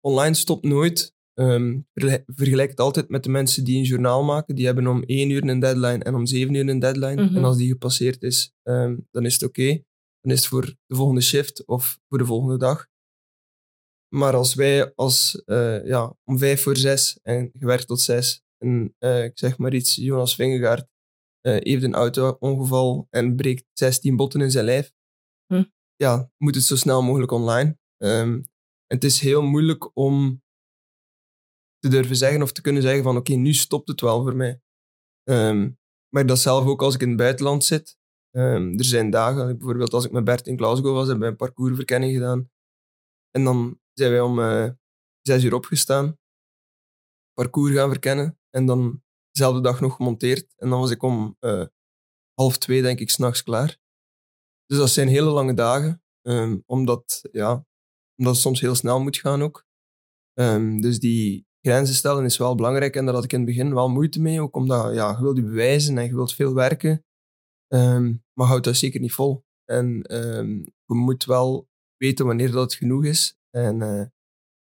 Online 0.00 0.34
stopt 0.34 0.64
nooit. 0.64 1.14
Ehm, 1.34 1.78
vergelijk- 2.26 2.70
het 2.70 2.80
altijd 2.80 3.08
met 3.08 3.24
de 3.24 3.30
mensen 3.30 3.64
die 3.64 3.76
een 3.76 3.84
journaal 3.84 4.22
maken. 4.22 4.54
Die 4.54 4.66
hebben 4.66 4.86
om 4.86 5.02
één 5.02 5.30
uur 5.30 5.48
een 5.48 5.60
deadline 5.60 6.04
en 6.04 6.14
om 6.14 6.26
zeven 6.26 6.54
uur 6.54 6.68
een 6.68 6.78
deadline. 6.78 7.24
Mhm. 7.24 7.36
En 7.36 7.44
als 7.44 7.56
die 7.56 7.68
gepasseerd 7.68 8.22
is, 8.22 8.52
ehm, 8.62 8.96
dan 9.10 9.24
is 9.24 9.32
het 9.32 9.42
oké. 9.42 9.82
Dan 10.20 10.32
is 10.32 10.38
het 10.38 10.46
voor 10.46 10.64
de 10.86 10.94
volgende 10.94 11.20
shift 11.20 11.66
of 11.66 11.98
voor 12.08 12.18
de 12.18 12.24
volgende 12.26 12.58
dag. 12.58 12.88
Maar 14.14 14.34
als 14.34 14.54
wij 14.54 14.92
als, 14.94 15.42
eh, 15.44 15.86
ja, 15.86 16.16
om 16.24 16.38
vijf 16.38 16.62
voor 16.62 16.76
zes 16.76 17.18
en 17.22 17.50
gewerkt 17.58 17.86
tot 17.86 18.00
zes, 18.00 18.42
en 18.58 18.94
eh, 18.98 19.24
ik 19.24 19.38
zeg 19.38 19.58
maar 19.58 19.74
iets, 19.74 19.94
Jonas 19.94 20.34
Vingegaard 20.34 20.88
eh, 21.40 21.56
heeft 21.58 21.82
een 21.82 21.94
auto-ongeval 21.94 23.06
en 23.10 23.36
breekt 23.36 23.64
16 23.72 24.16
botten 24.16 24.40
in 24.40 24.50
zijn 24.50 24.64
lijf. 24.64 24.92
Hm. 25.46 25.64
Ja, 25.96 26.30
moet 26.36 26.54
het 26.54 26.64
zo 26.64 26.76
snel 26.76 27.02
mogelijk 27.02 27.32
online. 27.32 27.78
Het 28.92 29.04
is 29.04 29.20
heel 29.20 29.42
moeilijk 29.42 29.96
om 29.96 30.42
te 31.78 31.88
durven 31.88 32.16
zeggen 32.16 32.42
of 32.42 32.52
te 32.52 32.60
kunnen 32.60 32.82
zeggen 32.82 33.02
van 33.02 33.16
oké, 33.16 33.32
nu 33.32 33.54
stopt 33.54 33.88
het 33.88 34.00
wel 34.00 34.22
voor 34.22 34.36
mij. 34.36 34.60
Ehm, 35.22 35.70
maar 36.08 36.26
dat 36.26 36.38
zelf 36.38 36.66
ook 36.66 36.82
als 36.82 36.94
ik 36.94 37.00
in 37.00 37.08
het 37.08 37.16
buitenland 37.16 37.64
zit. 37.64 37.98
Ehm, 38.30 38.78
er 38.78 38.84
zijn 38.84 39.10
dagen, 39.10 39.58
bijvoorbeeld 39.58 39.92
als 39.92 40.04
ik 40.04 40.10
met 40.10 40.24
Bert 40.24 40.46
in 40.46 40.56
Glasgow 40.56 40.94
was, 40.94 41.06
hebben 41.06 41.24
we 41.24 41.30
een 41.30 41.36
parcoursverkenning 41.36 42.12
gedaan. 42.12 42.50
En 43.30 43.44
dan 43.44 43.80
zijn 43.92 44.10
wij 44.10 44.20
om 44.20 44.40
eh, 44.40 44.70
zes 45.20 45.44
uur 45.44 45.54
opgestaan, 45.54 46.18
parcours 47.32 47.74
gaan 47.74 47.90
verkennen 47.90 48.38
en 48.50 48.66
dan 48.66 49.02
dezelfde 49.30 49.60
dag 49.60 49.80
nog 49.80 49.96
gemonteerd. 49.96 50.54
En 50.56 50.70
dan 50.70 50.80
was 50.80 50.90
ik 50.90 51.02
om 51.02 51.36
eh, 51.38 51.64
half 52.34 52.58
twee, 52.58 52.82
denk 52.82 52.98
ik, 52.98 53.10
s'nachts 53.10 53.42
klaar. 53.42 53.78
Dus 54.66 54.78
dat 54.78 54.90
zijn 54.90 55.08
hele 55.08 55.30
lange 55.30 55.54
dagen, 55.54 56.02
ehm, 56.22 56.58
omdat, 56.66 57.28
ja, 57.32 57.66
omdat 58.20 58.34
het 58.34 58.42
soms 58.42 58.60
heel 58.60 58.74
snel 58.74 59.00
moet 59.00 59.16
gaan 59.16 59.42
ook. 59.42 59.66
Ehm, 60.32 60.80
dus 60.80 60.98
die 60.98 61.46
grenzen 61.60 61.94
stellen 61.94 62.24
is 62.24 62.36
wel 62.36 62.54
belangrijk 62.54 62.96
en 62.96 63.04
daar 63.04 63.14
had 63.14 63.24
ik 63.24 63.32
in 63.32 63.38
het 63.38 63.48
begin 63.48 63.74
wel 63.74 63.88
moeite 63.88 64.20
mee, 64.20 64.40
ook 64.40 64.56
omdat 64.56 64.94
ja, 64.94 65.10
je 65.10 65.22
wilt 65.22 65.36
je 65.36 65.42
bewijzen 65.42 65.98
en 65.98 66.04
je 66.04 66.14
wilt 66.14 66.34
veel 66.34 66.54
werken, 66.54 67.04
Ehm, 67.72 68.14
maar 68.32 68.46
houdt 68.46 68.64
dat 68.64 68.76
zeker 68.76 69.00
niet 69.00 69.12
vol. 69.12 69.44
En 69.64 70.02
ehm, 70.02 70.58
je 70.58 70.94
moet 70.94 71.24
wel 71.24 71.68
weten 71.96 72.26
wanneer 72.26 72.50
dat 72.50 72.74
genoeg 72.74 73.04
is 73.04 73.38
en 73.50 73.82
eh, 73.82 74.06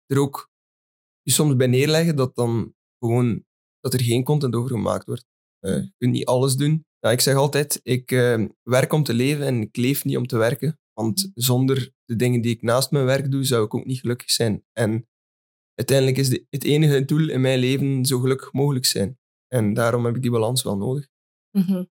er 0.06 0.20
ook 0.20 0.50
je 1.22 1.32
soms 1.32 1.56
bij 1.56 1.68
neerleggen 1.68 2.16
dat 2.16 2.36
dan 2.36 2.76
gewoon 3.00 3.46
dat 3.80 3.94
er 3.94 4.02
geen 4.02 4.24
content 4.24 4.56
over 4.56 4.70
gemaakt 4.70 5.06
wordt. 5.06 5.26
Eh, 5.60 5.76
je 5.76 5.94
kunt 5.98 6.12
niet 6.12 6.26
alles 6.26 6.56
doen. 6.56 6.86
Ik 7.00 7.22
zeg 7.22 7.36
altijd, 7.36 7.80
ik 7.84 8.10
werk 8.64 8.94
om 8.94 9.04
te 9.04 9.14
leven 9.14 9.46
en 9.46 9.62
ik 9.62 9.76
leef 9.76 10.06
niet 10.06 10.18
om 10.18 10.28
te 10.28 10.38
werken. 10.38 10.80
Want 11.02 11.32
zonder 11.36 11.92
de 12.06 12.16
dingen 12.16 12.42
die 12.42 12.56
ik 12.56 12.62
naast 12.62 12.92
mijn 12.92 13.06
werk 13.06 13.32
doe, 13.32 13.44
zou 13.44 13.66
ik 13.66 13.74
ook 13.74 13.86
niet 13.86 14.00
gelukkig 14.00 14.32
zijn. 14.32 14.64
En 14.74 15.08
uiteindelijk 15.74 16.18
is 16.18 16.30
de, 16.30 16.46
het 16.50 16.64
enige 16.64 17.06
doel 17.06 17.30
in 17.30 17.42
mijn 17.42 17.60
leven 17.60 18.06
zo 18.06 18.20
gelukkig 18.20 18.54
mogelijk 18.54 18.86
zijn. 18.86 19.20
En 19.48 19.74
daarom 19.74 20.06
heb 20.06 20.16
ik 20.16 20.22
die 20.22 20.32
balans 20.32 20.64
wel 20.64 20.78
nodig. 20.78 21.08
Mhm. 21.58 21.84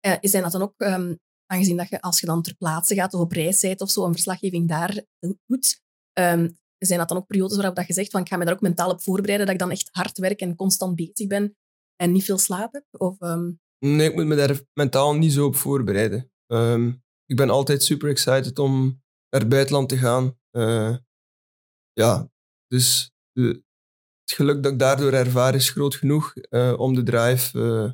Eh, 0.00 0.16
zijn 0.20 0.42
dat 0.42 0.52
dan 0.52 0.62
ook, 0.62 0.74
ehm, 0.76 1.14
aangezien 1.46 1.76
dat 1.76 1.88
je 1.88 2.00
als 2.00 2.20
je 2.20 2.26
dan 2.26 2.42
ter 2.42 2.56
plaatse 2.56 2.94
gaat 2.94 3.14
of 3.14 3.20
op 3.20 3.32
reis 3.32 3.60
bent 3.60 3.80
of 3.80 3.90
zo, 3.90 4.04
een 4.04 4.12
verslaggeving 4.12 4.68
daar 4.68 5.04
doet, 5.46 5.82
ehm, 6.12 6.50
zijn 6.78 6.98
dat 6.98 7.08
dan 7.08 7.18
ook 7.18 7.26
periodes 7.26 7.56
waarop 7.56 7.76
dat 7.76 7.86
je 7.86 7.92
zegt 7.92 8.10
van 8.10 8.20
ik 8.20 8.28
ga 8.28 8.36
me 8.36 8.44
daar 8.44 8.54
ook 8.54 8.60
mentaal 8.60 8.90
op 8.90 9.02
voorbereiden, 9.02 9.46
dat 9.46 9.54
ik 9.54 9.60
dan 9.60 9.70
echt 9.70 9.88
hard 9.92 10.18
werk 10.18 10.40
en 10.40 10.56
constant 10.56 10.96
bezig 10.96 11.26
ben 11.26 11.56
en 11.96 12.12
niet 12.12 12.24
veel 12.24 12.38
slaap 12.38 12.72
heb? 12.72 12.84
Of, 12.90 13.20
ehm, 13.20 13.50
Nee, 13.78 14.08
ik 14.08 14.14
moet 14.14 14.26
me 14.26 14.36
daar 14.36 14.60
mentaal 14.72 15.14
niet 15.14 15.32
zo 15.32 15.46
op 15.46 15.56
voorbereiden. 15.56 16.30
Ik 17.26 17.36
ben 17.36 17.50
altijd 17.50 17.82
super 17.82 18.08
excited 18.08 18.58
om 18.58 19.02
naar 19.30 19.40
het 19.40 19.48
buitenland 19.48 19.88
te 19.88 19.96
gaan. 19.96 20.38
Eh, 20.50 20.96
ja, 21.92 22.30
dus 22.66 23.10
de- 23.32 23.62
het 24.24 24.34
geluk 24.36 24.62
dat 24.62 24.72
ik 24.72 24.78
daardoor 24.78 25.12
ervaar 25.12 25.54
is 25.54 25.70
groot 25.70 25.94
genoeg 25.94 26.34
eh, 26.36 26.74
om 26.78 26.94
de 26.94 27.02
drive 27.02 27.60
eh, 27.60 27.92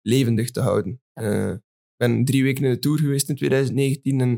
levendig 0.00 0.50
te 0.50 0.60
houden. 0.60 0.92
Ik 1.12 1.96
ben 1.96 2.24
drie 2.24 2.42
weken 2.42 2.64
in 2.64 2.70
de 2.72 2.78
Tour 2.78 2.98
geweest 2.98 3.28
in 3.28 3.36
2019 3.36 4.20
en 4.20 4.30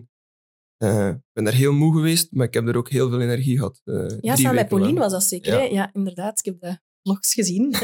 ik 1.14 1.22
ben 1.33 1.44
daar 1.44 1.53
heel 1.55 1.72
moe 1.72 1.94
geweest, 1.94 2.33
maar 2.33 2.46
ik 2.46 2.55
heb 2.55 2.66
er 2.68 2.76
ook 2.76 2.90
heel 2.90 3.09
veel 3.09 3.20
energie 3.20 3.57
gehad. 3.57 3.81
eh, 3.85 3.94
ja, 4.20 4.37
samen 4.37 4.55
met 4.55 4.68
Pauline 4.68 4.98
was 5.00 5.12
dat 5.12 5.22
zeker. 5.24 5.53
Ja. 5.53 5.62
Ja, 5.62 5.90
inderdaad. 5.92 6.38
Ik 6.38 6.44
heb 6.44 6.61
de 6.61 6.79
vlogs 7.03 7.35
gezien. 7.35 7.70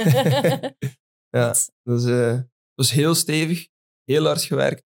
Ja, 1.30 1.54
dat 1.82 2.46
was 2.74 2.90
heel 2.92 3.14
stevig, 3.14 3.68
heel 4.04 4.24
hard 4.24 4.42
gewerkt. 4.42 4.84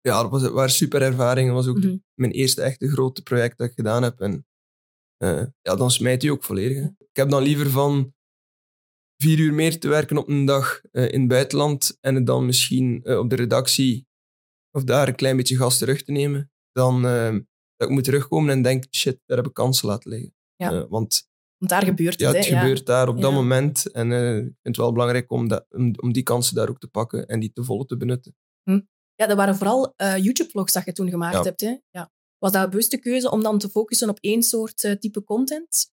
Ja, 0.00 0.22
dat 0.22 0.30
was, 0.30 0.48
waren 0.48 0.70
super 0.70 1.02
ervaringen. 1.02 1.54
Dat 1.54 1.64
was 1.64 1.74
ook 1.74 1.82
Mhm. 1.84 1.96
mijn 2.14 2.32
eerste 2.32 2.62
echte 2.62 2.88
grote 2.88 3.22
project 3.22 3.58
dat 3.58 3.68
ik 3.68 3.74
gedaan 3.74 4.02
heb. 4.02 4.20
En 4.20 4.46
eh, 5.16 5.44
ja, 5.62 5.74
dan 5.76 5.90
smijt 5.90 6.22
hij 6.22 6.30
ook 6.30 6.44
volledig. 6.44 6.76
hè. 6.76 6.84
Ik 6.98 7.16
heb 7.16 7.30
dan 7.30 7.42
liever 7.42 7.70
van 7.70 8.14
vier 9.22 9.38
uur 9.38 9.54
meer 9.54 9.78
te 9.80 9.88
werken 9.88 10.16
op 10.16 10.28
een 10.28 10.44
dag 10.44 10.80
eh, 10.90 11.12
in 11.12 11.20
het 11.20 11.28
buitenland 11.28 11.96
en 12.00 12.14
het 12.14 12.26
dan 12.26 12.46
misschien 12.46 13.00
eh, 13.04 13.18
op 13.18 13.30
de 13.30 13.36
redactie 13.36 14.06
of 14.70 14.84
daar 14.84 15.08
een 15.08 15.14
klein 15.14 15.36
beetje 15.36 15.56
gas 15.56 15.78
terug 15.78 16.02
te 16.02 16.12
nemen, 16.12 16.50
dan 16.72 17.02
dat 17.76 17.88
ik 17.88 17.94
moet 17.94 18.04
terugkomen 18.04 18.50
en 18.50 18.62
denk, 18.62 18.84
shit, 18.90 19.20
daar 19.26 19.36
heb 19.36 19.46
ik 19.46 19.52
kansen 19.54 19.88
laten 19.88 20.10
liggen. 20.10 20.34
Ja. 20.56 20.88
Want 20.88 21.28
Want 21.58 21.70
daar 21.70 21.84
gebeurt 21.84 22.20
ja, 22.20 22.26
het. 22.28 22.36
het 22.36 22.46
hè. 22.48 22.58
gebeurt 22.58 22.86
daar 22.86 23.08
op 23.08 23.20
dat 23.20 23.30
Ja. 23.30 23.36
moment. 23.36 23.90
En 23.90 24.12
ik 24.12 24.42
vind 24.42 24.56
het 24.62 24.76
wel 24.76 24.92
belangrijk 24.92 25.30
om, 25.30 25.48
dat, 25.48 25.66
om, 25.70 25.94
om 26.00 26.12
die 26.12 26.22
kansen 26.22 26.54
daar 26.54 26.68
ook 26.68 26.78
te 26.78 26.88
pakken 26.88 27.26
en 27.26 27.40
die 27.40 27.52
te 27.52 27.64
volle 27.64 27.84
te 27.84 27.96
benutten. 27.96 28.36
Ja, 29.20 29.26
dat 29.26 29.36
waren 29.36 29.56
vooral 29.56 29.92
eh, 29.96 30.16
YouTube-vlogs 30.16 30.72
dat 30.72 30.84
je 30.84 30.92
toen 30.92 31.08
gemaakt 31.10 31.34
Ja. 31.34 31.42
hebt. 31.42 31.60
Hè? 31.60 31.76
Ja. 31.90 32.10
Was 32.38 32.52
dat 32.52 32.64
een 32.64 32.70
bewuste 32.70 32.98
keuze 32.98 33.30
om 33.30 33.42
dan 33.42 33.58
te 33.58 33.68
focussen 33.68 34.08
op 34.08 34.18
één 34.20 34.42
soort 34.42 34.84
eh, 34.84 34.92
type 34.92 35.24
content? 35.24 35.90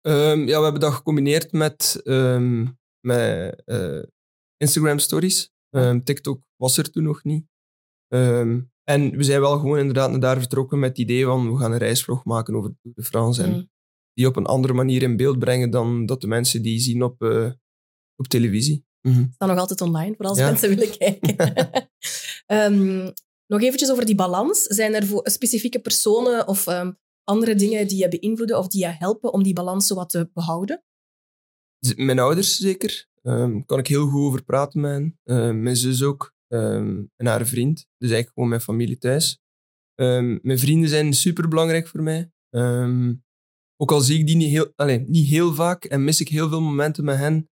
Ehm, 0.00 0.38
ja, 0.40 0.56
we 0.58 0.62
hebben 0.62 0.80
dat 0.80 0.92
gecombineerd 0.92 1.52
met, 1.52 2.00
ehm, 2.04 2.66
met 3.00 3.62
eh, 3.64 4.02
Instagram 4.56 4.98
stories. 4.98 5.50
Ehm, 5.70 6.00
TikTok 6.02 6.42
was 6.56 6.76
er 6.76 6.90
toen 6.90 7.02
nog 7.02 7.24
niet. 7.24 7.46
En 8.84 9.16
we 9.16 9.22
zijn 9.22 9.40
wel 9.40 9.58
gewoon 9.58 9.78
inderdaad 9.78 10.10
naar 10.10 10.20
daar 10.20 10.38
vertrokken 10.38 10.78
met 10.78 10.88
het 10.88 10.98
idee 10.98 11.24
van 11.24 11.52
we 11.52 11.58
gaan 11.58 11.72
een 11.72 11.78
reisvlog 11.78 12.24
maken 12.24 12.54
over 12.54 12.74
de 12.82 13.02
France. 13.02 13.42
En 13.42 13.50
Mm. 13.50 13.68
die 14.12 14.26
op 14.26 14.36
een 14.36 14.46
andere 14.46 14.72
manier 14.72 15.02
in 15.02 15.16
beeld 15.16 15.38
brengen 15.38 15.70
dan 15.70 16.06
dat 16.06 16.20
de 16.20 16.26
mensen 16.26 16.62
die 16.62 16.78
zien 16.80 17.02
op, 17.02 17.22
op 18.16 18.26
televisie. 18.26 18.86
Mhm. 19.08 19.26
staat 19.30 19.48
nog 19.48 19.58
altijd 19.58 19.80
online, 19.80 20.14
voor 20.16 20.26
als 20.26 20.38
Ja. 20.38 20.46
mensen 20.50 20.68
willen 20.68 20.98
kijken. 20.98 21.36
Ehm, 22.48 23.10
nog 23.46 23.62
eventjes 23.62 23.90
over 23.90 24.06
die 24.06 24.14
balans. 24.14 24.62
Zijn 24.62 24.94
er 24.94 25.06
voor 25.06 25.30
specifieke 25.30 25.80
personen 25.80 26.48
of 26.48 26.66
ehm, 26.66 26.92
andere 27.24 27.54
dingen 27.54 27.88
die 27.88 27.98
je 27.98 28.08
beïnvloeden 28.08 28.58
of 28.58 28.68
die 28.68 28.80
je 28.80 28.94
helpen 28.98 29.32
om 29.32 29.42
die 29.42 29.52
balans 29.52 29.90
wat 29.90 30.10
te 30.10 30.30
behouden? 30.34 30.82
Mijn 31.96 32.18
ouders 32.18 32.56
zeker. 32.56 33.06
Ehm 33.22 33.60
kan 33.66 33.78
ik 33.78 33.86
heel 33.86 34.06
goed 34.06 34.20
over 34.20 34.44
praten 34.44 34.80
met 34.80 35.12
mijn 35.54 35.76
zus 35.76 36.02
ook. 36.02 36.36
En 36.48 37.10
haar 37.16 37.46
vriend. 37.46 37.76
Dus 37.76 38.10
eigenlijk 38.10 38.32
gewoon 38.32 38.48
mijn 38.48 38.60
familie 38.60 38.98
thuis. 38.98 39.38
Mijn 40.42 40.58
vrienden 40.58 40.88
zijn 40.88 41.12
super 41.12 41.48
belangrijk 41.48 41.86
voor 41.86 42.02
mij. 42.02 42.30
Ook 43.76 43.92
al 43.92 44.00
zie 44.00 44.18
ik 44.18 44.26
die 44.26 44.36
niet 44.36 44.50
heel, 44.50 44.72
allee, 44.74 44.98
niet 44.98 45.26
heel 45.26 45.54
vaak 45.54 45.84
en 45.84 46.04
mis 46.04 46.20
ik 46.20 46.28
heel 46.28 46.48
veel 46.48 46.60
momenten 46.60 47.04
met 47.04 47.16
hen. 47.18 47.48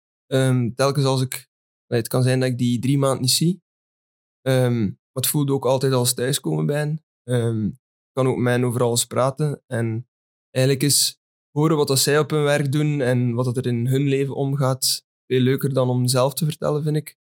Telkens 0.74 1.04
als 1.04 1.22
ik... 1.22 1.48
het 1.86 2.08
kan 2.08 2.22
zijn 2.22 2.40
dat 2.40 2.48
ik 2.48 2.58
die 2.58 2.78
drie 2.78 2.98
maanden 2.98 3.20
niet 3.20 3.30
zie. 3.30 3.64
Maar 4.46 4.92
het 5.12 5.26
voelde 5.26 5.52
ook 5.52 5.64
altijd 5.64 5.92
als 5.92 6.14
thuiskomen 6.14 6.66
bij 6.66 6.76
hen. 6.76 7.04
Ehm, 7.22 7.70
kan 8.12 8.26
ook 8.26 8.36
met 8.36 8.52
hen 8.52 8.64
over 8.64 8.82
alles 8.82 9.06
praten. 9.06 9.62
En 9.66 10.08
eigenlijk 10.50 10.84
is 10.84 11.20
horen 11.50 11.76
wat 11.76 11.88
dat 11.88 11.98
zij 11.98 12.18
op 12.18 12.30
hun 12.30 12.42
werk 12.42 12.72
doen 12.72 13.00
en 13.00 13.34
wat 13.34 13.44
dat 13.44 13.56
er 13.56 13.66
in 13.66 13.86
hun 13.86 14.08
leven 14.08 14.34
omgaat, 14.34 15.06
veel 15.26 15.40
leuker 15.40 15.74
dan 15.74 15.88
om 15.88 16.06
zelf 16.06 16.34
te 16.34 16.44
vertellen, 16.44 16.82
vind 16.82 16.96
ik. 16.96 17.16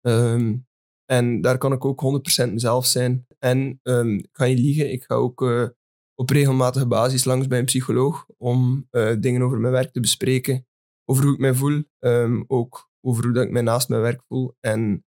Ehm, 0.00 0.56
en 1.04 1.40
daar 1.40 1.58
kan 1.58 1.72
ik 1.72 1.84
ook 1.84 2.00
100% 2.00 2.52
mezelf 2.52 2.86
zijn. 2.86 3.26
En 3.38 3.80
ehm, 3.82 4.14
ik 4.14 4.28
ga 4.32 4.44
niet 4.44 4.58
liegen, 4.58 4.92
ik 4.92 5.02
ga 5.02 5.14
ook 5.14 5.42
eh, 5.42 5.68
op 6.14 6.30
regelmatige 6.30 6.86
basis 6.86 7.24
langs 7.24 7.46
bij 7.46 7.58
een 7.58 7.64
psycholoog 7.64 8.26
om 8.36 8.86
eh, 8.90 9.14
dingen 9.20 9.42
over 9.42 9.58
mijn 9.58 9.72
werk 9.72 9.92
te 9.92 10.00
bespreken, 10.00 10.66
over 11.04 11.24
hoe 11.24 11.32
ik 11.32 11.38
mij 11.38 11.54
voel, 11.54 11.82
ook 12.46 12.90
over 13.00 13.24
hoe 13.24 13.32
dat 13.32 13.44
ik 13.44 13.50
mij 13.50 13.62
naast 13.62 13.88
mijn 13.88 14.02
werk 14.02 14.22
voel. 14.28 14.56
En 14.60 15.05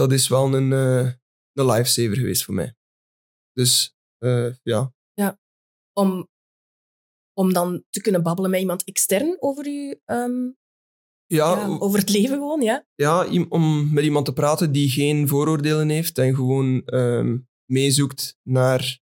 dat 0.00 0.12
is 0.12 0.28
wel 0.28 0.54
een, 0.54 0.72
eh 0.72 1.12
een 1.52 1.66
lifesaver 1.66 2.16
geweest 2.16 2.44
voor 2.44 2.54
mij. 2.54 2.74
Dus 3.52 3.94
eh, 4.18 4.54
ja, 4.62 4.92
Om, 5.92 6.28
om 7.32 7.52
dan 7.52 7.84
te 7.90 8.00
kunnen 8.00 8.22
babbelen 8.22 8.50
met 8.50 8.60
iemand 8.60 8.84
extern 8.84 9.36
over, 9.40 9.68
je, 9.68 10.00
ehm, 10.04 10.44
ja, 11.26 11.58
ja, 11.58 11.66
over 11.78 11.98
het 11.98 12.08
leven 12.10 12.36
gewoon, 12.36 12.60
ja? 12.60 12.86
ja, 12.94 13.46
om 13.48 13.92
met 13.92 14.04
iemand 14.04 14.24
te 14.26 14.32
praten 14.32 14.72
die 14.72 14.90
geen 14.90 15.28
vooroordelen 15.28 15.88
heeft 15.88 16.18
en 16.18 16.34
gewoon 16.34 16.84
ehm, 16.84 17.38
meezoekt 17.64 18.38
naar 18.42 19.00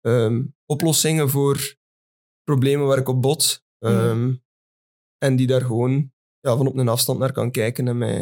ehm, 0.00 0.44
oplossingen 0.66 1.30
voor 1.30 1.76
problemen 2.42 2.86
waar 2.86 2.98
ik 2.98 3.08
op 3.08 3.22
bot. 3.22 3.64
Ehm, 3.78 4.34
En 5.18 5.36
die 5.36 5.46
daar 5.46 5.60
gewoon 5.64 6.12
ja, 6.40 6.56
van 6.56 6.66
op 6.66 6.76
een 6.76 6.88
afstand 6.88 7.18
naar 7.18 7.32
kan 7.32 7.50
kijken 7.50 7.88
en 7.88 7.98
mij 7.98 8.18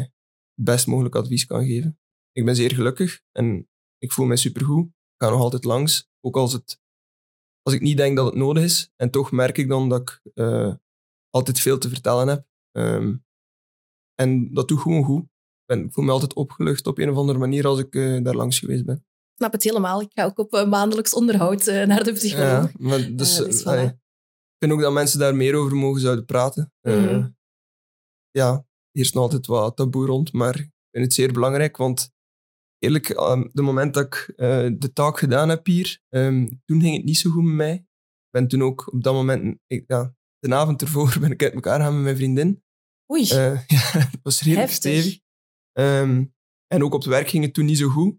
het 0.54 0.64
best 0.64 0.86
mogelijk 0.86 1.14
advies 1.14 1.46
kan 1.46 1.64
geven. 1.66 1.98
Ik 2.36 2.44
ben 2.44 2.56
zeer 2.56 2.74
gelukkig 2.74 3.20
en 3.32 3.68
ik 3.98 4.12
voel 4.12 4.26
mij 4.26 4.36
supergoed. 4.36 4.86
Ik 4.86 5.24
ga 5.24 5.30
nog 5.30 5.40
altijd 5.40 5.64
langs, 5.64 6.08
ook 6.20 6.36
als, 6.36 6.52
het, 6.52 6.80
als 7.62 7.74
ik 7.74 7.80
niet 7.80 7.96
denk 7.96 8.16
dat 8.16 8.26
het 8.26 8.34
nodig 8.34 8.62
is. 8.62 8.92
En 8.96 9.10
toch 9.10 9.30
merk 9.30 9.58
ik 9.58 9.68
dan 9.68 9.88
dat 9.88 10.00
ik 10.00 10.20
eh, 10.34 10.74
altijd 11.30 11.60
veel 11.60 11.78
te 11.78 11.88
vertellen 11.88 12.28
heb. 12.28 12.46
Ehm, 12.70 13.16
en 14.14 14.54
dat 14.54 14.68
doet 14.68 14.80
gewoon 14.80 15.04
goed. 15.04 15.22
Ik, 15.22 15.66
ben, 15.66 15.84
ik 15.84 15.92
voel 15.92 16.04
me 16.04 16.10
altijd 16.10 16.34
opgelucht 16.34 16.86
op 16.86 16.98
een 16.98 17.10
of 17.10 17.16
andere 17.16 17.38
manier 17.38 17.66
als 17.66 17.78
ik 17.78 17.94
eh, 17.94 18.22
daar 18.22 18.34
langs 18.34 18.58
geweest 18.58 18.84
ben. 18.84 18.96
Ik 18.96 19.40
snap 19.40 19.52
het 19.52 19.62
helemaal. 19.62 20.00
Ik 20.00 20.12
ga 20.12 20.24
ook 20.24 20.38
op 20.38 20.52
eh, 20.52 20.68
maandelijks 20.68 21.14
onderhoud 21.14 21.64
naar 21.64 22.04
de 22.04 22.12
psycholoog. 22.12 22.46
Ja, 22.46 22.70
maar 22.78 23.16
dus, 23.16 23.36
dus 23.36 23.62
voilà. 23.62 23.80
ik 23.80 24.58
vind 24.58 24.72
ook 24.72 24.80
dat 24.80 24.92
mensen 24.92 25.18
daar 25.18 25.36
meer 25.36 25.54
over 25.54 25.76
mogen 25.76 26.00
zouden 26.00 26.24
praten. 26.24 26.72
Mhm. 26.80 27.30
ja, 28.30 28.66
hier 28.90 29.04
is 29.04 29.12
nog 29.12 29.22
altijd 29.22 29.46
wat 29.46 29.76
taboe 29.76 30.06
rond, 30.06 30.32
maar 30.32 30.54
ik 30.54 30.70
vind 30.90 31.04
het 31.04 31.14
zeer 31.14 31.32
belangrijk, 31.32 31.76
want 31.76 32.13
eerlijk, 32.78 33.08
um, 33.08 33.50
de 33.52 33.62
moment 33.62 33.94
dat 33.94 34.04
ik 34.04 34.32
eh, 34.36 34.68
de 34.78 34.92
taak 34.92 35.18
gedaan 35.18 35.48
heb 35.48 35.66
hier, 35.66 36.00
ehm, 36.08 36.46
toen 36.64 36.80
ging 36.80 36.96
het 36.96 37.04
niet 37.04 37.18
zo 37.18 37.30
goed 37.30 37.44
met 37.44 37.54
mij. 37.54 37.74
Ik 37.74 38.30
ben 38.30 38.48
toen 38.48 38.62
ook 38.62 38.92
op 38.92 39.02
dat 39.02 39.14
moment, 39.14 39.58
ik, 39.66 39.84
ja, 39.86 40.14
de 40.38 40.54
avond 40.54 40.82
ervoor 40.82 41.16
ben 41.20 41.30
ik 41.30 41.42
uit 41.42 41.54
elkaar 41.54 41.80
gaan 41.80 41.94
met 41.94 42.02
mijn 42.02 42.16
vriendin. 42.16 42.62
Oei, 43.12 43.22
Eh, 43.28 43.66
ja, 43.76 43.98
het 43.98 44.20
was 44.22 44.42
redelijk 44.42 44.70
Heftig. 44.70 44.92
stevig. 45.00 45.20
Ehm, 45.72 46.24
en 46.66 46.82
ook 46.84 46.94
op 46.94 47.00
het 47.00 47.10
werk 47.10 47.28
ging 47.28 47.44
het 47.44 47.54
toen 47.54 47.64
niet 47.64 47.78
zo 47.78 47.88
goed. 47.88 48.18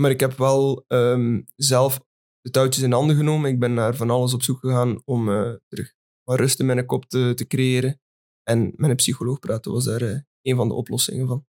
Maar 0.00 0.10
ik 0.10 0.20
heb 0.20 0.32
wel 0.32 0.84
ehm, 0.88 1.42
zelf 1.56 2.00
de 2.40 2.50
touwtjes 2.50 2.84
in 2.84 2.92
handen 2.92 3.16
genomen. 3.16 3.50
Ik 3.50 3.58
ben 3.58 3.74
naar 3.74 3.96
van 3.96 4.10
alles 4.10 4.34
op 4.34 4.42
zoek 4.42 4.58
gegaan 4.58 5.02
om 5.04 5.28
eh, 5.28 5.52
terug 5.68 5.94
wat 6.22 6.38
rust 6.38 6.60
in 6.60 6.66
mijn 6.66 6.86
kop 6.86 7.04
te, 7.04 7.32
te 7.34 7.46
creëren. 7.46 8.00
En 8.42 8.72
met 8.76 8.90
een 8.90 8.96
psycholoog 8.96 9.38
praten 9.38 9.72
was 9.72 9.84
daar 9.84 10.26
een 10.42 10.56
van 10.56 10.68
de 10.68 10.74
oplossingen 10.74 11.26
van. 11.26 11.46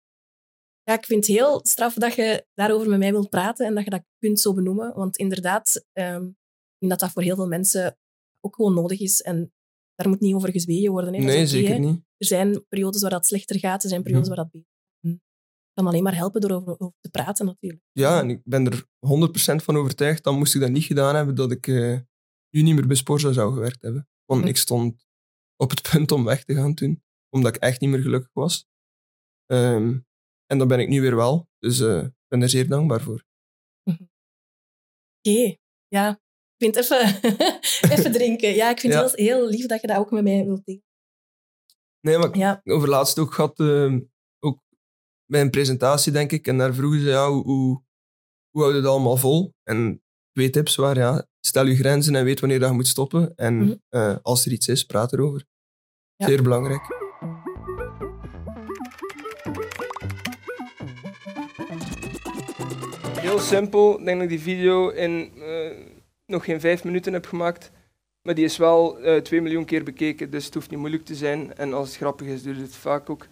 Ja, 0.90 0.96
ik 0.96 1.04
vind 1.04 1.26
het 1.26 1.36
heel 1.36 1.60
straf 1.66 1.94
dat 1.94 2.14
je 2.14 2.46
daarover 2.54 2.88
met 2.88 2.98
mij 2.98 3.10
wilt 3.12 3.28
praten 3.30 3.66
en 3.66 3.74
dat 3.74 3.84
je 3.84 3.90
dat 3.90 4.04
kunt 4.18 4.40
zo 4.40 4.54
benoemen. 4.54 4.94
Want 4.94 5.16
inderdaad, 5.16 5.86
ehm, 5.92 6.24
ik 6.24 6.78
denk 6.78 6.90
dat 6.92 6.98
dat 7.00 7.10
voor 7.10 7.22
heel 7.22 7.34
veel 7.36 7.46
mensen 7.48 7.98
ook 8.40 8.54
gewoon 8.54 8.74
nodig 8.74 9.00
is. 9.00 9.20
En 9.20 9.52
daar 9.94 10.08
moet 10.08 10.20
niet 10.20 10.34
over 10.34 10.50
gezwegen 10.50 10.90
worden. 10.90 11.14
Hè. 11.14 11.20
Nee, 11.20 11.46
zeker 11.46 11.72
hè. 11.72 11.78
niet. 11.78 12.00
Er 12.16 12.26
zijn 12.26 12.66
periodes 12.68 13.00
waar 13.02 13.10
dat 13.10 13.26
slechter 13.26 13.58
gaat, 13.58 13.82
er 13.82 13.88
zijn 13.88 14.02
periodes 14.02 14.28
Mhm. 14.28 14.36
waar 14.36 14.44
dat 14.44 14.52
beter 14.52 14.68
gaat. 15.02 15.12
Het 15.12 15.72
kan 15.74 15.86
alleen 15.86 16.02
maar 16.02 16.14
helpen 16.16 16.40
door 16.40 16.50
over, 16.50 16.72
over 16.80 16.98
te 17.00 17.10
praten, 17.10 17.46
natuurlijk. 17.46 17.82
Ja, 17.92 18.20
en 18.20 18.30
ik 18.30 18.40
ben 18.44 18.66
er 18.66 18.86
100% 19.06 19.62
van 19.62 19.76
overtuigd, 19.76 20.24
dan 20.24 20.38
moest 20.38 20.54
ik 20.54 20.60
dat 20.60 20.70
niet 20.70 20.84
gedaan 20.84 21.14
hebben, 21.14 21.34
dat 21.34 21.50
ik 21.50 21.66
eh, 21.66 21.98
nu 22.50 22.62
niet 22.62 22.74
meer 22.74 22.86
bij 22.86 22.96
Sporza 22.96 23.32
zou 23.32 23.52
gewerkt 23.52 23.82
hebben. 23.82 24.08
Want 24.24 24.42
Hm. 24.42 24.48
ik 24.48 24.56
stond 24.56 25.06
op 25.56 25.70
het 25.70 25.82
punt 25.90 26.12
om 26.12 26.24
weg 26.24 26.44
te 26.44 26.54
gaan 26.54 26.74
toen, 26.74 27.02
omdat 27.34 27.54
ik 27.56 27.62
echt 27.62 27.80
niet 27.80 27.90
meer 27.90 28.02
gelukkig 28.02 28.30
was. 28.32 28.66
Ehm, 29.46 29.98
en 30.50 30.58
dat 30.58 30.68
ben 30.68 30.78
ik 30.80 30.88
nu 30.88 31.00
weer 31.00 31.16
wel, 31.16 31.48
dus 31.58 31.80
eh, 31.80 32.02
ik 32.02 32.12
ben 32.28 32.42
er 32.42 32.48
zeer 32.48 32.68
dankbaar 32.68 33.00
voor. 33.00 33.24
Oké, 35.22 35.56
ja. 35.88 36.10
Ik 36.56 36.72
vind 36.72 36.76
even, 36.76 37.20
even 37.98 38.12
drinken. 38.12 38.54
Ja, 38.54 38.70
ik 38.70 38.80
vind 38.80 38.94
het 38.94 39.14
heel, 39.14 39.26
heel 39.38 39.48
lief 39.48 39.66
dat 39.66 39.80
je 39.80 39.86
dat 39.86 39.96
ook 39.96 40.10
met 40.10 40.22
mij 40.22 40.44
wilt 40.44 40.64
delen. 40.64 40.82
Nee, 42.00 42.18
maar 42.18 42.36
Ja, 42.36 42.60
over 42.64 42.88
laatst 42.88 43.18
ook 43.18 43.34
gehad, 43.34 43.58
eh, 43.60 43.96
ook 44.38 44.60
bij 45.26 45.40
een 45.40 45.50
presentatie, 45.50 46.12
denk 46.12 46.32
ik, 46.32 46.46
en 46.46 46.58
daar 46.58 46.74
vroegen 46.74 47.00
ze, 47.00 47.06
ja, 47.08 47.28
hoe, 47.30 47.42
hoe, 47.44 47.82
hoe 48.50 48.62
hou 48.62 48.74
je 48.74 48.80
het 48.80 48.88
allemaal 48.90 49.16
vol? 49.16 49.54
En 49.62 50.02
twee 50.32 50.50
tips 50.50 50.76
waren, 50.76 51.02
ja, 51.02 51.26
stel 51.40 51.66
je 51.66 51.76
grenzen 51.76 52.14
en 52.14 52.24
weet 52.24 52.40
wanneer 52.40 52.58
dat 52.58 52.68
je 52.68 52.74
moet 52.74 52.86
stoppen. 52.86 53.34
En 53.36 53.54
Mhm. 53.56 53.74
eh, 53.88 54.16
als 54.22 54.46
er 54.46 54.52
iets 54.52 54.68
is, 54.68 54.84
praat 54.84 55.12
erover. 55.12 55.46
Ja. 56.16 56.26
Zeer 56.26 56.42
belangrijk. 56.42 57.09
Heel 63.30 63.38
simpel. 63.38 63.98
Ik 63.98 64.04
denk 64.04 64.20
dat 64.20 64.30
ik 64.30 64.36
die 64.36 64.40
video 64.54 64.88
in 64.88 65.30
eh, 65.36 65.70
nog 66.26 66.44
geen 66.44 66.60
vijf 66.60 66.84
minuten 66.84 67.12
heb 67.12 67.26
gemaakt. 67.26 67.70
Maar 68.22 68.34
die 68.34 68.44
is 68.44 68.56
wel 68.56 68.98
eh 68.98 69.20
2 69.22 69.40
miljoen 69.40 69.64
keer 69.64 69.84
bekeken, 69.84 70.30
dus 70.30 70.44
het 70.44 70.54
hoeft 70.54 70.70
niet 70.70 70.78
moeilijk 70.78 71.04
te 71.04 71.14
zijn. 71.14 71.54
En 71.56 71.72
als 71.72 71.88
het 71.88 71.96
grappig 71.96 72.26
is, 72.26 72.42
doet 72.42 72.56
het 72.56 72.74
vaak 72.74 73.10
ook 73.10 73.26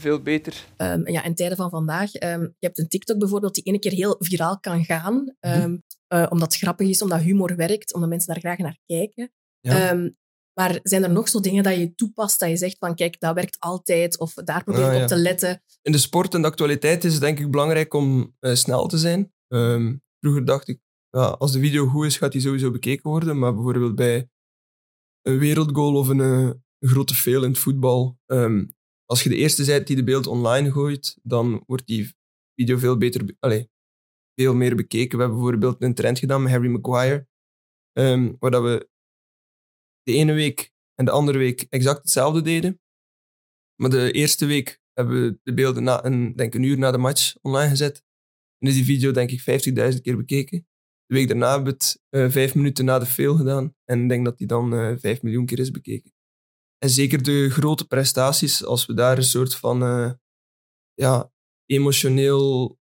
veel 0.00 0.20
beter. 0.22 0.64
Ehm, 0.76 1.08
ja, 1.10 1.24
in 1.24 1.34
tijden 1.34 1.56
van 1.56 1.70
vandaag. 1.70 2.12
ehm, 2.14 2.40
je 2.40 2.52
hebt 2.66 2.78
een 2.78 2.88
TikTok 2.88 3.18
bijvoorbeeld 3.18 3.54
die 3.54 3.64
ene 3.64 3.78
keer 3.78 3.92
heel 3.92 4.16
viraal 4.18 4.60
kan 4.60 4.84
gaan. 4.84 5.34
ehm, 5.40 5.76
eh, 6.06 6.26
omdat 6.30 6.52
het 6.52 6.62
grappig 6.62 6.88
is, 6.88 7.02
omdat 7.02 7.20
humor 7.20 7.56
werkt, 7.56 7.94
omdat 7.94 8.08
mensen 8.08 8.32
daar 8.32 8.42
graag 8.42 8.58
naar 8.58 8.78
kijken. 8.86 9.32
Ja. 9.60 9.90
Ehm, 9.90 10.10
maar 10.54 10.78
zijn 10.82 11.02
er 11.02 11.10
nog 11.10 11.28
zo 11.28 11.40
dingen 11.40 11.62
dat 11.62 11.76
je 11.76 11.94
toepast, 11.94 12.40
dat 12.40 12.48
je 12.48 12.56
zegt 12.56 12.76
van 12.78 12.94
kijk, 12.94 13.20
dat 13.20 13.34
werkt 13.34 13.56
altijd, 13.58 14.18
of 14.18 14.34
daar 14.34 14.64
probeer 14.64 14.82
ik 14.82 14.88
Ah, 14.88 14.94
op 14.94 15.00
ja. 15.00 15.06
te 15.06 15.16
letten. 15.16 15.62
In 15.82 15.92
de 15.92 15.98
sport 15.98 16.34
en 16.34 16.40
de 16.42 16.48
actualiteit 16.48 17.04
is 17.04 17.12
het 17.12 17.20
denk 17.22 17.38
ik 17.38 17.50
belangrijk 17.50 17.94
om 17.94 18.36
eh, 18.40 18.54
snel 18.54 18.86
te 18.86 18.98
zijn. 18.98 19.32
Ehm, 19.52 19.96
vroeger 20.20 20.44
dacht 20.44 20.68
ik, 20.68 20.80
ja, 21.10 21.20
als 21.24 21.52
de 21.52 21.58
video 21.60 21.86
goed 21.86 22.04
is, 22.06 22.16
gaat 22.16 22.32
die 22.32 22.40
sowieso 22.40 22.70
bekeken 22.70 23.10
worden. 23.10 23.38
Maar 23.38 23.54
bijvoorbeeld 23.54 23.94
bij 23.94 24.28
een 25.22 25.38
wereldgoal 25.38 25.94
of 25.94 26.08
een, 26.08 26.20
eh, 26.20 26.50
grote 26.90 27.14
fail 27.14 27.42
in 27.44 27.50
het 27.50 27.58
voetbal, 27.58 28.18
ehm, 28.26 28.66
als 29.04 29.22
je 29.22 29.28
de 29.28 29.36
eerste 29.36 29.64
bent 29.64 29.86
die 29.86 29.96
de 29.96 30.04
beeld 30.04 30.26
online 30.26 30.72
gooit, 30.72 31.18
dan 31.22 31.62
wordt 31.66 31.86
die 31.86 32.14
video 32.54 32.78
veel 32.78 32.96
beter, 32.96 33.24
be- 33.24 33.36
allee, 33.38 33.70
veel 34.34 34.54
meer 34.54 34.76
bekeken. 34.76 35.18
We 35.18 35.24
hebben 35.24 35.40
bijvoorbeeld 35.42 35.82
een 35.82 35.94
trend 35.94 36.18
gedaan 36.18 36.42
met 36.42 36.52
Harry 36.52 36.68
Maguire, 36.68 37.26
ehm, 37.92 38.32
waar 38.38 38.62
we 38.62 38.88
de 40.02 40.12
ene 40.12 40.32
week 40.32 40.72
en 40.94 41.04
de 41.04 41.10
andere 41.10 41.38
week 41.38 41.66
exact 41.68 41.98
hetzelfde 41.98 42.42
deden. 42.42 42.80
Maar 43.80 43.90
de 43.90 44.12
eerste 44.12 44.46
week 44.46 44.80
hebben 44.92 45.22
we 45.22 45.38
de 45.42 45.54
beelden 45.54 45.82
na 45.82 46.04
een, 46.04 46.36
denk 46.36 46.54
een 46.54 46.62
uur 46.62 46.78
na 46.78 46.90
de 46.90 46.98
match 46.98 47.34
online 47.42 47.68
gezet. 47.70 48.04
En 48.62 48.68
is 48.68 48.74
die 48.74 48.84
video 48.84 49.10
denk 49.10 49.30
ik 49.30 49.40
50.000 49.94 50.00
keer 50.00 50.16
bekeken. 50.16 50.66
De 51.06 51.14
week 51.14 51.28
daarna 51.28 51.54
hebben 51.54 51.64
we 51.64 51.70
het 51.70 52.02
eh, 52.08 52.30
vijf 52.30 52.54
minuten 52.54 52.84
na 52.84 52.98
de 52.98 53.06
fail 53.06 53.36
gedaan. 53.36 53.74
En 53.84 54.02
ik 54.02 54.08
denk 54.08 54.24
dat 54.24 54.38
die 54.38 54.46
dan 54.46 54.74
eh 54.74 54.94
5 54.98 55.22
miljoen 55.22 55.46
keer 55.46 55.58
is 55.58 55.70
bekeken. 55.70 56.12
En 56.78 56.90
zeker 56.90 57.22
de 57.22 57.50
grote 57.50 57.86
prestaties, 57.86 58.64
als 58.64 58.86
we 58.86 58.94
daar 58.94 59.16
een 59.16 59.24
soort 59.24 59.56
van 59.56 59.82
eh, 59.82 60.12
ja, 60.94 61.32
emotioneel 61.66 62.78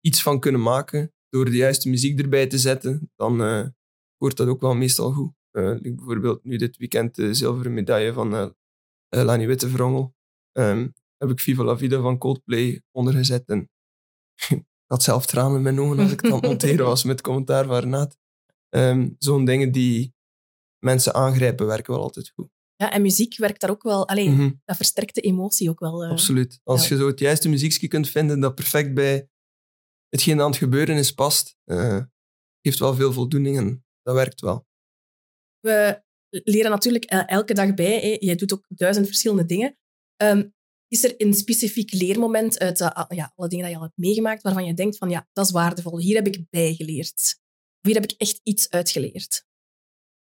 iets 0.00 0.22
van 0.22 0.40
kunnen 0.40 0.62
maken, 0.62 1.12
door 1.28 1.44
de 1.44 1.56
juiste 1.56 1.88
muziek 1.88 2.20
erbij 2.20 2.46
te 2.46 2.58
zetten, 2.58 3.12
dan 3.16 3.36
wordt 4.16 4.36
dat 4.36 4.48
ook 4.48 4.60
wel 4.60 4.74
meestal 4.74 5.12
goed. 5.12 5.32
Like 5.50 5.94
bijvoorbeeld 5.94 6.44
nu 6.44 6.56
dit 6.56 6.76
weekend 6.76 7.14
de 7.14 7.34
zilveren 7.34 7.74
medaille 7.74 8.12
van 8.12 8.54
Lani 9.08 9.46
Wittevrongen. 9.46 10.14
Ehm 10.52 10.88
heb 11.20 11.30
ik 11.30 11.40
Viva 11.40 11.64
la 11.64 11.76
Vida 11.76 12.00
van 12.00 12.18
Coldplay 12.18 12.82
ondergezet. 12.90 13.48
En 13.48 13.70
ik 14.48 14.64
had 14.90 15.02
zelf 15.02 15.26
tranen 15.26 15.56
in 15.56 15.62
mijn 15.62 15.80
ogen 15.80 15.98
als 15.98 16.12
ik 16.12 16.20
het 16.20 16.30
aan 16.30 16.36
het 16.38 16.46
monteren 16.50 16.84
was 16.84 17.04
met 17.04 17.20
commentaar 17.20 17.64
van 17.66 17.78
Renaat. 17.78 18.18
Ehm, 18.68 19.10
Zo'n 19.18 19.44
dingen 19.44 19.72
die 19.72 20.14
mensen 20.84 21.14
aangrijpen, 21.14 21.66
werken 21.66 21.92
wel 21.94 22.02
altijd 22.02 22.28
goed. 22.30 22.48
Ja, 22.76 22.92
en 22.92 23.02
muziek 23.02 23.36
werkt 23.36 23.60
daar 23.60 23.70
ook 23.70 23.82
wel... 23.82 24.08
Allee, 24.08 24.28
Mhm, 24.28 24.50
dat 24.64 24.76
versterkt 24.76 25.14
de 25.14 25.20
emotie 25.20 25.70
ook 25.70 25.80
wel. 25.80 26.04
eh. 26.04 26.10
Absoluut. 26.10 26.60
Als 26.64 26.88
ja. 26.88 26.94
je 26.94 27.00
zo 27.00 27.06
het 27.08 27.18
juiste 27.18 27.48
muziekje 27.48 27.88
kunt 27.88 28.08
vinden 28.08 28.40
dat 28.40 28.54
perfect 28.54 28.94
bij 28.94 29.28
hetgeen 30.08 30.40
aan 30.40 30.50
het 30.50 30.58
gebeuren 30.58 30.96
is 30.96 31.12
past, 31.12 31.56
eh, 31.64 32.00
geeft 32.62 32.78
wel 32.78 32.94
veel 32.94 33.12
voldoening 33.12 33.56
en 33.56 33.84
dat 34.02 34.14
werkt 34.14 34.40
wel. 34.40 34.66
We 35.60 36.02
leren 36.28 36.70
natuurlijk 36.70 37.04
elke 37.04 37.54
dag 37.54 37.74
bij. 37.74 38.00
Hè. 38.00 38.16
Jij 38.18 38.34
doet 38.34 38.52
ook 38.52 38.64
duizend 38.68 39.06
verschillende 39.06 39.44
dingen. 39.44 39.78
Ehm, 40.16 40.48
is 40.92 41.04
er 41.04 41.14
een 41.16 41.34
specifiek 41.34 41.92
leermoment 41.92 42.58
uit 42.58 42.80
eh, 42.80 42.88
al- 42.90 43.14
ja, 43.14 43.32
alle 43.34 43.48
dingen 43.48 43.64
die 43.64 43.72
je 43.74 43.80
al 43.80 43.86
hebt 43.86 43.98
meegemaakt 43.98 44.42
waarvan 44.42 44.64
je 44.64 44.74
denkt 44.74 44.96
van 44.96 45.10
ja, 45.10 45.28
dat 45.32 45.44
is 45.44 45.50
waardevol. 45.50 45.98
Hier 45.98 46.14
heb 46.16 46.26
ik 46.26 46.44
bijgeleerd. 46.50 47.38
Of 47.82 47.86
hier 47.90 47.94
heb 48.00 48.10
ik 48.10 48.18
echt 48.18 48.40
iets 48.42 48.70
uitgeleerd. 48.70 49.46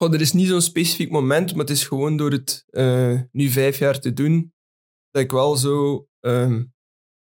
Goh, 0.02 0.14
er 0.14 0.22
is 0.22 0.34
niet 0.34 0.48
zo'n 0.48 0.62
specifiek 0.62 1.12
moment, 1.12 1.52
maar 1.52 1.60
het 1.66 1.70
is 1.70 1.88
gewoon 1.88 2.18
door 2.18 2.32
het 2.32 2.64
eh, 2.68 3.22
nu 3.32 3.50
vijf 3.50 3.78
jaar 3.80 4.00
te 4.00 4.14
doen, 4.14 4.54
dat 5.12 5.24
ik 5.24 5.32
wel 5.32 5.56
zo 5.56 6.08
ehm, 6.20 6.66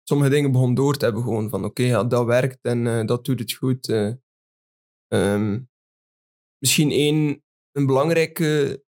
sommige 0.03 0.29
dingen 0.29 0.51
begon 0.51 0.73
door 0.73 0.97
te 0.97 1.05
hebben. 1.05 1.23
Gewoon 1.23 1.49
van 1.49 1.65
oké, 1.65 1.83
ja, 1.83 2.03
dat 2.03 2.25
werkt 2.25 2.57
en 2.61 2.87
eh, 2.87 3.05
dat 3.05 3.25
doet 3.25 3.39
het 3.39 3.53
goed. 3.53 3.89
eh. 3.89 4.13
Ehm, 5.07 5.61
misschien 6.57 6.91
één, 6.91 7.43
een 7.71 7.85
belangrijke 7.85 8.83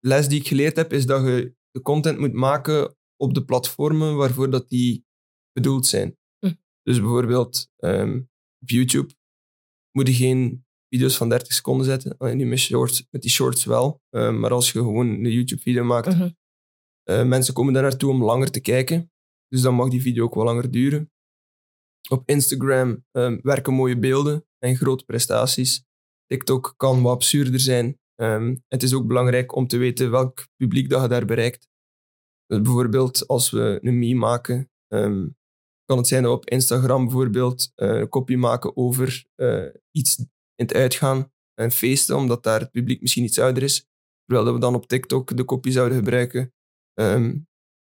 les 0.00 0.28
die 0.28 0.40
ik 0.40 0.46
geleerd 0.48 0.76
heb, 0.76 0.92
is 0.92 1.06
dat 1.06 1.24
je 1.26 1.54
de 1.70 1.80
content 1.82 2.18
moet 2.18 2.32
maken 2.32 2.95
op 3.16 3.34
de 3.34 3.44
platformen 3.44 4.16
waarvoor 4.16 4.50
dat 4.50 4.68
die 4.68 5.04
bedoeld 5.52 5.86
zijn. 5.86 6.16
Hm. 6.38 6.52
Dus 6.82 7.00
bijvoorbeeld 7.00 7.68
ehm, 7.76 8.16
op 8.62 8.68
YouTube 8.68 9.14
moet 9.92 10.06
je 10.08 10.14
geen 10.14 10.64
video's 10.88 11.16
van 11.16 11.28
30 11.28 11.52
seconden 11.52 11.86
zetten. 11.86 12.16
Alleen 12.18 12.36
nu 12.36 12.46
met, 12.46 12.58
shorts, 12.58 13.06
met 13.10 13.22
die 13.22 13.30
shorts 13.30 13.64
wel. 13.64 14.00
Eh, 14.08 14.32
maar 14.32 14.50
als 14.50 14.72
je 14.72 14.78
gewoon 14.78 15.08
een 15.08 15.30
YouTube-video 15.30 15.84
maakt, 15.84 16.06
Mhm. 16.06 16.30
eh, 17.02 17.24
mensen 17.24 17.54
komen 17.54 17.72
daar 17.72 17.82
naartoe 17.82 18.10
om 18.10 18.24
langer 18.24 18.50
te 18.50 18.60
kijken. 18.60 19.10
Dus 19.48 19.60
dan 19.60 19.74
mag 19.74 19.88
die 19.88 20.02
video 20.02 20.24
ook 20.24 20.34
wel 20.34 20.44
langer 20.44 20.70
duren. 20.70 21.10
Op 22.08 22.28
Instagram 22.28 23.04
eh, 23.10 23.36
werken 23.42 23.72
mooie 23.72 23.98
beelden 23.98 24.46
en 24.58 24.76
grote 24.76 25.04
prestaties. 25.04 25.84
TikTok 26.26 26.74
kan 26.76 27.02
wat 27.02 27.12
absurder 27.14 27.60
zijn. 27.60 27.98
Ehm, 28.14 28.56
het 28.68 28.82
is 28.82 28.94
ook 28.94 29.06
belangrijk 29.06 29.54
om 29.54 29.66
te 29.66 29.76
weten 29.76 30.10
welk 30.10 30.46
publiek 30.56 30.88
dat 30.88 31.02
je 31.02 31.08
daar 31.08 31.24
bereikt. 31.24 31.68
Dus 32.46 32.60
bijvoorbeeld 32.60 33.26
als 33.26 33.50
we 33.50 33.78
een 33.82 33.98
meme 33.98 34.18
maken, 34.18 34.70
ehm, 34.88 35.26
kan 35.84 35.96
het 35.96 36.06
zijn 36.06 36.22
dat 36.22 36.32
we 36.32 36.36
op 36.36 36.48
Instagram 36.48 37.04
bijvoorbeeld 37.04 37.72
eh, 37.74 37.98
een 37.98 38.08
kopie 38.08 38.38
maken 38.38 38.76
over 38.76 39.26
eh, 39.34 39.66
iets 39.90 40.18
in 40.54 40.64
het 40.64 40.74
uitgaan 40.74 41.32
en 41.54 41.70
feesten, 41.70 42.16
omdat 42.16 42.42
daar 42.42 42.60
het 42.60 42.70
publiek 42.70 43.00
misschien 43.00 43.24
iets 43.24 43.38
ouder 43.38 43.62
is. 43.62 43.86
Terwijl 44.24 44.46
dat 44.46 44.54
we 44.54 44.60
dan 44.60 44.74
op 44.74 44.86
TikTok 44.86 45.36
de 45.36 45.44
kopie 45.44 45.72
zouden 45.72 45.98
gebruiken 45.98 46.54
ehm, 46.94 47.38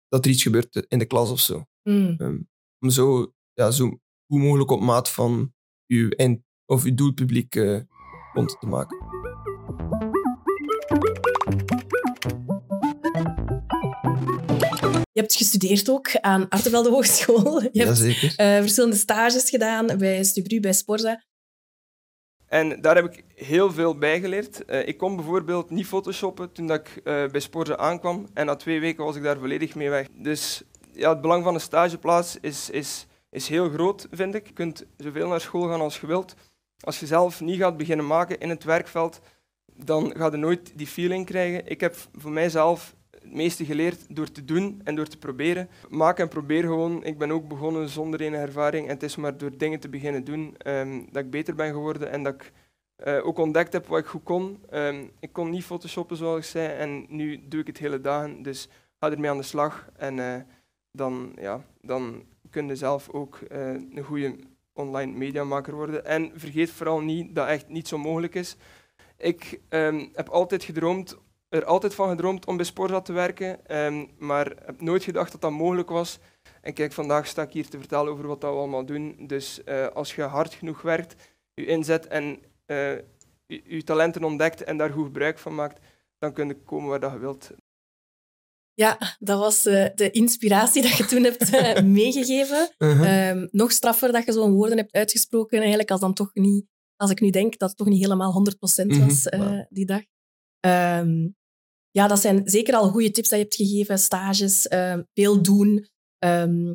dat 0.07 0.25
er 0.25 0.31
iets 0.31 0.43
gebeurt 0.43 0.85
in 0.87 0.99
de 0.99 1.05
klas 1.05 1.31
of 1.31 1.39
zo. 1.39 1.65
Mm. 1.89 2.15
Ehm, 2.17 2.37
om 2.79 2.89
zo, 2.89 3.33
ja, 3.53 3.71
zo 3.71 3.87
goed 4.27 4.41
mogelijk 4.41 4.71
op 4.71 4.81
maat 4.81 5.09
van 5.09 5.53
uw, 5.87 6.09
eind, 6.09 6.41
of 6.65 6.83
uw 6.83 6.95
doelpubliek 6.95 7.55
eh 7.55 7.81
content 8.35 8.59
te 8.59 8.67
maken. 8.67 8.97
Je 15.15 15.21
hebt 15.21 15.35
gestudeerd 15.35 15.89
ook 15.89 16.15
aan 16.15 16.49
Artevelde 16.49 16.89
Hogeschool. 16.89 17.61
Je 17.71 17.83
hebt 17.83 17.97
Jazeker. 17.97 18.33
eh, 18.35 18.59
verschillende 18.59 18.95
stages 18.95 19.49
gedaan 19.49 19.97
bij 19.97 20.23
Stubru, 20.23 20.59
bij 20.59 20.73
Sporza. 20.73 21.23
En 22.45 22.81
daar 22.81 22.95
heb 22.95 23.05
ik 23.05 23.23
heel 23.35 23.71
veel 23.71 23.97
bij 23.97 24.19
geleerd. 24.19 24.65
Eh, 24.65 24.87
ik 24.87 24.97
kon 24.97 25.15
bijvoorbeeld 25.15 25.69
niet 25.69 25.85
photoshoppen 25.85 26.51
toen 26.51 26.67
dat 26.67 26.79
ik 26.79 26.95
eh, 26.95 27.27
bij 27.27 27.39
Sporza 27.39 27.77
aankwam. 27.77 28.27
En 28.33 28.45
na 28.45 28.55
twee 28.55 28.79
weken 28.79 29.05
was 29.05 29.15
ik 29.15 29.23
daar 29.23 29.37
volledig 29.37 29.75
mee 29.75 29.89
weg. 29.89 30.07
Dus 30.13 30.61
ja, 30.93 31.09
het 31.09 31.21
belang 31.21 31.43
van 31.43 31.53
een 31.53 31.59
stageplaats 31.61 32.37
is, 32.41 32.69
is, 32.69 33.05
is 33.29 33.47
heel 33.47 33.69
groot, 33.69 34.07
vind 34.11 34.35
ik. 34.35 34.47
Je 34.47 34.53
kunt 34.53 34.85
zoveel 34.97 35.27
naar 35.27 35.41
school 35.41 35.67
gaan 35.67 35.81
als 35.81 35.99
je 35.99 36.07
wilt. 36.07 36.35
Als 36.79 36.99
je 36.99 37.05
zelf 37.05 37.41
niet 37.41 37.59
gaat 37.59 37.77
beginnen 37.77 38.07
maken 38.07 38.39
in 38.39 38.49
het 38.49 38.63
werkveld, 38.63 39.19
dan 39.83 40.13
ga 40.17 40.31
je 40.31 40.37
nooit 40.37 40.71
die 40.75 40.87
feeling 40.87 41.25
krijgen. 41.25 41.67
Ik 41.67 41.81
heb 41.81 41.95
voor 42.13 42.31
mijzelf 42.31 42.94
het 43.25 43.33
meeste 43.35 43.65
geleerd 43.65 44.15
door 44.15 44.31
te 44.31 44.45
doen 44.45 44.81
en 44.83 44.95
door 44.95 45.07
te 45.07 45.17
proberen. 45.17 45.69
Maak 45.89 46.19
en 46.19 46.27
probeer 46.27 46.61
gewoon. 46.61 47.03
Ik 47.03 47.17
ben 47.17 47.31
ook 47.31 47.47
begonnen 47.47 47.89
zonder 47.89 48.21
enige 48.21 48.41
ervaring. 48.41 48.87
En 48.87 48.93
het 48.93 49.03
is 49.03 49.15
maar 49.15 49.37
door 49.37 49.57
dingen 49.57 49.79
te 49.79 49.89
beginnen 49.89 50.23
doen 50.23 50.55
ehm, 50.57 51.01
dat 51.11 51.23
ik 51.23 51.29
beter 51.29 51.55
ben 51.55 51.71
geworden 51.71 52.11
en 52.11 52.23
dat 52.23 52.33
ik 52.33 52.51
eh, 52.95 53.25
ook 53.25 53.37
ontdekt 53.37 53.73
heb 53.73 53.87
wat 53.87 53.99
ik 53.99 54.05
goed 54.05 54.23
kon. 54.23 54.63
Ehm, 54.69 55.05
ik 55.19 55.33
kon 55.33 55.49
niet 55.49 55.63
photoshoppen, 55.63 56.17
zoals 56.17 56.37
ik 56.37 56.43
zei, 56.43 56.67
en 56.67 57.05
nu 57.09 57.47
doe 57.47 57.59
ik 57.59 57.67
het 57.67 57.77
hele 57.77 58.01
dagen. 58.01 58.41
Dus 58.41 58.69
ga 58.99 59.11
ermee 59.11 59.29
aan 59.29 59.37
de 59.37 59.43
slag. 59.43 59.89
En 59.95 60.19
eh, 60.19 60.41
dan, 60.91 61.31
ja, 61.39 61.65
dan 61.81 62.23
kun 62.49 62.67
je 62.67 62.75
zelf 62.75 63.09
ook 63.09 63.35
eh, 63.35 63.67
een 63.69 64.03
goede 64.03 64.35
online 64.73 65.11
mediamaker 65.11 65.73
worden. 65.73 66.05
En 66.05 66.31
vergeet 66.35 66.71
vooral 66.71 66.99
niet 66.99 67.35
dat 67.35 67.47
echt 67.47 67.67
niet 67.67 67.87
zo 67.87 67.97
mogelijk 67.97 68.35
is. 68.35 68.57
Ik 69.17 69.59
ehm, 69.69 70.07
heb 70.13 70.29
altijd 70.29 70.63
gedroomd, 70.63 71.17
er 71.55 71.65
altijd 71.65 71.95
van 71.95 72.09
gedroomd 72.09 72.45
om 72.45 72.55
bij 72.57 72.65
Sporza 72.65 73.01
te 73.01 73.13
werken, 73.13 73.65
ehm, 73.67 74.05
maar 74.17 74.53
heb 74.65 74.81
nooit 74.81 75.03
gedacht 75.03 75.31
dat 75.31 75.41
dat 75.41 75.51
mogelijk 75.51 75.89
was. 75.89 76.19
En 76.61 76.73
kijk, 76.73 76.91
vandaag 76.93 77.27
sta 77.27 77.41
ik 77.41 77.51
hier 77.51 77.67
te 77.69 77.77
vertellen 77.77 78.11
over 78.11 78.27
wat 78.27 78.41
dat 78.41 78.51
we 78.51 78.57
allemaal 78.57 78.85
doen. 78.85 79.15
Dus 79.27 79.63
eh, 79.63 79.87
als 79.87 80.15
je 80.15 80.21
hard 80.21 80.53
genoeg 80.53 80.81
werkt, 80.81 81.15
je 81.53 81.65
inzet 81.65 82.07
en 82.07 82.39
eh, 82.65 82.91
je, 83.45 83.61
je 83.65 83.83
talenten 83.83 84.23
ontdekt 84.23 84.63
en 84.63 84.77
daar 84.77 84.89
goed 84.89 85.05
gebruik 85.05 85.39
van 85.39 85.55
maakt, 85.55 85.79
dan 86.17 86.33
kun 86.33 86.47
je 86.47 86.55
komen 86.63 86.89
waar 86.89 86.99
dat 86.99 87.11
je 87.11 87.19
wilt. 87.19 87.51
Ja, 88.73 88.97
dat 89.19 89.39
was 89.39 89.65
eh, 89.65 89.89
de 89.95 90.11
inspiratie 90.11 90.81
dat 90.81 90.97
je 90.97 91.05
toen 91.05 91.23
hebt 91.23 91.49
eh, 91.53 91.83
meegegeven. 91.99 92.69
Ehm, 92.77 93.47
nog 93.51 93.71
straffer 93.71 94.11
dat 94.11 94.25
je 94.25 94.31
zo'n 94.31 94.53
woorden 94.53 94.77
hebt 94.77 94.93
uitgesproken, 94.93 95.59
eigenlijk 95.59 95.91
als 95.91 95.99
dan 95.99 96.13
toch 96.13 96.29
niet, 96.33 96.65
als 96.95 97.11
ik 97.11 97.19
nu 97.21 97.29
denk 97.29 97.57
dat 97.57 97.69
het 97.69 97.77
toch 97.77 97.87
niet 97.87 98.01
helemaal 98.01 98.31
100% 98.31 98.55
was 98.59 98.77
Mhm, 98.77 99.27
eh, 99.27 99.39
wauw. 99.39 99.65
die 99.69 99.85
dag. 99.85 100.01
Ehm, 100.59 101.27
ja, 101.95 102.07
dat 102.07 102.19
zijn 102.19 102.41
zeker 102.45 102.75
al 102.75 102.89
goede 102.89 103.11
tips 103.11 103.29
dat 103.29 103.37
je 103.39 103.43
hebt 103.43 103.55
gegeven, 103.55 103.99
stages, 103.99 104.67
ehm, 104.67 105.03
veel 105.13 105.41
doen. 105.41 105.87
Ehm, 106.17 106.73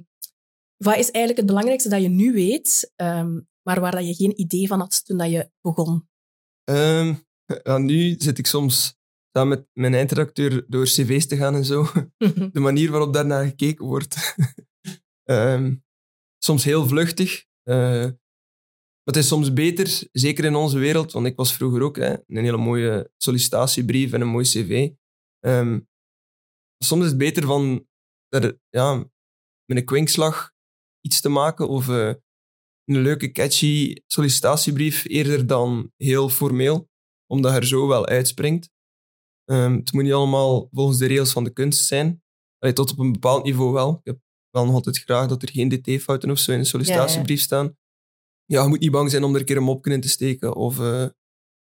wat 0.76 0.96
is 0.96 1.11
eigenlijk 1.11 1.37
het 1.37 1.46
belangrijkste 1.46 1.88
dat 1.88 2.02
je 2.02 2.09
nu 2.09 2.33
weet, 2.33 2.92
ehm, 2.96 3.40
maar 3.62 3.80
waar 3.80 3.90
dat 3.90 4.06
je 4.06 4.14
geen 4.14 4.40
idee 4.40 4.66
van 4.66 4.80
had 4.80 5.04
toen 5.04 5.18
dat 5.18 5.30
je 5.30 5.50
begon? 5.61 6.09
Ja, 7.62 7.78
nu 7.78 8.14
zit 8.18 8.38
ik 8.38 8.46
soms 8.46 8.98
samen 9.33 9.59
met 9.59 9.66
mijn 9.72 9.94
eindredacteur 9.94 10.64
door 10.68 10.85
cv's 10.85 11.26
te 11.26 11.37
gaan 11.37 11.54
en 11.54 11.64
zo. 11.64 11.87
De 12.52 12.61
manier 12.61 12.90
waarop 12.90 13.12
daarnaar 13.12 13.44
gekeken 13.44 13.87
wordt. 13.87 14.16
Soms 16.44 16.64
heel 16.64 16.87
vluchtig. 16.87 17.44
maar 17.64 18.18
het 19.04 19.16
is 19.16 19.28
soms 19.28 19.52
beter, 19.52 20.09
zeker 20.12 20.44
in 20.44 20.54
onze 20.54 20.78
wereld, 20.78 21.12
want 21.12 21.26
ik 21.26 21.37
was 21.37 21.52
vroeger 21.52 21.83
ook 21.83 21.96
hè, 21.96 22.12
een 22.12 22.44
hele 22.44 22.56
mooie 22.56 23.11
sollicitatiebrief 23.16 24.12
en 24.12 24.20
een 24.20 24.28
mooi 24.28 24.44
cv. 24.44 24.90
Ehm, 25.40 25.81
soms 26.85 27.03
is 27.03 27.09
het 27.09 27.18
beter 27.18 27.42
van 27.42 27.87
er, 28.29 28.59
ja, 28.68 28.94
met 29.64 29.79
een 29.79 29.85
kwinkslag 29.85 30.53
iets 31.00 31.20
te 31.20 31.29
maken 31.29 31.68
of 31.68 31.88
eh, 31.88 32.14
een 32.85 33.03
leuke, 33.03 33.33
catchy 33.33 33.94
sollicitatiebrief 34.07 35.05
eerder 35.05 35.46
dan 35.46 35.92
heel 35.96 36.29
formeel, 36.29 36.88
omdat 37.26 37.50
hij 37.50 37.61
er 37.61 37.66
zo 37.66 37.87
wel 37.87 38.07
uitspringt. 38.07 38.70
Ehm, 39.44 39.72
het 39.72 39.92
moet 39.92 40.03
niet 40.03 40.12
allemaal 40.12 40.68
volgens 40.70 40.98
de 40.98 41.07
regels 41.07 41.33
van 41.33 41.44
de 41.44 41.53
kunst 41.53 41.87
zijn. 41.87 42.22
Allee, 42.59 42.74
tot 42.74 42.90
op 42.90 42.98
een 42.98 43.12
bepaald 43.12 43.44
niveau 43.44 43.72
wel. 43.72 43.90
Ik 43.92 44.00
heb 44.05 44.18
wel 44.50 44.64
nog 44.64 44.74
altijd 44.74 44.98
graag 44.98 45.29
dat 45.29 45.42
er 45.42 45.50
geen 45.50 45.68
dt-fouten 45.68 46.31
of 46.31 46.38
zo 46.38 46.53
in 46.53 46.59
een 46.59 46.66
sollicitatiebrief 46.66 47.40
staan. 47.40 47.76
Ja, 48.44 48.62
je 48.62 48.68
moet 48.68 48.81
niet 48.81 48.90
bang 48.90 49.11
zijn 49.11 49.24
om 49.24 49.35
er 49.35 49.40
een 49.40 49.46
keer 49.46 49.57
een 49.57 49.62
mopje 49.62 49.92
in 49.92 50.00
te 50.00 50.09
steken 50.09 50.55
of 50.55 50.79
eh, 50.79 51.09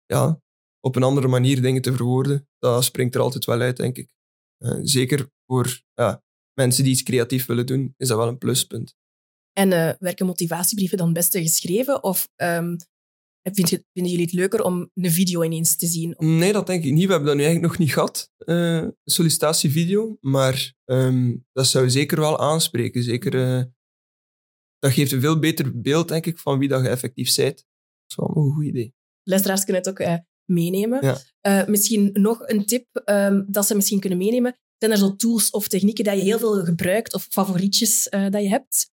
ja, 0.06 0.42
op 0.80 0.96
een 0.96 1.04
andere 1.04 1.28
manier 1.28 1.62
dingen 1.62 1.82
te 1.82 1.96
verwoorden. 1.96 2.48
Dat 2.60 2.84
springt 2.84 3.16
er 3.16 3.22
altijd 3.22 3.46
wel 3.46 3.62
uit, 3.62 3.78
denk 3.78 3.98
ik. 3.98 4.16
Eh, 4.58 4.78
zeker 4.82 5.30
voor 5.46 5.82
ja, 5.94 6.24
mensen 6.54 6.84
die 6.84 6.94
iets 6.94 7.04
creatief 7.04 7.46
willen 7.46 7.66
doen, 7.66 7.94
is 7.98 8.08
dat 8.08 8.18
wel 8.18 8.28
een 8.28 8.38
pluspunt. 8.38 8.96
En 9.54 9.72
uh, 9.72 9.92
werken 10.00 10.26
motivatiebrieven 10.26 10.98
dan 10.98 11.13
best 11.13 11.38
geschreven? 11.38 12.04
Of 12.04 12.30
um, 12.36 12.78
vind 13.44 13.70
je, 13.70 13.86
vinden 13.94 14.12
jullie 14.12 14.26
het 14.26 14.34
leuker 14.34 14.63
om 14.63 14.90
een 14.94 15.12
video 15.12 15.44
ineens 15.44 15.78
te 15.78 15.88
zien? 15.88 16.13
Nee, 16.18 16.54
dat 16.54 16.68
denk 16.68 16.84
ik 16.84 16.92
niet. 16.92 17.06
We 17.06 17.12
hebben 17.12 17.28
dat 17.28 17.38
nu 17.38 17.44
eigenlijk 17.44 17.72
nog 17.72 17.82
niet 17.82 17.94
gehad, 17.94 18.32
uh, 18.38 18.76
een 18.76 18.96
sollicitatievideo. 19.04 20.18
Maar 20.22 20.74
um, 20.86 21.46
dat 21.52 21.68
zou 21.68 21.90
zeker 21.90 22.20
wel 22.20 22.40
aanspreken. 22.40 23.04
Zeker, 23.04 23.36
uh, 23.36 23.63
dat 24.80 24.92
geeft 24.92 25.12
een 25.12 25.22
veel 25.22 25.40
beter 25.40 25.82
beeld, 25.82 26.08
denk 26.08 26.26
ik, 26.26 26.38
van 26.38 26.60
wie 26.60 26.70
dat 26.70 26.82
je 26.82 26.90
effectief 26.90 27.36
bent. 27.36 27.56
Dat 27.56 27.66
is 28.08 28.16
wel 28.16 28.46
een 28.46 28.54
goed 28.54 28.66
idee. 28.66 28.94
Luisteraars 29.24 29.63
kunnen 29.63 29.82
het 29.82 29.92
ook 29.92 30.00
meenemen. 30.50 31.18
Ja. 31.42 31.66
misschien 31.68 32.10
nog 32.14 32.48
een 32.48 32.66
tip 32.66 32.86
um, 33.06 33.46
dat 33.48 33.68
ze 33.68 33.76
misschien 33.76 34.00
kunnen 34.00 34.18
meenemen. 34.18 34.58
Zijn 34.78 34.92
er 34.92 34.98
zo 34.98 35.16
tools 35.16 35.50
of 35.50 35.68
technieken 35.68 36.04
dat 36.04 36.18
je 36.18 36.24
heel 36.24 36.40
veel 36.40 36.64
gebruikt 36.64 37.14
of 37.14 37.28
favorietjes 37.30 38.08
dat 38.10 38.42
je 38.42 38.50
hebt? 38.50 38.92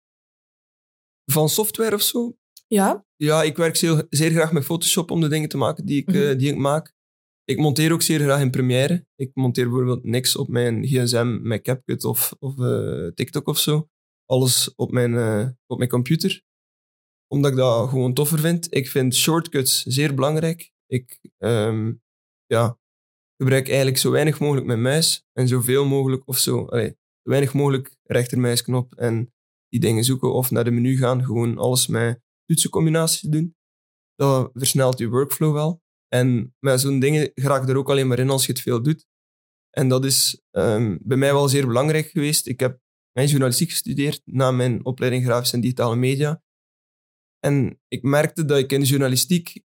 Van 1.24 1.48
software 1.48 1.94
of 1.94 2.02
zo? 2.02 2.36
Ja. 2.66 3.06
Ja, 3.16 3.42
ik 3.42 3.56
werk 3.56 3.76
zeer, 3.76 4.06
zeer 4.10 4.30
graag 4.30 4.52
met 4.52 4.64
Photoshop 4.64 5.10
om 5.10 5.20
de 5.20 5.28
dingen 5.28 5.48
te 5.48 5.56
maken 5.56 5.86
die 5.86 6.00
ik, 6.00 6.06
mm 6.06 6.14
-hmm. 6.14 6.22
uh, 6.22 6.38
die 6.38 6.50
ik 6.50 6.56
maak. 6.56 6.96
Ik 7.44 7.58
monteer 7.58 7.92
ook 7.92 8.02
zeer 8.02 8.20
graag 8.20 8.40
in 8.40 8.50
Premiere. 8.50 9.06
Ik 9.14 9.30
monteer 9.34 9.64
bijvoorbeeld 9.64 10.04
niks 10.04 10.36
op 10.36 10.48
mijn 10.48 10.86
gsm 10.86 11.38
met 11.42 11.62
CapCut 11.62 12.04
of, 12.04 12.34
of 12.38 12.56
uh, 12.56 13.08
TikTok 13.14 13.46
of 13.46 13.58
zo. 13.58 13.88
Alles 14.26 14.74
op 14.74 14.90
mijn, 14.90 15.12
uh, 15.12 15.48
op 15.66 15.78
mijn 15.78 15.90
computer. 15.90 16.42
Omdat 17.26 17.50
ik 17.50 17.56
dat 17.56 17.88
gewoon 17.88 18.14
toffer 18.14 18.38
vind. 18.38 18.74
Ik 18.74 18.88
vind 18.88 19.14
shortcuts 19.14 19.82
zeer 19.82 20.14
belangrijk. 20.14 20.72
Ik 20.88 21.18
um, 21.38 22.02
ja, 22.46 22.78
gebruik 23.36 23.66
eigenlijk 23.66 23.98
zo 23.98 24.10
weinig 24.10 24.40
mogelijk 24.40 24.66
mijn 24.66 24.82
muis 24.82 25.26
en 25.32 25.48
zoveel 25.48 25.86
mogelijk 25.86 26.28
of 26.28 26.38
zo. 26.38 26.66
Weinig 27.22 27.54
mogelijk 27.54 27.96
rechtermuisknop 28.02 28.94
en 28.94 29.32
die 29.68 29.80
dingen 29.80 30.04
zoeken 30.04 30.32
of 30.32 30.50
naar 30.50 30.64
de 30.64 30.70
menu 30.70 30.96
gaan. 30.96 31.24
Gewoon 31.24 31.58
alles 31.58 31.86
met 31.86 32.20
toetsencombinaties 32.44 33.20
doen. 33.20 33.56
Dat 34.14 34.50
versnelt 34.54 34.98
je 34.98 35.08
workflow 35.08 35.52
wel. 35.52 35.82
En 36.08 36.54
met 36.58 36.80
zo'n 36.80 37.00
dingen 37.00 37.30
raak 37.34 37.68
er 37.68 37.76
ook 37.76 37.90
alleen 37.90 38.08
maar 38.08 38.18
in 38.18 38.30
als 38.30 38.46
je 38.46 38.52
het 38.52 38.60
veel 38.60 38.82
doet. 38.82 39.06
En 39.70 39.88
dat 39.88 40.04
is 40.04 40.42
um, 40.50 40.98
bij 41.02 41.16
mij 41.16 41.32
wel 41.32 41.48
zeer 41.48 41.66
belangrijk 41.66 42.06
geweest. 42.06 42.46
Ik 42.46 42.60
heb 42.60 42.80
mijn 43.12 43.28
journalistiek 43.28 43.70
gestudeerd 43.70 44.22
na 44.24 44.50
mijn 44.50 44.84
opleiding 44.84 45.24
grafische 45.24 45.54
en 45.54 45.60
digitale 45.60 45.96
media. 45.96 46.42
En 47.38 47.80
ik 47.88 48.02
merkte 48.02 48.44
dat 48.44 48.58
ik 48.58 48.72
in 48.72 48.80
de 48.80 48.86
journalistiek 48.86 49.62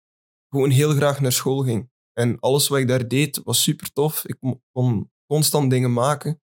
gewoon 0.53 0.69
heel 0.69 0.91
graag 0.91 1.21
naar 1.21 1.31
school 1.31 1.63
ging. 1.63 1.89
En 2.13 2.39
alles 2.39 2.67
wat 2.67 2.79
ik 2.79 2.87
daar 2.87 3.07
deed 3.07 3.41
was 3.43 3.63
super 3.63 3.93
tof. 3.93 4.25
Ik 4.25 4.37
kon 4.71 5.11
constant 5.25 5.69
dingen 5.69 5.93
maken. 5.93 6.41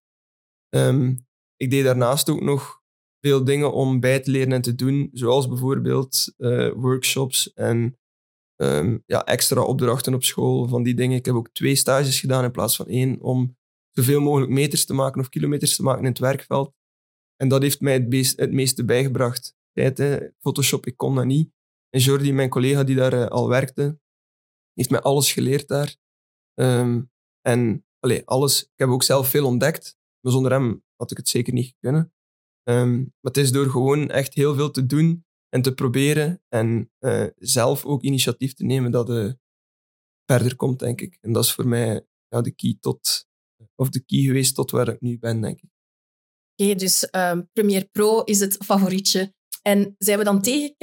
Um, 0.75 1.27
ik 1.55 1.69
deed 1.69 1.83
daarnaast 1.83 2.29
ook 2.29 2.41
nog 2.41 2.81
veel 3.25 3.43
dingen 3.43 3.73
om 3.73 3.99
bij 3.99 4.19
te 4.19 4.31
leren 4.31 4.53
en 4.53 4.61
te 4.61 4.75
doen, 4.75 5.09
zoals 5.13 5.47
bijvoorbeeld 5.47 6.33
uh, 6.37 6.71
workshops 6.73 7.53
en 7.53 7.99
um, 8.61 9.03
ja, 9.05 9.25
extra 9.25 9.61
opdrachten 9.61 10.13
op 10.13 10.23
school, 10.23 10.67
van 10.67 10.83
die 10.83 10.93
dingen. 10.93 11.17
Ik 11.17 11.25
heb 11.25 11.35
ook 11.35 11.49
twee 11.49 11.75
stages 11.75 12.19
gedaan 12.19 12.43
in 12.43 12.51
plaats 12.51 12.75
van 12.75 12.87
één, 12.87 13.21
om 13.21 13.57
zoveel 13.91 14.21
mogelijk 14.21 14.51
meters 14.51 14.85
te 14.85 14.93
maken 14.93 15.21
of 15.21 15.29
kilometers 15.29 15.75
te 15.75 15.83
maken 15.83 16.03
in 16.03 16.09
het 16.09 16.19
werkveld. 16.19 16.73
En 17.35 17.47
dat 17.47 17.61
heeft 17.61 17.81
mij 17.81 17.93
het, 17.93 18.33
het 18.35 18.51
meeste 18.51 18.85
bijgebracht. 18.85 19.55
Tijd. 19.71 20.31
Photoshop, 20.39 20.85
ik 20.85 20.97
kon 20.97 21.15
dat 21.15 21.25
niet. 21.25 21.51
En 21.89 21.99
Jordi, 21.99 22.33
mijn 22.33 22.49
collega 22.49 22.83
die 22.83 22.95
daar 22.95 23.13
uh, 23.13 23.27
al 23.27 23.47
werkte, 23.47 23.99
heeft 24.73 24.89
mij 24.89 25.01
alles 25.01 25.33
geleerd 25.33 25.67
daar. 25.67 25.95
Um, 26.59 27.11
en 27.41 27.85
allee, 27.99 28.25
alles. 28.25 28.63
Ik 28.63 28.73
heb 28.75 28.89
ook 28.89 29.03
zelf 29.03 29.29
veel 29.29 29.45
ontdekt, 29.45 29.97
maar 30.19 30.31
zonder 30.31 30.51
hem 30.51 30.83
had 30.95 31.11
ik 31.11 31.17
het 31.17 31.29
zeker 31.29 31.53
niet 31.53 31.75
kunnen. 31.79 32.13
Um, 32.69 32.99
maar 32.99 33.31
het 33.33 33.37
is 33.37 33.51
door 33.51 33.69
gewoon 33.69 34.09
echt 34.09 34.33
heel 34.33 34.55
veel 34.55 34.71
te 34.71 34.85
doen 34.85 35.25
en 35.49 35.61
te 35.61 35.73
proberen 35.73 36.41
en 36.47 36.91
uh, 36.99 37.27
zelf 37.35 37.85
ook 37.85 38.01
initiatief 38.01 38.53
te 38.53 38.63
nemen 38.63 38.91
dat 38.91 39.07
je 39.07 39.39
verder 40.25 40.55
komt, 40.55 40.79
denk 40.79 41.01
ik. 41.01 41.17
En 41.21 41.31
dat 41.31 41.43
is 41.43 41.53
voor 41.53 41.67
mij 41.67 42.07
ja, 42.27 42.41
de 42.41 42.51
key 42.51 42.77
tot, 42.79 43.27
of 43.75 43.89
de 43.89 43.99
key 43.99 44.19
geweest 44.19 44.55
tot 44.55 44.71
waar 44.71 44.87
ik 44.87 45.01
nu 45.01 45.19
ben, 45.19 45.41
denk 45.41 45.61
ik. 45.61 45.69
Oké, 46.55 46.75
dus 46.75 47.07
um, 47.15 47.49
Premiere 47.53 47.85
Pro 47.91 48.21
is 48.21 48.39
het 48.39 48.55
favorietje. 48.65 49.33
En 49.61 49.95
zijn 49.97 50.17
we 50.17 50.23
dan 50.23 50.41
tegen? 50.41 50.75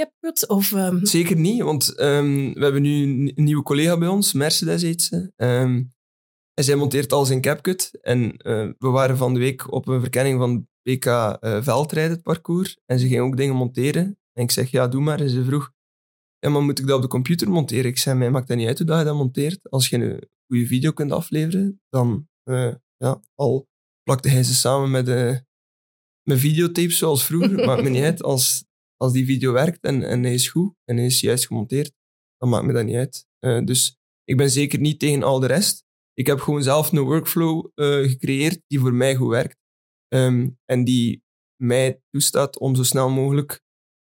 Of, 0.47 0.73
um... 0.73 1.07
Zeker 1.07 1.37
niet, 1.37 1.63
want 1.63 1.93
we 1.97 2.57
hebben 2.59 2.83
nu 2.83 3.03
een 3.03 3.45
nieuwe 3.45 3.63
collega 3.63 3.99
bij 3.99 4.09
ons, 4.09 4.33
Mercedes 4.33 4.83
heet 4.83 5.03
ze. 5.03 5.33
en 5.37 6.65
zij 6.65 6.77
monteert 6.77 7.13
alles 7.13 7.31
in 7.31 7.41
CapCut. 7.41 7.99
En 8.01 8.19
uh, 8.23 8.71
we 8.79 8.89
waren 8.89 9.17
van 9.17 9.35
de 9.35 9.41
week 9.41 9.73
op 9.73 9.89
een 9.89 10.01
verkenning 10.01 10.39
van 10.39 10.69
WK 10.83 11.05
uh, 11.05 11.63
veldrijden, 11.63 12.13
het 12.13 12.23
parcours. 12.23 12.79
En 12.87 12.99
ze 12.99 13.09
ging 13.09 13.21
ook 13.21 13.37
dingen 13.37 13.55
monteren. 13.55 14.19
En 14.33 14.43
ik 14.43 14.51
zeg, 14.51 14.71
ja, 14.71 14.89
doe 14.89 15.01
maar. 15.01 15.21
En 15.21 15.31
ze 15.31 15.45
vroeg, 15.45 15.73
ja, 16.39 16.51
maar 16.51 16.63
moet 16.63 16.79
ik 16.79 16.87
dat 16.87 16.97
op 16.97 17.03
de 17.03 17.09
computer 17.09 17.51
monteren? 17.51 17.85
Ik 17.85 17.99
zei, 17.99 18.19
mij 18.19 18.31
maakt 18.31 18.49
dat 18.49 18.57
niet 18.57 18.67
uit 18.67 18.79
hoe 18.79 18.87
dat 18.87 18.99
je 18.99 19.05
dat 19.05 19.17
monteert. 19.17 19.71
Als 19.71 19.89
je 19.89 19.97
een 19.97 20.29
goede 20.47 20.67
video 20.67 20.93
kunt 20.93 21.13
afleveren, 21.13 21.81
dan 21.89 22.29
uh, 22.45 22.75
ja, 22.97 23.21
al 23.35 23.69
plakte 24.03 24.29
hij 24.29 24.43
ze 24.43 24.55
samen 24.55 24.91
met, 24.91 25.09
uh, 25.09 25.37
met 26.29 26.39
videotapes 26.39 26.99
zoals 26.99 27.25
vroeger. 27.25 27.65
maakt 27.67 27.83
me 27.83 27.89
niet 27.89 28.03
uit. 28.03 28.23
Als, 28.23 28.65
als 28.97 29.13
die 29.13 29.25
video 29.25 29.53
werkt 29.53 29.85
en, 29.85 30.03
en 30.03 30.23
hij 30.23 30.35
is 30.35 30.49
goed 30.49 30.75
en 30.85 30.97
hij 30.97 31.07
is 31.07 31.21
juist 31.21 31.47
gemonteerd, 31.47 31.93
dan 32.39 32.49
maakt 32.49 32.65
me 32.67 32.73
dat 32.73 32.85
niet 32.85 32.97
uit. 32.97 33.27
Uh, 33.41 33.65
dus 33.65 33.99
ik 34.25 34.37
ben 34.37 34.51
zeker 34.51 34.79
niet 34.79 34.99
tegen 34.99 35.23
al 35.23 35.41
de 35.41 35.47
rest. 35.47 35.85
Ik 36.15 36.27
heb 36.27 36.41
gewoon 36.41 36.63
zelf 36.63 36.93
een 36.93 37.01
workflow 37.01 37.67
gecreëerd 37.75 38.61
die 38.67 38.81
voor 38.81 38.95
mij 38.95 39.17
goed 39.17 39.31
werkt. 39.31 39.57
Um, 40.15 40.59
en 40.65 40.85
die 40.85 41.23
mij 41.63 42.01
toestaat 42.11 42.59
om 42.59 42.75
zo 42.75 42.83
snel 42.83 43.11
mogelijk 43.11 43.63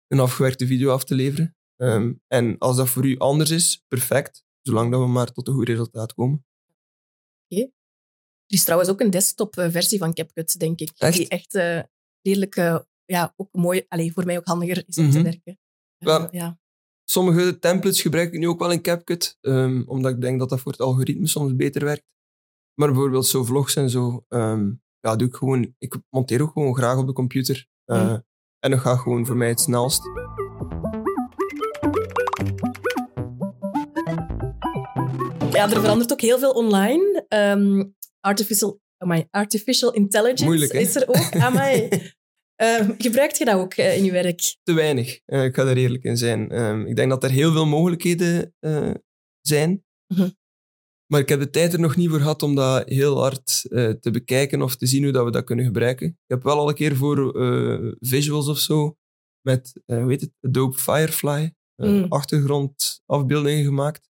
een 0.08 0.20
afgewerkte 0.20 0.68
video 0.68 0.92
af 0.92 1.04
te 1.04 1.16
leveren. 1.16 1.56
Um, 1.82 2.22
en 2.28 2.58
als 2.58 2.76
dat 2.76 2.90
voor 2.90 3.06
u 3.06 3.18
anders 3.18 3.50
is, 3.50 3.84
perfect. 3.88 4.44
Zolang 4.62 4.92
dat 4.92 5.02
we 5.02 5.08
maar 5.08 5.32
tot 5.32 5.48
een 5.48 5.54
goed 5.54 5.68
resultaat 5.68 6.14
komen. 6.14 6.46
Oké. 7.50 7.62
Okay. 7.62 7.72
Er 8.46 8.56
is 8.56 8.64
trouwens 8.64 8.90
ook 8.90 9.02
een 9.02 9.10
desktop-versie 9.10 9.98
van 9.98 10.14
CapCut, 10.14 10.60
denk 10.60 10.80
ik. 10.80 10.92
Echt? 10.98 11.18
Die 11.18 11.28
echt 11.28 11.56
uh, 11.56 11.82
redelijk, 12.22 12.56
ja, 13.06 13.34
ook 13.36 13.50
mooi, 13.52 13.86
allez, 13.88 14.14
voor 14.14 14.26
mij 14.26 14.38
ook 14.38 14.48
handiger 14.48 14.84
is 14.88 14.98
om 14.98 15.04
mm 15.04 15.12
-hmm. 15.12 15.20
te 15.20 15.30
werken. 15.30 15.60
Well, 15.98 16.20
uh, 16.20 16.28
ja. 16.32 16.60
Sommige 17.10 17.60
templates 17.60 18.02
gebruik 18.02 18.34
ik 18.34 18.40
nu 18.40 18.48
ook 18.48 18.60
wel 18.60 18.72
in 18.72 18.82
CapCut, 18.82 19.38
um, 19.42 19.84
omdat 19.88 20.12
ik 20.12 20.22
denk 20.22 20.40
dat 20.40 20.50
dat 20.50 20.60
voor 20.60 20.72
het 20.72 20.82
algoritme 20.82 21.28
soms 21.28 21.56
beter 21.56 21.84
werkt. 21.84 22.06
Maar 22.74 22.88
bijvoorbeeld 22.88 23.28
zo 23.28 23.44
vlogs 23.44 23.76
en 23.76 23.90
zo, 23.90 24.26
um, 24.28 24.82
ja, 25.00 25.16
doe 25.16 25.28
ik 25.28 25.36
gewoon, 25.36 25.76
ik 25.78 25.96
monteer 26.10 26.42
ook 26.42 26.52
gewoon 26.52 26.76
graag 26.76 26.98
op 26.98 27.08
de 27.08 27.14
computer. 27.14 27.68
Uh, 27.86 28.10
mm. 28.10 28.26
En 28.60 28.72
dat 28.72 28.80
gaat 28.80 29.00
gewoon 29.00 29.26
voor 29.26 29.38
mij 29.38 29.48
het 29.48 29.60
snelst. 29.60 30.04
Ja, 35.52 35.72
er 35.72 35.82
verandert 35.82 36.12
ook 36.12 36.22
heel 36.22 36.40
veel 36.40 36.52
online. 36.52 37.26
Um, 37.30 37.96
artificial, 38.20 38.80
amai, 38.98 39.28
artificial 39.30 39.94
intelligence 39.94 40.46
Moeilijk, 40.46 40.74
is 40.74 40.96
er 40.96 41.08
ook. 41.08 41.36
Amai. 41.36 41.88
um, 42.64 42.96
gebruikt 42.98 43.38
je 43.38 43.46
dat 43.46 43.56
ook 43.56 43.78
uh, 43.78 43.98
in 43.98 44.04
je 44.04 44.12
werk? 44.12 44.56
Te 44.64 44.74
weinig. 44.74 45.20
Uh, 45.26 45.44
ik 45.44 45.56
ga 45.56 45.66
er 45.66 45.78
eerlijk 45.78 46.04
in 46.04 46.18
zijn. 46.18 46.62
Um, 46.62 46.86
ik 46.86 46.96
denk 46.96 47.10
dat 47.10 47.24
er 47.24 47.32
heel 47.32 47.52
veel 47.52 47.66
mogelijkheden 47.66 48.54
uh, 48.60 48.92
zijn. 49.42 49.84
-hmm. 50.14 50.36
Maar 51.12 51.20
ik 51.20 51.30
heb 51.30 51.40
de 51.40 51.50
tijd 51.50 51.74
er 51.74 51.80
nog 51.80 51.96
niet 51.96 52.10
voor 52.10 52.20
gehad 52.20 52.44
om 52.44 52.56
dat 52.56 52.90
heel 52.90 53.20
hard 53.20 53.62
te 54.02 54.10
bekijken 54.12 54.62
of 54.62 54.76
te 54.76 54.86
zien 54.86 55.04
hoe 55.04 55.12
dat 55.12 55.26
we 55.26 55.32
dat 55.32 55.44
kunnen 55.44 55.66
gebruiken. 55.66 56.08
Ik 56.08 56.16
heb 56.28 56.44
wel 56.44 56.58
al 56.58 56.70
een 56.70 56.76
keer 56.76 56.96
voor 56.96 57.32
visuals 58.00 58.48
of 58.48 58.60
zo 58.60 58.98
met, 59.42 59.74
hoe 59.86 60.10
heet 60.10 60.22
het, 60.22 60.32
Adobe 60.42 60.78
Firefly 60.78 61.54
mm. 61.76 62.06
achtergrondafbeeldingen 62.10 63.64
gemaakt. 63.64 64.10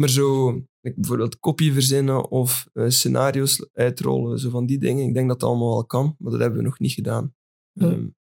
Maar 0.00 0.08
zo, 0.08 0.52
bijvoorbeeld 0.80 1.38
kopie 1.38 1.72
verzinnen 1.72 2.30
of 2.30 2.68
scenario's 2.74 3.68
uitrollen, 3.72 4.38
zo 4.38 4.50
van 4.50 4.66
die 4.66 4.78
dingen. 4.78 5.06
Ik 5.06 5.14
denk 5.14 5.28
dat 5.28 5.40
dat 5.40 5.48
allemaal 5.48 5.72
wel 5.72 5.86
kan, 5.86 6.16
maar 6.18 6.30
dat 6.30 6.40
hebben 6.40 6.58
we 6.58 6.64
nog 6.64 6.78
niet 6.78 6.92
gedaan. 6.92 7.34
Mm. 7.72 7.86
Um, 7.86 8.18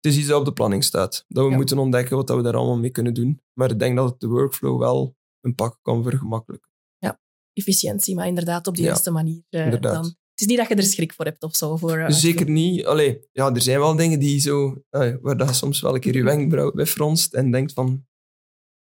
het 0.00 0.12
is 0.12 0.18
iets 0.18 0.28
dat 0.28 0.38
op 0.38 0.44
de 0.44 0.52
planning 0.52 0.84
staat. 0.84 1.24
Dat 1.28 1.44
we 1.44 1.50
ja. 1.50 1.56
moeten 1.56 1.78
ontdekken 1.78 2.16
wat 2.16 2.26
dat 2.26 2.36
we 2.36 2.42
daar 2.42 2.56
allemaal 2.56 2.78
mee 2.78 2.90
kunnen 2.90 3.14
doen. 3.14 3.42
Maar 3.52 3.70
ik 3.70 3.78
denk 3.78 3.96
dat 3.96 4.10
het 4.10 4.20
de 4.20 4.26
workflow 4.26 4.78
wel 4.78 5.16
een 5.40 5.54
pak 5.54 5.78
kan 5.82 6.02
vergemakkelijken. 6.02 6.70
Ja, 6.98 7.20
efficiëntie, 7.52 8.14
maar 8.14 8.26
inderdaad 8.26 8.66
op 8.66 8.76
de 8.76 8.82
juiste 8.82 9.10
ja, 9.10 9.16
manier 9.16 9.42
uh, 9.50 9.80
dan. 9.80 10.04
Het 10.04 10.40
is 10.40 10.46
niet 10.46 10.58
dat 10.58 10.68
je 10.68 10.74
er 10.74 10.82
schrik 10.82 11.12
voor 11.12 11.24
hebt 11.24 11.42
of 11.42 11.56
zo. 11.56 11.76
Voor, 11.76 11.98
uh, 11.98 12.08
Zeker 12.08 12.50
niet. 12.50 12.84
Allee, 12.84 13.28
ja, 13.32 13.54
er 13.54 13.62
zijn 13.62 13.78
wel 13.78 13.96
dingen 13.96 14.18
die 14.18 14.40
zo, 14.40 14.82
uh, 14.90 15.16
waar 15.20 15.36
dat 15.36 15.54
soms 15.54 15.80
wel 15.80 15.94
een 15.94 16.00
keer 16.00 16.16
je 16.16 16.22
wenkbrauw 16.22 16.72
bij 16.72 16.86
fronst 16.86 17.34
en 17.34 17.50
denkt 17.50 17.72
van, 17.72 18.06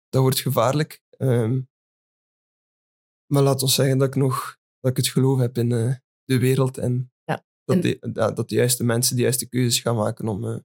dat 0.09 0.23
wordt 0.23 0.41
gevaarlijk. 0.41 1.03
Um, 1.19 1.69
maar 3.33 3.43
laat 3.43 3.63
ons 3.63 3.75
zeggen 3.75 3.99
dat 3.99 4.09
ik 4.09 4.15
nog 4.15 4.57
dat 4.81 4.91
ik 4.91 4.97
het 4.97 5.09
geloof 5.09 5.39
heb 5.39 5.59
in 5.59 5.71
uh, 5.71 5.95
de 6.25 6.39
wereld 6.39 6.79
en, 6.79 7.13
ja. 7.25 7.45
dat, 7.65 7.77
en... 7.77 7.81
de, 7.83 8.13
dat 8.13 8.49
de 8.49 8.55
juiste 8.55 8.85
mensen 8.85 9.17
de 9.17 9.23
juiste 9.23 9.49
keuzes 9.49 9.81
gaan 9.81 9.97
maken 9.97 10.29
om, 10.29 10.45
uh, 10.45 10.59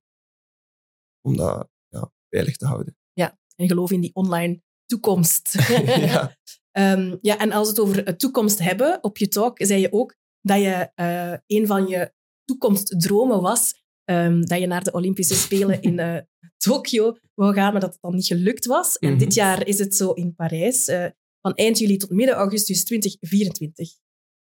om 1.22 1.38
dat 1.38 1.70
ja, 1.88 2.12
veilig 2.30 2.58
te 2.58 2.66
houden. 2.66 2.98
Ja, 3.14 3.40
en 3.56 3.68
geloof 3.68 3.92
in 3.92 4.02
die 4.02 4.16
online 4.16 4.62
toekomst. 4.86 5.52
ja. 5.86 6.38
um, 6.72 7.18
ja, 7.22 7.38
en 7.38 7.52
als 7.52 7.72
we 7.72 7.82
het 7.82 7.90
over 7.90 8.18
toekomst 8.18 8.60
hebben, 8.60 9.04
op 9.04 9.18
je 9.18 9.28
talk 9.28 9.58
zei 9.66 9.82
je 9.82 9.92
ook 9.92 10.16
dat 10.42 10.60
je 10.60 10.92
uh, 10.96 11.60
een 11.60 11.68
van 11.68 11.88
je 11.88 12.14
toekomstdromen 12.46 13.42
was 13.42 13.84
um, 14.06 14.46
dat 14.46 14.60
je 14.60 14.68
naar 14.68 14.84
de 14.84 14.92
Olympische 14.92 15.36
Spelen 15.36 15.82
in 15.82 16.00
uh, 16.00 16.18
Tokio 16.66 17.18
wou 17.34 17.54
gaan, 17.54 17.72
maar 17.72 17.82
dat 17.82 17.92
het 17.92 18.02
dan 18.02 18.16
niet 18.16 18.28
gelukt 18.28 18.66
was. 18.66 18.98
En 18.98 19.10
mm 19.10 19.16
-hmm. 19.16 19.24
dit 19.24 19.34
jaar 19.34 19.68
is 19.68 19.80
het 19.80 19.96
zo 19.96 20.12
in 20.12 20.36
Parijs, 20.36 20.88
uh, 20.88 21.06
van 21.44 21.54
eind 21.54 21.78
juli 21.78 21.98
tot 21.98 22.10
midden 22.10 22.36
augustus 22.36 22.84
2024. 22.84 23.90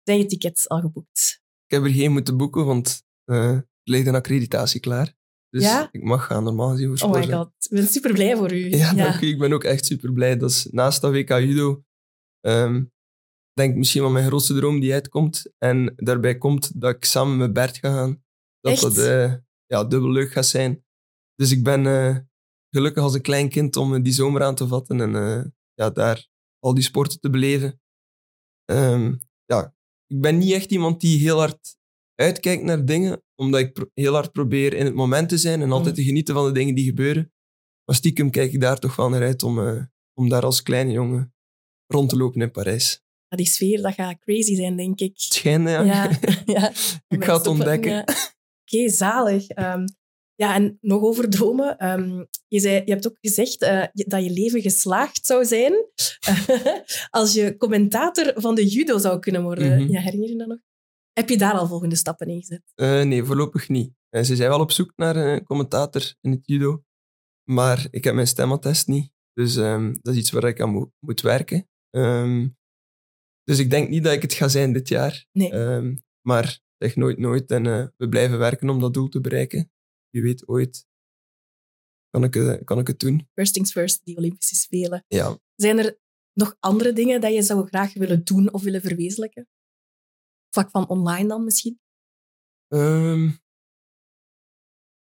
Zijn 0.03 0.17
je 0.17 0.25
tickets 0.25 0.69
al 0.69 0.79
geboekt? 0.79 1.41
Ik 1.65 1.75
heb 1.75 1.83
er 1.83 1.89
geen 1.89 2.11
moeten 2.11 2.37
boeken, 2.37 2.65
want 2.65 3.03
uh, 3.25 3.49
er 3.49 3.67
ligt 3.83 4.07
een 4.07 4.15
accreditatie 4.15 4.79
klaar. 4.79 5.15
Dus 5.49 5.63
ja? 5.63 5.89
ik 5.91 6.03
mag 6.03 6.25
gaan, 6.25 6.43
normaal 6.43 6.69
gezien 6.69 6.97
voor 6.97 7.09
Oh 7.09 7.15
my 7.15 7.31
god, 7.31 7.51
ik 7.59 7.69
ben 7.69 7.87
super 7.87 8.13
blij 8.13 8.35
voor 8.35 8.53
u. 8.53 8.69
Ja, 8.77 9.21
u. 9.21 9.27
Ik 9.27 9.37
ben 9.37 9.53
ook 9.53 9.63
echt 9.63 9.85
super 9.85 10.13
blij. 10.13 10.37
Dat 10.37 10.49
is 10.49 10.67
naast 10.71 11.01
dat 11.01 11.11
WK 11.11 11.29
Judo, 11.29 11.83
um, 12.45 12.91
denk 13.53 13.71
ik 13.71 13.77
misschien 13.77 14.01
wel 14.01 14.11
mijn 14.11 14.25
grootste 14.25 14.53
droom 14.53 14.79
die 14.79 14.93
uitkomt. 14.93 15.51
En 15.57 15.93
daarbij 15.95 16.37
komt 16.37 16.81
dat 16.81 16.95
ik 16.95 17.05
samen 17.05 17.37
met 17.37 17.53
Bert 17.53 17.77
ga 17.77 17.93
gaan. 17.93 18.23
Dat 18.59 18.71
Echt? 18.71 18.81
dat 18.81 18.97
uh, 18.97 19.33
ja, 19.65 19.83
dubbel 19.83 20.11
leuk 20.11 20.31
gaat 20.31 20.45
zijn. 20.45 20.85
Dus 21.35 21.51
ik 21.51 21.63
ben 21.63 21.85
uh, 21.85 22.17
gelukkig 22.69 23.03
als 23.03 23.13
een 23.13 23.21
klein 23.21 23.49
kind 23.49 23.75
om 23.75 24.03
die 24.03 24.13
zomer 24.13 24.43
aan 24.43 24.55
te 24.55 24.67
vatten 24.67 25.01
en 25.01 25.53
ja, 25.73 25.89
daar 25.89 26.31
al 26.63 26.73
die 26.73 26.83
sporten 26.83 27.19
te 27.19 27.29
beleven. 27.29 27.81
Um, 28.71 29.19
ja, 29.45 29.75
ik 30.07 30.21
ben 30.21 30.37
niet 30.37 30.51
echt 30.51 30.71
iemand 30.71 31.01
die 31.01 31.19
heel 31.19 31.37
hard 31.37 31.77
uitkijkt 32.15 32.63
naar 32.63 32.85
dingen, 32.85 33.23
omdat 33.35 33.59
ik 33.59 33.89
heel 33.93 34.13
hard 34.13 34.31
probeer 34.31 34.73
in 34.73 34.85
het 34.85 34.93
moment 34.93 35.29
te 35.29 35.37
zijn 35.37 35.61
en 35.61 35.71
altijd 35.71 35.95
te 35.95 36.03
genieten 36.03 36.33
van 36.33 36.45
de 36.45 36.51
dingen 36.51 36.75
die 36.75 36.85
gebeuren. 36.85 37.31
Maar 37.85 37.95
stiekem 37.95 38.29
kijk 38.29 38.53
ik 38.53 38.61
daar 38.61 38.79
toch 38.79 38.95
wel 38.95 39.09
naar 39.09 39.21
uit 39.21 39.43
om, 39.43 39.59
uh, 39.59 39.83
om 40.13 40.29
daar 40.29 40.43
als 40.43 40.61
kleine 40.61 40.91
jongen 40.91 41.33
rond 41.87 42.09
te 42.09 42.17
lopen 42.17 42.41
in 42.41 42.51
Parijs. 42.51 43.01
Ja, 43.27 43.37
die 43.37 43.45
sfeer, 43.45 43.81
dat 43.81 43.93
gaat 43.93 44.19
crazy 44.19 44.55
zijn, 44.55 44.75
denk 44.77 44.99
ik. 44.99 45.11
Het 45.11 45.33
schijnt, 45.33 45.69
ja. 45.69 45.81
ja, 45.81 46.19
ja. 46.45 46.71
ik 47.17 47.23
ga 47.23 47.37
het 47.37 47.47
ontdekken. 47.47 47.99
Oké, 48.01 48.11
okay, 48.65 48.89
zalig. 48.89 49.57
Um, 49.57 49.85
ja, 50.43 50.55
en 50.55 50.77
nog 50.81 51.01
over 51.01 51.29
dromen. 51.29 51.91
Um, 51.91 52.27
je, 52.47 52.59
zei, 52.59 52.81
je 52.85 52.91
hebt 52.91 53.07
ook 53.07 53.17
gezegd 53.21 53.63
uh, 53.63 53.85
dat 53.93 54.23
je 54.23 54.31
leven 54.31 54.61
geslaagd 54.61 55.25
zou 55.25 55.45
zijn 55.45 55.73
als 57.09 57.33
je 57.33 57.57
commentator 57.57 58.33
van 58.35 58.55
de 58.55 58.67
judo 58.67 58.97
zou 58.97 59.19
kunnen 59.19 59.43
worden. 59.43 59.67
Mhm. 59.67 59.73
Mm 59.75 59.83
-hmm. 59.83 59.93
Ja, 59.93 60.01
herinner 60.01 60.29
je 60.29 60.37
dat 60.37 60.47
nog? 60.47 60.59
Heb 61.13 61.29
je 61.29 61.37
daar 61.37 61.53
al 61.53 61.67
volgende 61.67 61.95
stappen 61.95 62.27
in 62.27 62.39
gezet? 62.39 62.61
Uh, 62.75 63.03
nee, 63.03 63.23
voorlopig 63.23 63.69
niet. 63.69 63.93
Ze 64.09 64.35
zijn 64.35 64.49
wel 64.49 64.59
op 64.59 64.71
zoek 64.71 64.93
naar 64.95 65.15
een 65.15 65.43
commentator 65.43 66.15
in 66.21 66.31
het 66.31 66.41
judo, 66.43 66.83
maar 67.49 67.87
ik 67.89 68.03
heb 68.03 68.13
mijn 68.13 68.27
stemattest 68.27 68.87
niet. 68.87 69.11
Dus 69.33 69.55
um, 69.55 69.99
dat 70.01 70.13
is 70.13 70.19
iets 70.19 70.31
waar 70.31 70.43
ik 70.43 70.61
aan 70.61 70.69
mo 70.69 70.91
moet 70.99 71.21
werken. 71.21 71.67
Um, 71.95 72.57
dus 73.43 73.59
ik 73.59 73.69
denk 73.69 73.89
niet 73.89 74.03
dat 74.03 74.13
ik 74.13 74.21
het 74.21 74.33
ga 74.33 74.47
zijn 74.47 74.73
dit 74.73 74.87
jaar. 74.87 75.25
Nee. 75.31 75.53
Um, 75.53 76.03
maar 76.21 76.59
zeg 76.77 76.95
nooit 76.95 77.17
nooit 77.17 77.51
en 77.51 77.65
uh, 77.65 77.87
we 77.97 78.09
blijven 78.09 78.37
werken 78.37 78.69
om 78.69 78.79
dat 78.79 78.93
doel 78.93 79.09
te 79.09 79.21
bereiken. 79.21 79.71
Wie 80.13 80.21
weet 80.21 80.47
ooit 80.47 80.87
kan 82.09 82.23
ik, 82.23 82.35
uh, 82.35 82.63
kan 82.63 82.79
ik 82.79 82.87
het 82.87 82.99
doen. 82.99 83.29
First 83.33 83.53
things 83.53 83.71
first, 83.71 84.05
die 84.05 84.17
Olympische 84.17 84.55
Spelen. 84.55 85.05
Ja. 85.07 85.37
Zijn 85.55 85.77
er 85.77 85.97
nog 86.33 86.55
andere 86.59 86.93
dingen 86.93 87.21
dat 87.21 87.33
je 87.33 87.41
zou 87.41 87.67
graag 87.67 87.93
willen 87.93 88.23
doen 88.23 88.53
of 88.53 88.63
willen 88.63 88.81
verwezenlijken? 88.81 89.47
Vlak 90.49 90.69
van 90.69 90.87
online 90.89 91.27
dan 91.27 91.43
misschien? 91.43 91.79
Um, 92.67 93.39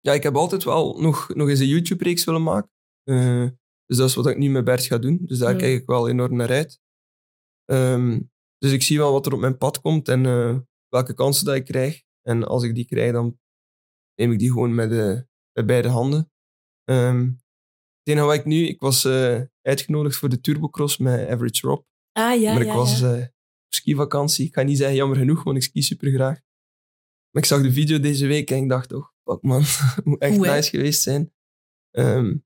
ja, 0.01 0.13
ik 0.13 0.23
heb 0.23 0.35
altijd 0.35 0.65
wel 0.65 1.01
nog, 1.01 1.35
nog 1.35 1.49
eens 1.49 1.61
een 1.61 1.67
YouTube-reeks 1.67 2.25
willen 2.25 2.43
maken. 2.43 2.71
Uh, 3.05 3.49
dus 3.87 3.97
dat 3.97 4.09
is 4.09 4.15
wat 4.15 4.27
ik 4.27 4.39
nu 4.39 4.51
met 4.51 4.65
Bert 4.65 4.85
ga 4.85 4.99
doen. 4.99 5.19
Dus 5.23 5.39
daar 5.39 5.53
mm. 5.53 5.59
kijk 5.59 5.81
ik 5.81 5.87
wel 5.87 6.09
enorm 6.09 6.37
naar 6.37 6.51
uit. 6.51 6.81
Um, 7.71 8.31
dus 8.59 8.73
ik 8.73 8.83
zie 8.83 8.99
wel 8.99 9.13
wat 9.13 9.27
er 9.27 9.33
op 9.33 9.41
mijn 9.41 9.59
pad 9.59 9.81
komt 9.81 10.09
en 10.09 10.25
uh, 10.25 10.59
welke 10.89 11.15
kansen 11.15 11.45
dat 11.45 11.55
ik 11.55 11.65
krijg. 11.65 12.03
En 12.23 12.45
als 12.45 12.63
ik 12.63 12.75
die 12.75 12.87
krijg, 12.87 13.13
dan 13.13 13.41
neem 14.15 14.33
ik 14.33 14.39
die 14.39 14.51
gewoon 14.51 14.75
met, 14.75 14.93
uh, 14.93 15.21
met 15.53 15.67
beide 15.67 15.89
handen. 15.89 16.31
Um, 16.91 17.41
het 17.99 18.09
enige 18.09 18.27
wat 18.27 18.35
ik 18.35 18.45
nu... 18.45 18.67
Ik 18.67 18.81
was 18.81 19.05
uh, 19.05 19.41
uitgenodigd 19.63 20.17
voor 20.17 20.29
de 20.29 20.41
Turbocross 20.41 20.97
met 20.97 21.29
Average 21.29 21.67
Rob. 21.67 21.83
Ah, 22.13 22.41
ja, 22.41 22.53
Maar 22.53 22.63
ik 22.63 22.67
ja, 22.67 22.75
was 22.75 23.01
ja. 23.01 23.15
op 23.15 23.33
skivakantie. 23.69 24.47
Ik 24.47 24.55
ga 24.55 24.63
niet 24.63 24.77
zeggen 24.77 24.97
jammer 24.97 25.17
genoeg, 25.17 25.43
want 25.43 25.57
ik 25.57 25.63
ski 25.63 25.83
super 25.83 26.11
graag. 26.11 26.41
Maar 27.31 27.43
ik 27.43 27.49
zag 27.49 27.63
de 27.63 27.73
video 27.73 28.01
deze 28.01 28.27
week 28.27 28.51
en 28.51 28.63
ik 28.63 28.69
dacht 28.69 28.89
toch, 28.89 29.15
fuck 29.25 29.43
man, 29.43 29.63
moet 30.05 30.21
echt 30.21 30.39
nice 30.39 30.71
geweest 30.71 31.03
zijn. 31.03 31.33
Um, 31.91 32.45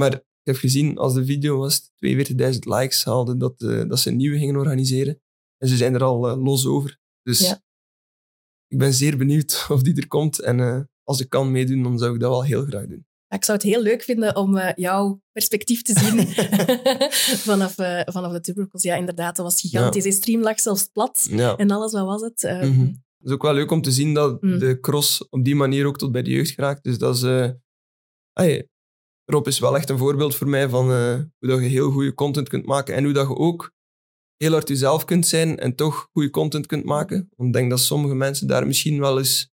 maar 0.00 0.14
ik 0.14 0.24
heb 0.42 0.56
gezien, 0.56 0.98
als 0.98 1.14
de 1.14 1.24
video 1.24 1.58
was, 1.58 1.90
42.000 2.06 2.58
likes 2.58 3.04
haalde, 3.04 3.36
dat, 3.36 3.60
uh, 3.60 3.88
dat 3.88 3.98
ze 3.98 4.10
een 4.10 4.16
nieuwe 4.16 4.38
gingen 4.38 4.56
organiseren. 4.56 5.22
En 5.56 5.68
ze 5.68 5.76
zijn 5.76 5.94
er 5.94 6.02
al 6.02 6.30
uh, 6.30 6.44
los 6.44 6.66
over. 6.66 6.98
Dus 7.22 7.40
Ja. 7.40 7.62
Ik 8.70 8.78
ben 8.78 8.92
zeer 8.94 9.16
benieuwd 9.16 9.64
of 9.74 9.82
die 9.82 9.96
er 9.96 10.08
komt. 10.08 10.38
En 10.40 10.58
uh, 10.58 10.80
als 11.04 11.20
ik 11.20 11.28
kan 11.28 11.50
meedoen, 11.50 11.82
dan 11.82 11.98
zou 11.98 12.14
ik 12.14 12.20
dat 12.20 12.30
wel 12.30 12.44
heel 12.44 12.64
graag 12.64 12.86
doen. 12.86 13.04
Ja, 13.28 13.36
Ik 13.36 13.44
zou 13.44 13.58
het 13.58 13.66
heel 13.66 13.82
leuk 13.82 14.02
vinden 14.02 14.36
om 14.36 14.56
uh, 14.56 14.68
jouw 14.74 15.20
perspectief 15.32 15.82
te 15.82 15.98
zien 15.98 16.26
vanaf, 17.50 17.78
uh, 17.78 18.00
vanaf 18.04 18.32
de 18.32 18.40
Tubercles. 18.40 18.82
Ja, 18.82 18.94
inderdaad, 18.96 19.36
dat 19.36 19.44
was 19.44 19.60
gigantisch. 19.60 20.02
De 20.04 20.12
stream 20.12 20.42
lag 20.42 20.60
zelfs 20.60 20.86
plat 20.92 21.26
Ja. 21.30 21.56
en 21.56 21.70
alles, 21.70 21.92
wat 21.92 22.04
was 22.04 22.20
het? 22.20 22.42
Mm 22.42 22.72
-hmm. 22.76 22.86
Het 23.18 23.28
is 23.28 23.32
ook 23.34 23.42
wel 23.42 23.54
leuk 23.54 23.70
om 23.70 23.82
te 23.82 23.90
zien 23.92 24.14
dat 24.14 24.42
Mm. 24.42 24.58
de 24.58 24.80
cross 24.80 25.28
op 25.28 25.44
die 25.44 25.54
manier 25.54 25.86
ook 25.86 25.98
tot 25.98 26.12
bij 26.12 26.22
de 26.22 26.30
jeugd 26.30 26.50
geraakt. 26.50 26.84
Dus 26.84 26.98
dat 26.98 27.14
is... 27.16 27.52
Ay, 28.32 28.68
Rob 29.24 29.46
is 29.46 29.58
wel 29.58 29.76
echt 29.76 29.90
een 29.90 29.98
voorbeeld 29.98 30.34
voor 30.36 30.48
mij 30.48 30.68
van 30.68 30.84
hoe 30.86 31.48
dat 31.48 31.60
je 31.60 31.66
heel 31.66 31.90
goede 31.90 32.14
content 32.14 32.48
kunt 32.48 32.66
maken 32.66 32.94
en 32.94 33.04
hoe 33.04 33.12
dat 33.12 33.28
je 33.28 33.34
ook 33.36 33.72
heel 34.42 34.52
hard 34.52 34.68
jezelf 34.68 35.04
kunt 35.04 35.26
zijn 35.26 35.58
en 35.58 35.74
toch 35.74 36.08
goede 36.12 36.30
content 36.30 36.66
kunt 36.66 36.84
maken. 36.84 37.30
Want 37.36 37.48
ik 37.48 37.54
denk 37.54 37.70
dat 37.70 37.80
sommige 37.80 38.14
mensen 38.14 38.46
daar 38.46 38.66
misschien 38.66 39.00
wel 39.00 39.18
eens 39.18 39.50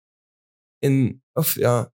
in... 0.78 1.22
Of 1.32 1.54
ja, 1.54 1.92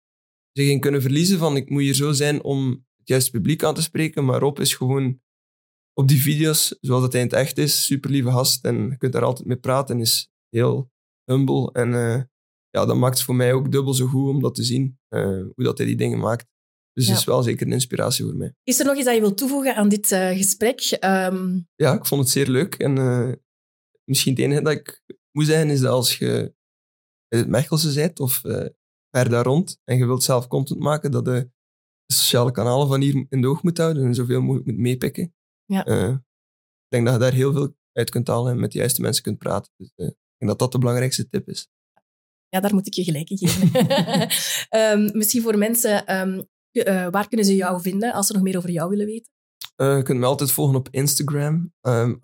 zich 0.52 0.68
in 0.68 0.80
kunnen 0.80 1.02
verliezen 1.02 1.38
van 1.38 1.56
ik 1.56 1.70
moet 1.70 1.82
hier 1.82 1.94
zo 1.94 2.12
zijn 2.12 2.42
om 2.42 2.70
het 2.96 3.08
juiste 3.08 3.30
publiek 3.30 3.62
aan 3.62 3.74
te 3.74 3.82
spreken. 3.82 4.24
Maar 4.24 4.40
Rob 4.40 4.58
is 4.58 4.74
gewoon 4.74 5.20
op 5.92 6.08
die 6.08 6.20
video's, 6.20 6.76
zoals 6.80 7.02
het 7.02 7.14
in 7.14 7.20
het 7.20 7.32
echt 7.32 7.58
is, 7.58 7.84
super 7.84 8.10
lieve 8.10 8.30
gast. 8.30 8.64
En 8.64 8.88
je 8.88 8.96
kunt 8.96 9.12
daar 9.12 9.24
altijd 9.24 9.48
mee 9.48 9.58
praten 9.58 9.94
en 9.94 10.00
is 10.00 10.30
heel 10.48 10.90
humble. 11.24 11.72
En 11.72 11.88
uh, 11.88 12.22
ja, 12.70 12.86
dat 12.86 12.96
maakt 12.96 13.16
het 13.16 13.24
voor 13.24 13.34
mij 13.34 13.52
ook 13.52 13.72
dubbel 13.72 13.94
zo 13.94 14.06
goed 14.06 14.28
om 14.28 14.40
dat 14.40 14.54
te 14.54 14.62
zien, 14.62 14.98
uh, 15.08 15.42
hoe 15.54 15.64
dat 15.64 15.78
hij 15.78 15.86
die 15.86 15.96
dingen 15.96 16.18
maakt. 16.18 16.46
Dus 16.98 17.06
het 17.06 17.16
Ja. 17.16 17.20
is 17.22 17.24
wel 17.28 17.42
zeker 17.42 17.66
een 17.66 17.72
inspiratie 17.72 18.24
voor 18.24 18.36
mij. 18.36 18.54
Is 18.64 18.78
er 18.80 18.86
nog 18.86 18.96
iets 18.96 19.04
dat 19.04 19.14
je 19.14 19.20
wilt 19.20 19.38
toevoegen 19.38 19.74
aan 19.76 19.88
dit 19.88 20.10
uh, 20.10 20.28
gesprek? 20.28 20.96
Um, 21.04 21.68
Ja, 21.74 21.92
ik 21.94 22.06
vond 22.06 22.20
het 22.20 22.30
zeer 22.30 22.48
leuk. 22.48 22.74
En 22.74 22.96
uh, 22.96 23.32
misschien 24.04 24.32
het 24.32 24.42
enige 24.42 24.62
dat 24.62 24.72
ik 24.72 25.02
moet 25.32 25.46
zeggen 25.46 25.70
is 25.70 25.80
dat 25.80 25.90
als 25.90 26.18
je 26.18 26.54
in 27.28 27.38
het 27.38 27.48
Mechelse 27.48 27.94
bent 27.94 28.20
of 28.20 28.44
uh, 28.44 28.66
ver 29.10 29.28
daar 29.28 29.44
rond 29.44 29.80
en 29.84 29.96
je 29.96 30.06
wilt 30.06 30.22
zelf 30.22 30.46
content 30.46 30.78
maken, 30.80 31.10
dat 31.10 31.26
je 31.26 31.32
de 31.32 32.14
sociale 32.14 32.50
kanalen 32.50 32.88
van 32.88 33.00
hier 33.00 33.26
in 33.28 33.40
de 33.40 33.48
oog 33.48 33.62
moet 33.62 33.78
houden 33.78 34.04
en 34.04 34.14
zoveel 34.14 34.40
mogelijk 34.40 34.66
moet 34.66 34.78
meepikken. 34.78 35.34
Ja. 35.64 35.86
Ik 35.86 36.88
denk 36.88 37.04
dat 37.04 37.14
je 37.14 37.20
daar 37.20 37.32
heel 37.32 37.52
veel 37.52 37.76
uit 37.92 38.10
kunt 38.10 38.28
halen 38.28 38.52
en 38.52 38.60
met 38.60 38.72
de 38.72 38.78
juiste 38.78 39.00
mensen 39.00 39.22
kunt 39.22 39.38
praten. 39.38 39.72
Dus 39.76 39.88
ik 39.88 40.04
denk 40.38 40.50
dat 40.50 40.58
dat 40.58 40.72
de 40.72 40.78
belangrijkste 40.78 41.28
tip 41.28 41.48
is. 41.48 41.68
ja, 42.48 42.60
daar 42.60 42.74
moet 42.74 42.86
ik 42.86 42.94
je 42.94 43.04
gelijk 43.04 43.30
in 43.30 43.38
geven. 43.38 43.80
um, 45.00 45.10
misschien 45.18 45.42
voor 45.42 45.58
mensen, 45.58 46.16
um, 46.28 46.48
uh, 46.86 47.08
waar 47.10 47.28
kunnen 47.28 47.46
ze 47.46 47.54
jou 47.54 47.80
vinden 47.80 48.12
als 48.12 48.26
ze 48.26 48.32
nog 48.32 48.42
meer 48.42 48.56
over 48.56 48.70
jou 48.70 48.90
willen 48.90 49.06
weten? 49.06 49.32
Uh, 49.76 49.96
je 49.96 50.02
kunt 50.02 50.18
me 50.18 50.26
altijd 50.26 50.52
volgen 50.52 50.76
op 50.76 50.88
Instagram, 50.90 51.72
um, 51.80 52.18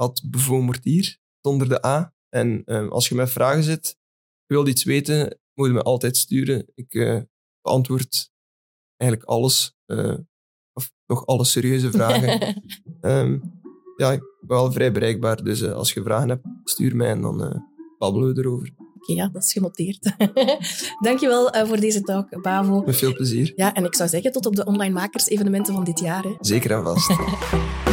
Mortier, 0.49 1.19
zonder 1.41 1.69
de 1.69 1.87
A. 1.87 2.15
En 2.29 2.63
um, 2.67 2.89
als 2.89 3.09
je 3.09 3.15
met 3.15 3.31
vragen 3.31 3.63
zit, 3.63 3.97
je 4.47 4.55
wilt 4.55 4.69
iets 4.69 4.85
weten, 4.85 5.39
moet 5.55 5.67
je 5.67 5.73
me 5.73 5.83
altijd 5.83 6.17
sturen. 6.17 6.67
Ik 6.75 6.95
uh, 6.95 7.21
beantwoord 7.61 8.31
eigenlijk 8.97 9.31
alles. 9.31 9.77
Of 10.73 10.93
nog 11.07 11.27
alle 11.27 11.45
serieuze 11.45 11.91
vragen. 11.91 12.63
um, 13.01 13.61
ja, 13.97 14.13
ik 14.13 14.21
ben 14.41 14.57
wel 14.57 14.73
vrij 14.73 14.93
bereikbaar. 14.93 15.45
Dus 15.45 15.65
als 15.65 15.93
je 15.93 16.03
vragen 16.03 16.29
hebt, 16.29 16.47
stuur 16.65 16.97
mij 16.97 17.11
en 17.11 17.21
dan 17.21 17.65
babbelen 17.99 18.35
we 18.35 18.41
erover. 18.41 18.84
Oké, 19.05 19.13
okay, 19.13 19.25
ja, 19.25 19.31
dat 19.33 19.43
is 19.43 19.53
genoteerd. 19.53 20.13
Dankjewel 21.07 21.57
uh, 21.57 21.65
voor 21.65 21.81
deze 21.81 22.01
talk, 22.01 22.43
Bavo. 22.43 22.83
Met 22.87 22.97
veel 22.97 23.15
plezier. 23.15 23.53
Ja, 23.57 23.75
en 23.75 23.85
ik 23.85 23.95
zou 23.95 24.09
zeggen 24.09 24.33
tot 24.33 24.47
op 24.47 24.57
de 24.57 24.65
online 24.65 24.95
makers 24.95 25.29
evenementen 25.29 25.75
van 25.75 25.85
dit 25.85 26.01
jaar. 26.01 26.23
Hè. 26.23 26.35
Zeker 26.41 26.71
en 26.71 26.83
vast. 26.85 27.11